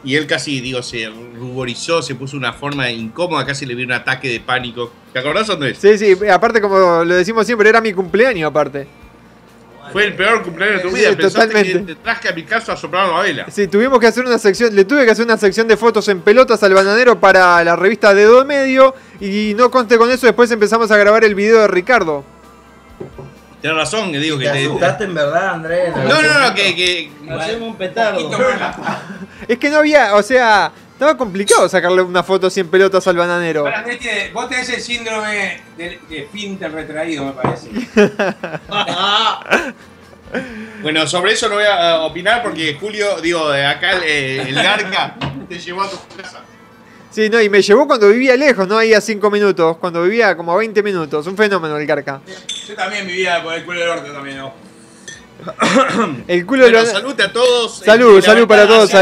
[0.02, 3.92] y él casi, digo, se ruborizó, se puso una forma incómoda, casi le vio un
[3.92, 4.90] ataque de pánico.
[5.12, 5.78] ¿Te acordás, Andrés?
[5.80, 8.86] Sí, sí, aparte como lo decimos siempre, era mi cumpleaños aparte.
[9.92, 11.16] Fue el peor cumpleaños de tu Sí, vida.
[11.16, 11.72] Pensaste totalmente.
[11.72, 13.46] que te traje a mi casa a soplar la vela.
[13.50, 16.20] Sí, tuvimos que hacer una sección, le tuve que hacer una sección de fotos en
[16.20, 20.90] pelotas al bananero para la revista Dedo Medio y no conté con eso, después empezamos
[20.90, 22.24] a grabar el video de Ricardo.
[23.60, 24.64] Tienes razón, que digo que ¿Te te...
[24.66, 25.94] asustaste en verdad, Andrés?
[25.94, 26.74] No, no, no, que...
[26.74, 27.12] que...
[27.30, 28.30] Hacemos un petardo.
[29.46, 33.16] Es que no había, o sea, estaba complicado sacarle una foto así en pelotas al
[33.16, 33.64] bananero.
[33.98, 37.70] Tiene- vos tenés el síndrome de, de Finter retraído, me parece.
[40.82, 45.16] Bueno, sobre eso no voy a opinar porque Julio, digo, de acá el, el Garca
[45.48, 46.40] te llevó a tu casa.
[47.10, 50.36] Sí, no, y me llevó cuando vivía lejos, no ahí a 5 minutos, cuando vivía
[50.36, 52.20] como a 20 minutos, un fenómeno el Carca.
[52.68, 54.52] Yo también vivía por el culo del orto también, ¿no?
[56.28, 57.78] El culo Bueno, de la- salud a todos.
[57.78, 59.00] Salud, Este, salud para todos sido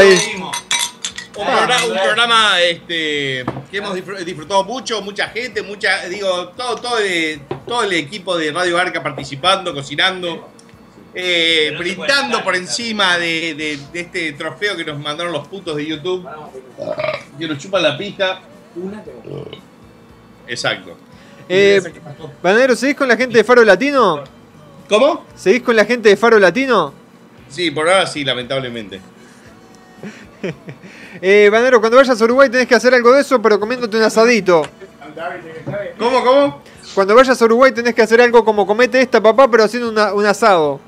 [1.39, 6.75] Un programa, un programa, este, que hemos disfr- disfrutado mucho, mucha gente, mucha, digo, todo,
[6.75, 10.49] todo, el, todo el equipo de Radio Arca participando, cocinando,
[11.15, 15.85] eh, brindando por encima de, de- de este trofeo que nos mandaron los putos de
[15.85, 16.27] YouTube,
[17.39, 18.41] que nos chupan la tengo.
[20.47, 20.97] Exacto.
[21.47, 21.81] Eh,
[22.75, 24.23] ¿seguís con la gente de Faro Latino?
[24.89, 25.25] ¿Cómo?
[25.35, 26.93] ¿Seguís con la gente de Faro Latino?
[27.49, 28.99] Sí, por ahora sí, lamentablemente.
[31.21, 34.03] Eh, Bananero, cuando vayas a Uruguay tenés que hacer algo de eso, pero comiéndote un
[34.03, 34.61] asadito.
[35.97, 36.61] ¿Cómo, cómo?
[36.95, 40.13] cuando vayas a Uruguay tenés que hacer algo como comete esta papá, pero haciendo una-
[40.13, 40.79] un asado.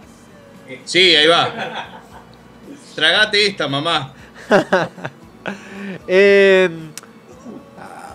[0.86, 2.02] Sí, ahí va.
[2.96, 4.14] Tragate esta, mamá.
[6.08, 6.70] Eh,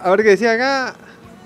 [0.03, 0.95] a ver qué decía acá.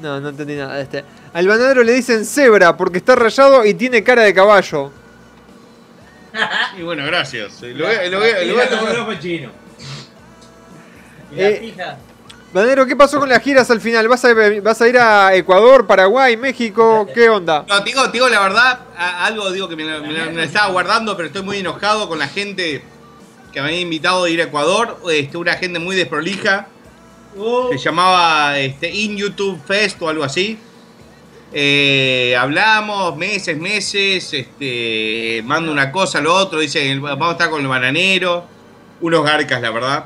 [0.00, 1.04] No, no entendí nada de este.
[1.32, 4.92] Al banadero le dicen cebra porque está rayado y tiene cara de caballo.
[6.78, 7.60] Y bueno, gracias.
[7.62, 8.96] Lo voy, a- lo voy a- lo voy a tomar.
[11.36, 11.74] Eh,
[12.52, 14.08] Banadero, ¿qué pasó con las giras al final?
[14.08, 14.30] ¿Vas a,
[14.62, 17.06] vas a ir a Ecuador, Paraguay, México?
[17.14, 17.64] ¿Qué onda?
[17.68, 20.00] No, digo, digo la verdad, algo digo que me, lo-
[20.32, 22.82] me estaba guardando, pero estoy muy enojado con la gente
[23.52, 24.98] que me había invitado a ir a Ecuador.
[25.12, 26.66] Este, una gente muy desprolija.
[27.70, 30.58] Se llamaba este, In YouTube Fest o algo así.
[31.52, 34.32] Eh, hablamos meses, meses.
[34.32, 36.58] Este, mando una cosa, lo otro.
[36.58, 38.44] Dice, vamos a estar con el bananero.
[39.00, 40.04] Unos garcas, la verdad.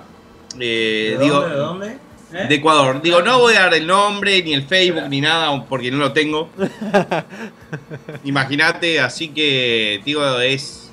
[0.60, 1.98] Eh, ¿De digo, dónde, de dónde?
[2.32, 2.47] ¿Eh?
[2.48, 3.01] de Ecuador.
[3.01, 6.12] Digo, no voy a dar el nombre, ni el Facebook, ni nada, porque no lo
[6.12, 6.48] tengo.
[8.24, 10.90] Imagínate, así que, digo, es,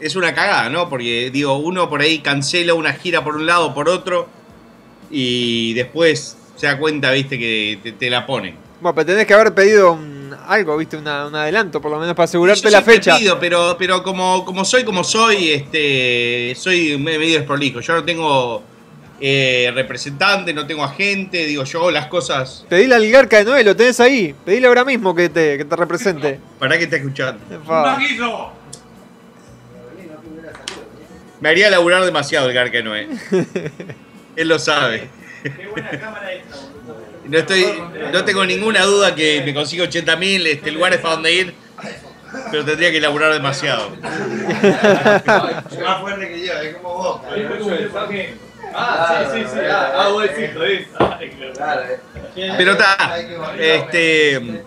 [0.00, 0.88] es una cagada, ¿no?
[0.88, 4.28] Porque, digo, uno por ahí cancela una gira por un lado, por otro,
[5.10, 8.56] y después se da cuenta, viste, que te, te la ponen.
[8.80, 10.96] Bueno, pero tenés que haber pedido un- algo, ¿viste?
[10.96, 13.16] Una- un adelanto, por lo menos para asegurarte la fecha.
[13.18, 17.80] pido, pero, pero como, como soy como soy, este, soy me- medio desprolijo.
[17.80, 18.62] Yo no tengo
[19.24, 22.66] eh, representante, no tengo agente, digo, yo las cosas.
[22.68, 24.34] Pedile al Garca de Noé, lo tenés ahí.
[24.44, 26.40] Pedile ahora mismo que te, que te represente.
[26.58, 27.40] ¿Para qué está escuchando?
[27.64, 27.98] Fa.
[31.40, 33.06] Me haría laburar demasiado el Garca Noé.
[34.36, 35.08] Él lo sabe.
[37.24, 37.64] No, estoy,
[38.12, 41.54] no tengo ninguna duda que me consigo 80 mil este, lugares para donde ir,
[42.50, 43.90] pero tendría que laburar demasiado.
[44.00, 47.20] Más fuerte que yo, es como vos.
[48.74, 49.58] Ah, sí, sí, sí.
[49.70, 50.88] Ah, vos decís, lo dices.
[52.56, 53.18] Pero está,
[53.58, 54.64] este,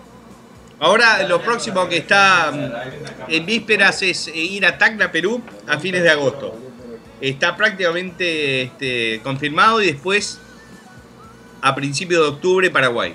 [0.78, 5.78] ahora lo próximo que está mm, en vísperas es eh, ir a Tacna, Perú, a
[5.78, 6.56] fines de agosto.
[7.20, 10.38] Está prácticamente este, confirmado y después
[11.62, 13.14] a principios de octubre Paraguay.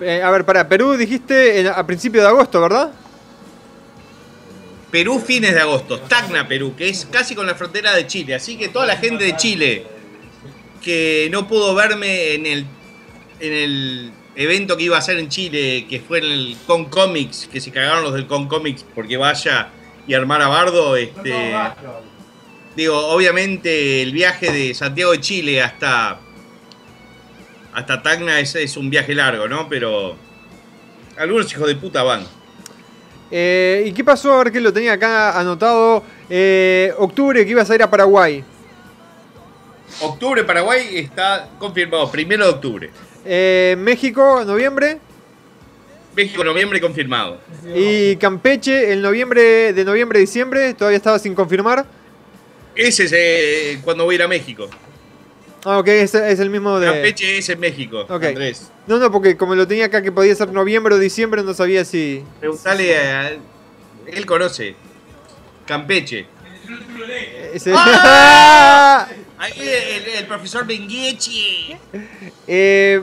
[0.00, 2.90] Eh, a ver, para Perú dijiste en- a principio de agosto, ¿verdad?
[4.94, 8.36] Perú fines de agosto, Tacna, Perú, que es casi con la frontera de Chile.
[8.36, 9.84] Así que toda la gente de Chile
[10.80, 12.64] que no pudo verme en el,
[13.40, 17.48] en el evento que iba a hacer en Chile, que fue en el Con Comics,
[17.50, 19.70] que se cagaron los del Con Comics porque vaya
[20.06, 21.56] y armar a Bardo, este,
[22.76, 26.20] digo, obviamente el viaje de Santiago de Chile hasta,
[27.72, 29.68] hasta Tacna es, es un viaje largo, ¿no?
[29.68, 30.14] Pero
[31.16, 32.43] algunos hijos de puta van.
[33.36, 34.32] Eh, ¿Y qué pasó?
[34.32, 36.04] A ver que lo tenía acá anotado.
[36.30, 38.44] Eh, octubre que ibas a ir a Paraguay.
[40.02, 42.90] Octubre Paraguay está confirmado, primero de octubre.
[43.24, 45.00] Eh, México, noviembre.
[46.14, 47.40] México, noviembre confirmado.
[47.74, 50.72] Y Campeche, el noviembre de noviembre, diciembre.
[50.74, 51.86] Todavía estaba sin confirmar.
[52.76, 54.70] Ese es eh, cuando voy a ir a México.
[55.64, 56.92] Ah, ok, es, es el mismo de.
[56.92, 58.22] Campeche es en México, Ok.
[58.24, 58.70] Andrés.
[58.86, 61.84] No, no, porque como lo tenía acá que podía ser noviembre o diciembre, no sabía
[61.84, 62.22] si.
[62.40, 63.30] Preguntale a.
[64.06, 64.76] Él conoce.
[65.66, 66.26] Campeche.
[67.54, 69.06] Ese- ¡Ah!
[69.38, 71.76] Ahí el, el profesor Benguechi.
[72.46, 73.02] Eh,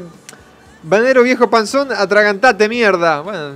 [0.84, 3.22] Banero viejo panzón, atragantate, mierda.
[3.22, 3.54] Bueno,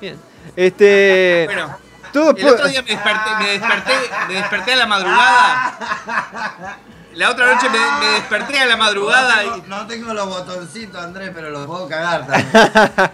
[0.00, 0.16] bien.
[0.56, 1.42] Este.
[1.46, 1.76] Bueno,
[2.12, 3.92] todo el otro día me desperté, me desperté,
[4.28, 6.78] me desperté a la madrugada.
[7.16, 9.70] La otra noche me, me desperté a la madrugada y.
[9.70, 13.10] No, tengo los botoncitos, Andrés, pero los puedo cagar también.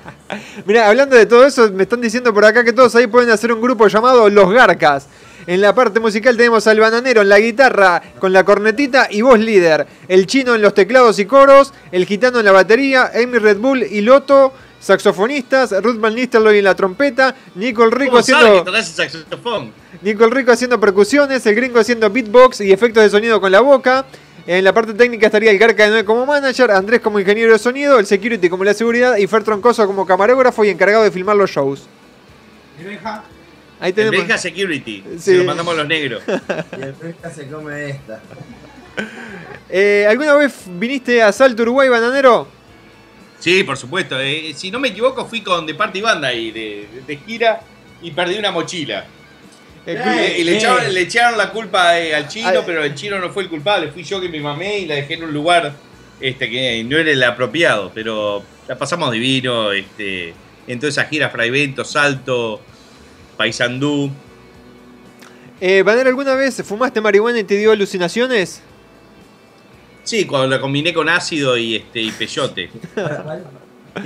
[0.66, 3.52] Mira, hablando de todo eso, me están diciendo por acá que todos ahí pueden hacer
[3.52, 5.06] un grupo llamado Los Garcas.
[5.46, 9.38] En la parte musical tenemos al bananero en la guitarra con la cornetita y voz
[9.38, 9.86] líder.
[10.08, 13.84] El chino en los teclados y coros, el gitano en la batería, Amy Red Bull
[13.84, 14.52] y Loto,
[14.82, 19.72] saxofonistas, Ruth Van Nistelrooy en la trompeta, Nicole Rico ¿Cómo sabe que haciendo, el saxofón?
[20.02, 24.04] Nicole Rico haciendo percusiones, el gringo haciendo beatbox y efectos de sonido con la boca.
[24.44, 27.60] En la parte técnica estaría el Garca de Noé como manager, Andrés como ingeniero de
[27.60, 31.36] sonido, el security como la seguridad y Fer Troncoso como camarógrafo y encargado de filmar
[31.36, 31.86] los shows.
[33.78, 34.18] Ahí El tenemos.
[34.18, 35.04] Benja Security.
[35.12, 35.18] Sí.
[35.18, 36.22] Se lo mandamos a los negros.
[36.78, 38.20] Y el se come esta.
[39.68, 42.46] Eh, ¿Alguna vez viniste a Salto Uruguay, bananero?
[43.42, 44.20] Sí, por supuesto.
[44.20, 47.16] eh, si no me equivoco, fui con De Parte y Banda ahí de, de- de
[47.16, 47.60] gira
[48.00, 49.04] y perdí una mochila.
[49.84, 52.58] Eh, y le eh, echaron, le echaron la culpa eh, al chino, Ay.
[52.64, 53.90] pero el chino no fue el culpable.
[53.90, 55.72] Fui yo que me mamé y la dejé en un lugar
[56.20, 57.90] este, que no era el apropiado.
[57.92, 59.72] Pero la pasamos divino.
[59.72, 60.34] Este,
[60.68, 62.60] en toda esa gira, Fraivento, Salto,
[63.36, 64.08] Paysandú.
[65.60, 68.62] Eh, Banero, ¿alguna vez fumaste marihuana y te dio alucinaciones?
[70.04, 72.70] Sí, cuando la combiné con ácido y, este, y peyote.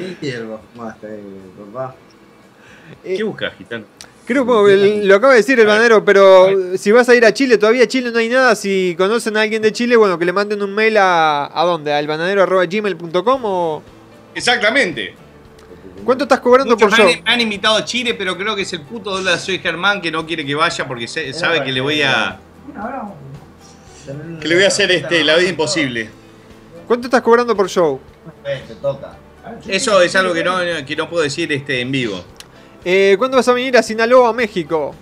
[3.02, 3.16] ¿Qué?
[3.16, 3.84] ¿Qué buscas, gitano?
[4.26, 7.32] Creo que el- lo acaba de decir el banero, pero si vas a ir a
[7.32, 8.56] Chile, todavía a Chile no hay nada.
[8.56, 11.46] Si conocen a alguien de Chile, bueno, que le manden un mail a.
[11.52, 11.92] ¿A dónde?
[11.92, 13.82] ¿Al bananero.gmail.com o.?
[14.34, 15.14] Exactamente.
[16.04, 17.18] ¿Cuánto estás cobrando Muchos por me, show?
[17.18, 20.00] han, me han invitado a Chile, pero creo que es el puto dólar Soy Germán
[20.02, 22.38] que no quiere que vaya porque se- sabe que le voy a.
[24.40, 26.08] Que le voy a hacer este, la vida imposible.
[26.86, 28.00] ¿Cuánto estás cobrando por show?
[28.44, 29.16] Te toca.
[29.66, 32.24] Eso es algo que no, que no puedo decir este, en vivo.
[32.84, 34.94] Eh, ¿Cuándo vas a venir a Sinaloa, México?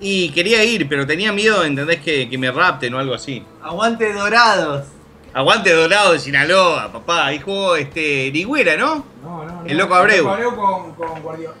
[0.00, 2.00] Y quería ir, pero tenía miedo, ¿entendés?
[2.00, 3.44] Que, que me rapten o algo así.
[3.62, 4.86] Aguante dorados.
[5.34, 7.26] Aguante Dorado de Sinaloa, papá.
[7.26, 9.04] Ahí jugó este, Ligüera, ¿no?
[9.22, 10.16] No, no, El loco Abreu.
[10.16, 11.54] El loco Abreu con, con Guardiola.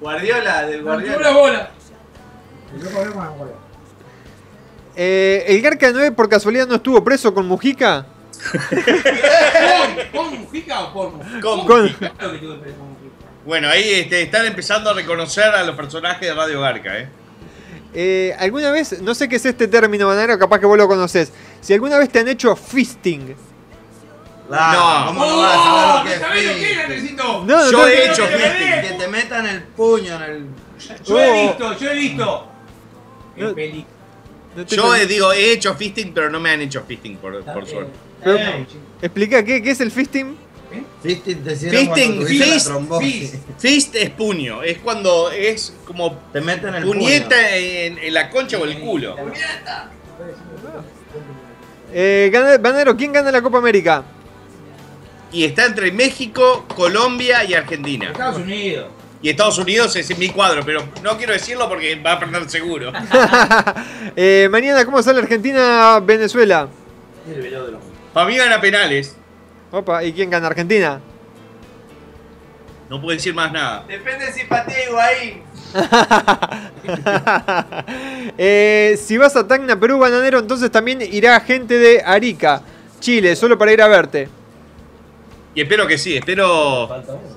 [0.00, 1.14] Guardiola, del Guardiola.
[1.16, 1.38] Guardiola.
[1.38, 1.70] bola.
[2.74, 3.69] El loco Abreu con Guardiola.
[4.96, 8.06] Eh, ¿El Garca 9 por casualidad no estuvo preso con Mujica?
[10.12, 11.40] ¿Con, ¿Con Mujica o por Mujica?
[11.40, 12.10] Con Con- Mujica.
[12.10, 13.10] Claro que tuve preso con Mujica.
[13.46, 17.08] Bueno, ahí este, están empezando a reconocer a los personajes de Radio Garca, ¿eh?
[17.92, 21.32] Eh, ¿Alguna vez, no sé qué es este término, Bananero, capaz que vos lo conocés.
[21.60, 23.34] Si alguna vez te han hecho fisting.
[24.48, 26.80] Claro, ¿cómo no vas a saber lo que es ¿Sabés lo que es, fisting?
[26.80, 27.22] Andresito?
[27.24, 28.80] No, no, Yo he hecho no, fisting.
[28.82, 30.46] Que te metan el puño en el.
[31.04, 31.18] Yo Oh.
[31.20, 32.48] he visto, yo he visto.
[33.36, 33.48] No.
[33.48, 33.86] En película.
[34.68, 37.92] Yo eh, digo, he hecho fisting, pero no me han hecho fisting, por, por suerte.
[38.22, 38.38] Pero,
[39.00, 40.36] Explica, ¿qué, ¿qué es el fisting?
[41.02, 41.66] Fisting te cuando
[41.96, 43.38] Fisting, la fist, trombosis.
[43.58, 48.58] Fist es puño, es cuando es como Te meten el puñeta en, en la concha
[48.58, 49.16] o el culo.
[51.92, 54.04] Eh, gana- Bananero, ¿quién gana la Copa América?
[55.32, 58.10] Y está entre México, Colombia y Argentina.
[58.10, 58.88] Estados Unidos.
[59.22, 62.48] Y Estados Unidos es en mi cuadro, pero no quiero decirlo porque va a perder
[62.48, 62.92] seguro.
[64.16, 66.66] Eh, mañana, ¿cómo sale Argentina-Venezuela?
[67.28, 67.80] El velado de los
[68.12, 69.14] Para mí gana penales.
[69.70, 70.48] Opa, ¿y quién gana?
[70.48, 71.00] ¿Argentina?
[72.88, 73.84] No puedo decir más nada.
[73.86, 75.42] Depende si patea Higuaín.
[78.42, 82.62] Eh, si vas a Tacna, Perú, Bananero, entonces también irá gente de Arica,
[82.98, 84.28] Chile, solo para ir a verte.
[85.54, 86.88] Y espero que sí, espero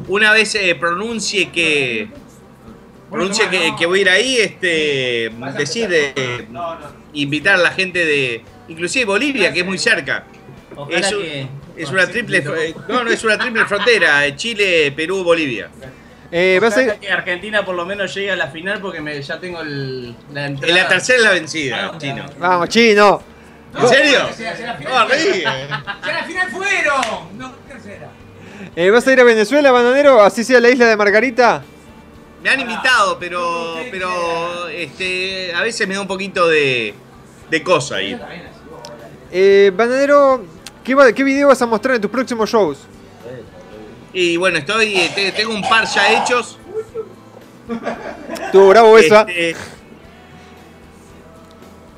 [0.08, 2.08] una vez eh, pronuncie que
[3.10, 6.48] pronuncie que, que voy a ir ahí, este decir eh,
[7.14, 10.26] invitar a la gente de inclusive Bolivia, que es muy cerca.
[10.90, 15.24] Es, un- es una triple eh, no, no es una triple frontera, eh, Chile, Perú,
[15.24, 15.70] Bolivia.
[16.32, 16.60] Eh,
[17.00, 20.48] que Argentina por lo menos llegue a la final porque me, ya tengo el, la
[20.48, 20.68] entrada.
[20.74, 22.26] En la tercera es la vencida, chino.
[22.40, 23.22] Vamos, chino.
[23.80, 24.20] ¿En serio?
[24.36, 27.38] Si la, si la No, final, si a la final fueron.
[27.38, 27.54] No,
[28.76, 30.22] Eh, ¿Vas a ir a Venezuela, Bananero?
[30.22, 31.64] Así sea la isla de Margarita.
[32.44, 36.94] Me han invitado, pero pero este a veces me da un poquito de
[37.50, 38.20] de cosa ir.
[39.32, 40.44] Eh, Bananero,
[40.84, 42.80] ¿qué, va- ¿qué video vas a mostrar en tus próximos shows?
[44.14, 46.58] Y bueno, estoy eh, te- tengo un par ya hechos.
[48.46, 49.22] Estuvo bravo esa.
[49.22, 49.56] Este,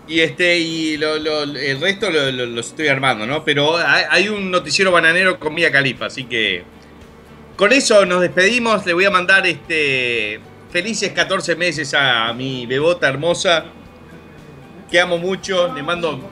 [0.07, 3.43] y este y lo- lo- el resto lo, estoy armando, ¿no?
[3.43, 6.63] Pero hay, hay un noticiero bananero con Mía Califa, así que
[7.55, 8.85] con eso nos despedimos.
[8.85, 10.39] Le voy a mandar este
[10.71, 13.65] felices 14 meses a mi bebota hermosa
[14.91, 15.73] que amo mucho.
[15.73, 16.29] Le mando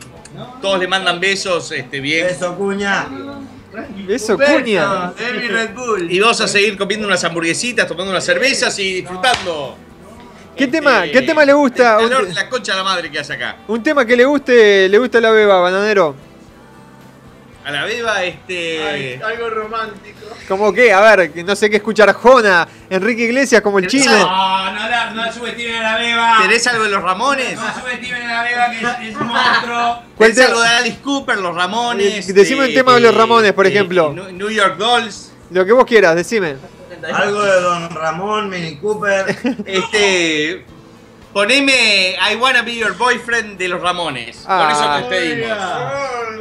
[0.61, 2.27] todos le mandan besos, este bien.
[2.27, 3.07] Eso, cuña.
[4.07, 5.13] Eso, cuña.
[5.17, 6.11] Emi Red Bull.
[6.11, 9.77] Y vamos a seguir comiendo unas hamburguesitas, tomando unas cervezas y disfrutando.
[10.55, 11.97] ¿Qué tema, eh, ¿Qué tema le gusta?
[11.99, 13.57] el Un, calor de la concha de la madre que hace acá.
[13.67, 16.15] un tema que le guste, le gusta a la beba, Bananero.
[17.65, 19.21] A la beba, este.
[19.23, 20.19] Algo romántico.
[20.49, 24.11] Como que, a ver, que no sé qué escuchar Jona, Enrique Iglesias como el chino.
[24.11, 26.37] No, no, la, no subestimen a la beba.
[26.41, 27.55] ¿Tenés algo de los Ramones?
[27.55, 29.99] No subestimen a la beba que es, es un monstruo.
[30.17, 32.29] ¿Cuál ¿Tenés te- algo de Alice Cooper, los Ramones?
[32.29, 34.11] Eh, decime un tema de los Ramones, por ejemplo.
[34.13, 35.31] New New York Dolls.
[35.51, 36.57] Lo que vos quieras, decime.
[37.11, 39.25] Algo de Don Ramón, Mini Cooper.
[39.65, 40.65] Este.
[41.33, 44.37] Poneme I Wanna Be Your Boyfriend de los Ramones.
[44.37, 44.69] Con Ah.
[44.71, 45.57] eso nos despedimos.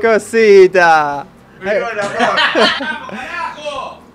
[0.03, 1.27] Cosita.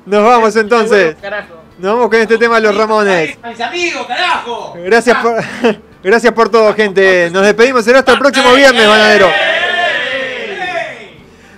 [0.06, 1.16] Nos vamos entonces.
[1.22, 1.56] Carajo.
[1.80, 3.38] Nos vamos con este tema de los Ramones.
[3.44, 4.74] Mis amigos, carajo.
[4.78, 5.44] Gracias por,
[6.04, 7.30] gracias por todo, gente.
[7.32, 7.84] Nos despedimos.
[7.84, 9.30] Será hasta el próximo viernes, banadero.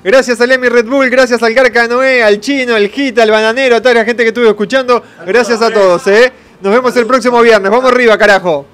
[0.04, 3.76] Gracias a Lemmy Red Bull, gracias al Garca Noé, al Chino, al Gita, al Bananero,
[3.76, 5.04] a toda la gente que estuvo escuchando.
[5.26, 6.32] Gracias a todos, ¿eh?
[6.62, 7.70] Nos vemos el próximo viernes.
[7.70, 8.66] Vamos arriba, carajo.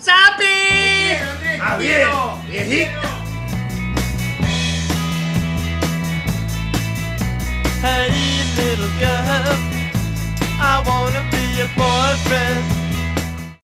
[0.00, 0.52] ¡Sapi!